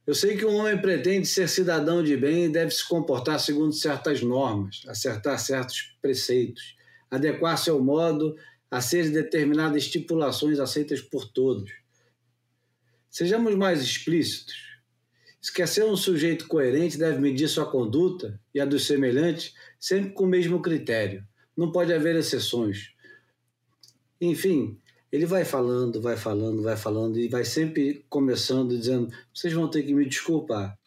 [0.08, 3.72] Eu sei que um homem pretende ser cidadão de bem e deve se comportar segundo
[3.72, 6.76] certas normas, acertar certos preceitos,
[7.12, 8.36] adequar-se ao modo
[8.72, 11.72] a ser determinadas estipulações aceitas por todos.
[13.12, 14.56] Sejamos mais explícitos.
[15.40, 20.14] Se quer ser um sujeito coerente, deve medir sua conduta e a dos semelhantes sempre
[20.14, 21.24] com o mesmo critério,
[21.60, 22.94] não pode haver exceções.
[24.22, 24.80] Enfim,
[25.12, 29.84] ele vai falando, vai falando, vai falando e vai sempre começando dizendo: vocês vão ter
[29.84, 30.80] que me desculpar.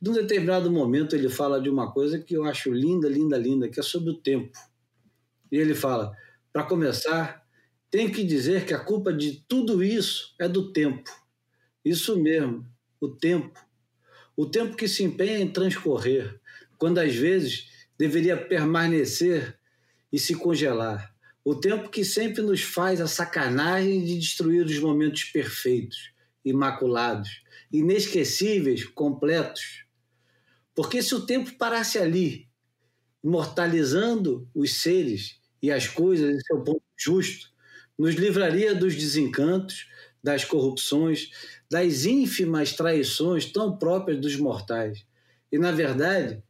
[0.00, 3.68] De um determinado momento ele fala de uma coisa que eu acho linda, linda, linda,
[3.68, 4.56] que é sobre o tempo.
[5.50, 6.16] E ele fala:
[6.52, 7.44] para começar,
[7.90, 11.10] tenho que dizer que a culpa de tudo isso é do tempo.
[11.84, 12.64] Isso mesmo,
[13.00, 13.58] o tempo.
[14.36, 16.40] O tempo que se empenha em transcorrer,
[16.78, 17.66] quando às vezes
[17.98, 19.60] deveria permanecer
[20.12, 21.14] e se congelar.
[21.44, 26.12] O tempo que sempre nos faz a sacanagem de destruir os momentos perfeitos,
[26.44, 27.42] imaculados,
[27.72, 29.84] inesquecíveis, completos.
[30.74, 32.48] Porque se o tempo parasse ali,
[33.24, 37.50] imortalizando os seres e as coisas em seu ponto justo,
[37.98, 39.88] nos livraria dos desencantos,
[40.22, 41.30] das corrupções,
[41.70, 45.04] das ínfimas traições tão próprias dos mortais.
[45.50, 46.42] E, na verdade,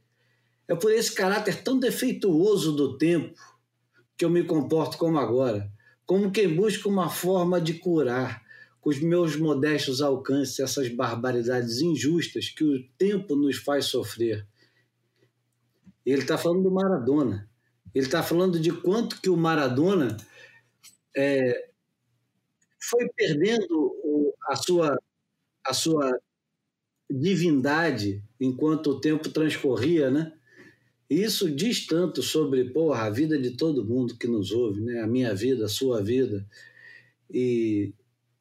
[0.68, 3.34] é por esse caráter tão defeituoso do tempo
[4.23, 5.68] que eu me comporto como agora,
[6.07, 8.41] como quem busca uma forma de curar,
[8.81, 14.47] com os meus modestos alcances, essas barbaridades injustas que o tempo nos faz sofrer.
[16.07, 17.51] Ele está falando do Maradona.
[17.92, 20.17] Ele está falando de quanto que o Maradona
[21.17, 21.70] é,
[22.81, 23.92] foi perdendo
[24.47, 24.97] a sua,
[25.67, 26.17] a sua
[27.10, 30.33] divindade enquanto o tempo transcorria, né?
[31.12, 35.02] Isso diz tanto sobre porra, a vida de todo mundo que nos ouve, né?
[35.02, 36.47] a minha vida, a sua vida.
[37.31, 37.92] E,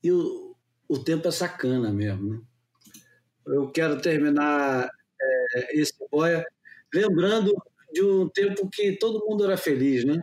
[0.01, 0.55] e o,
[0.87, 2.33] o tempo é sacana mesmo.
[2.33, 2.41] Né?
[3.47, 4.89] Eu quero terminar
[5.53, 6.45] é, esse boia
[6.93, 7.53] lembrando
[7.91, 10.21] de um tempo que todo mundo era feliz, né?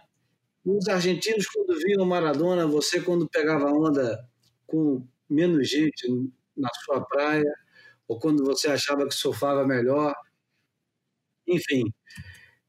[0.64, 4.26] Os argentinos, quando viam Maradona, você, quando pegava onda
[4.66, 6.06] com menos gente
[6.56, 7.52] na sua praia,
[8.06, 10.14] ou quando você achava que surfava melhor.
[11.46, 11.84] Enfim,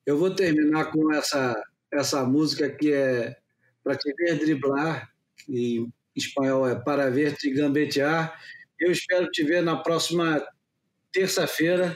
[0.10, 1.56] eu vou terminar com essa,
[1.92, 3.38] essa música que é
[3.84, 5.08] Para Te Ver Driblar,
[5.38, 8.36] que em espanhol é Para Ver Te Gambetear.
[8.80, 10.44] Eu espero te ver na próxima
[11.14, 11.96] terça-feira.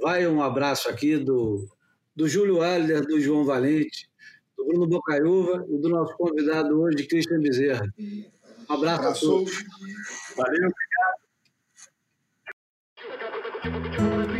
[0.00, 1.66] Vai um abraço aqui do,
[2.14, 4.08] do Júlio Aller, do João Valente,
[4.56, 7.92] do Bruno Bocaiúva e do nosso convidado hoje, Cristian Bezerra.
[7.98, 9.26] Um abraço, abraço.
[9.26, 9.64] a todos.
[10.36, 10.70] Valeu,
[13.66, 14.39] obrigado.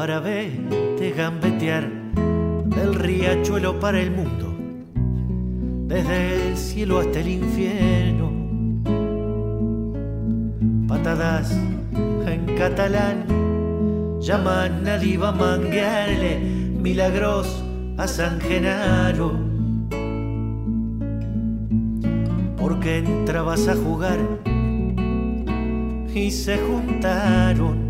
[0.00, 1.86] para verte gambetear
[2.64, 4.46] del riachuelo para el mundo,
[5.94, 8.32] desde el cielo hasta el infierno.
[10.88, 13.26] Patadas en catalán
[14.22, 17.62] llaman a diva manguearle milagros
[17.98, 19.32] a San Genaro.
[22.56, 24.18] Porque entrabas a jugar
[26.14, 27.89] y se juntaron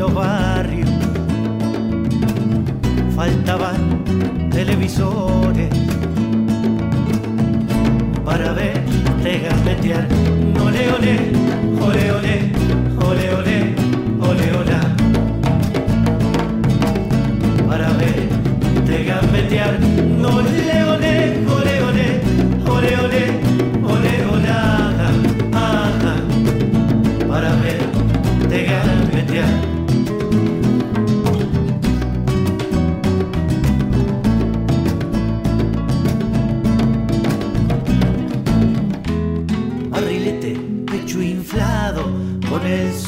[0.00, 0.88] los barrios
[3.14, 4.02] faltaban
[4.50, 5.68] televisores
[8.24, 10.08] para verte gambetear.
[10.64, 11.14] Ole, ole,
[11.86, 12.40] ole, ole,
[12.98, 13.74] ole, ole,
[14.22, 14.78] ole, ole.
[17.68, 19.74] Para verte gambetear.
[20.34, 21.18] Ole, ole,
[21.56, 22.20] ole, ole,
[22.66, 23.39] ole, ole,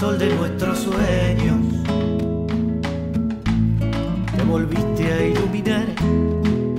[0.03, 1.61] sol de nuestros sueños.
[4.37, 5.87] Te volviste a iluminar,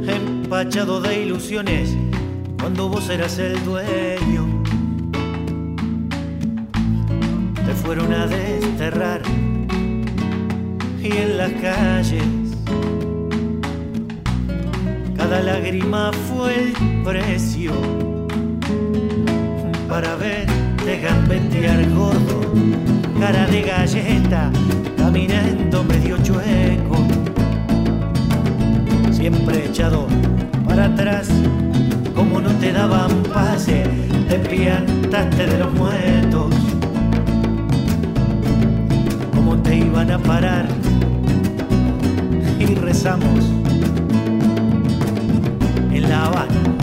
[0.06, 1.95] empachado de ilusiones,
[2.60, 4.61] cuando vos eras el dueño.
[7.66, 9.22] Te fueron a desterrar
[11.02, 12.26] y en las calles
[15.16, 16.74] cada lágrima fue el
[17.06, 17.72] precio
[19.88, 20.14] para
[20.84, 22.42] verte gambetear gordo,
[23.20, 24.52] cara de galleta,
[24.98, 26.98] caminando medio chueco,
[29.12, 30.08] siempre echado
[30.68, 31.30] para atrás,
[32.16, 33.84] como no te daban pase,
[34.28, 36.53] te piantaste de los muertos,
[39.34, 40.68] como te iban a parar
[42.60, 43.52] y rezamos
[45.92, 46.83] en La Habana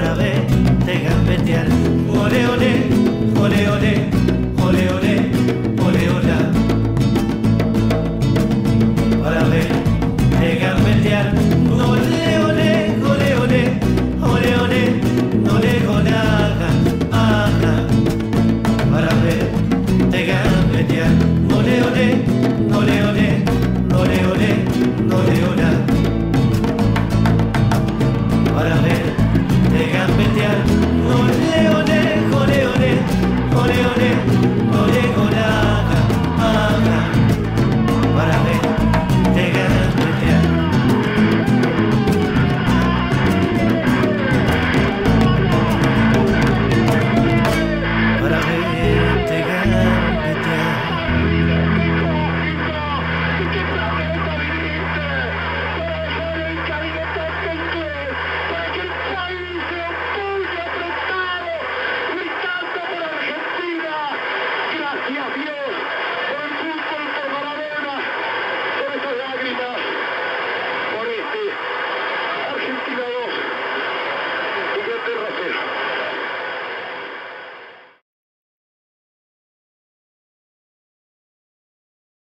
[0.00, 1.66] para verte gambetear.
[2.08, 2.72] Ole, ole,
[3.38, 4.29] ole, ole,
[34.00, 34.39] Yeah.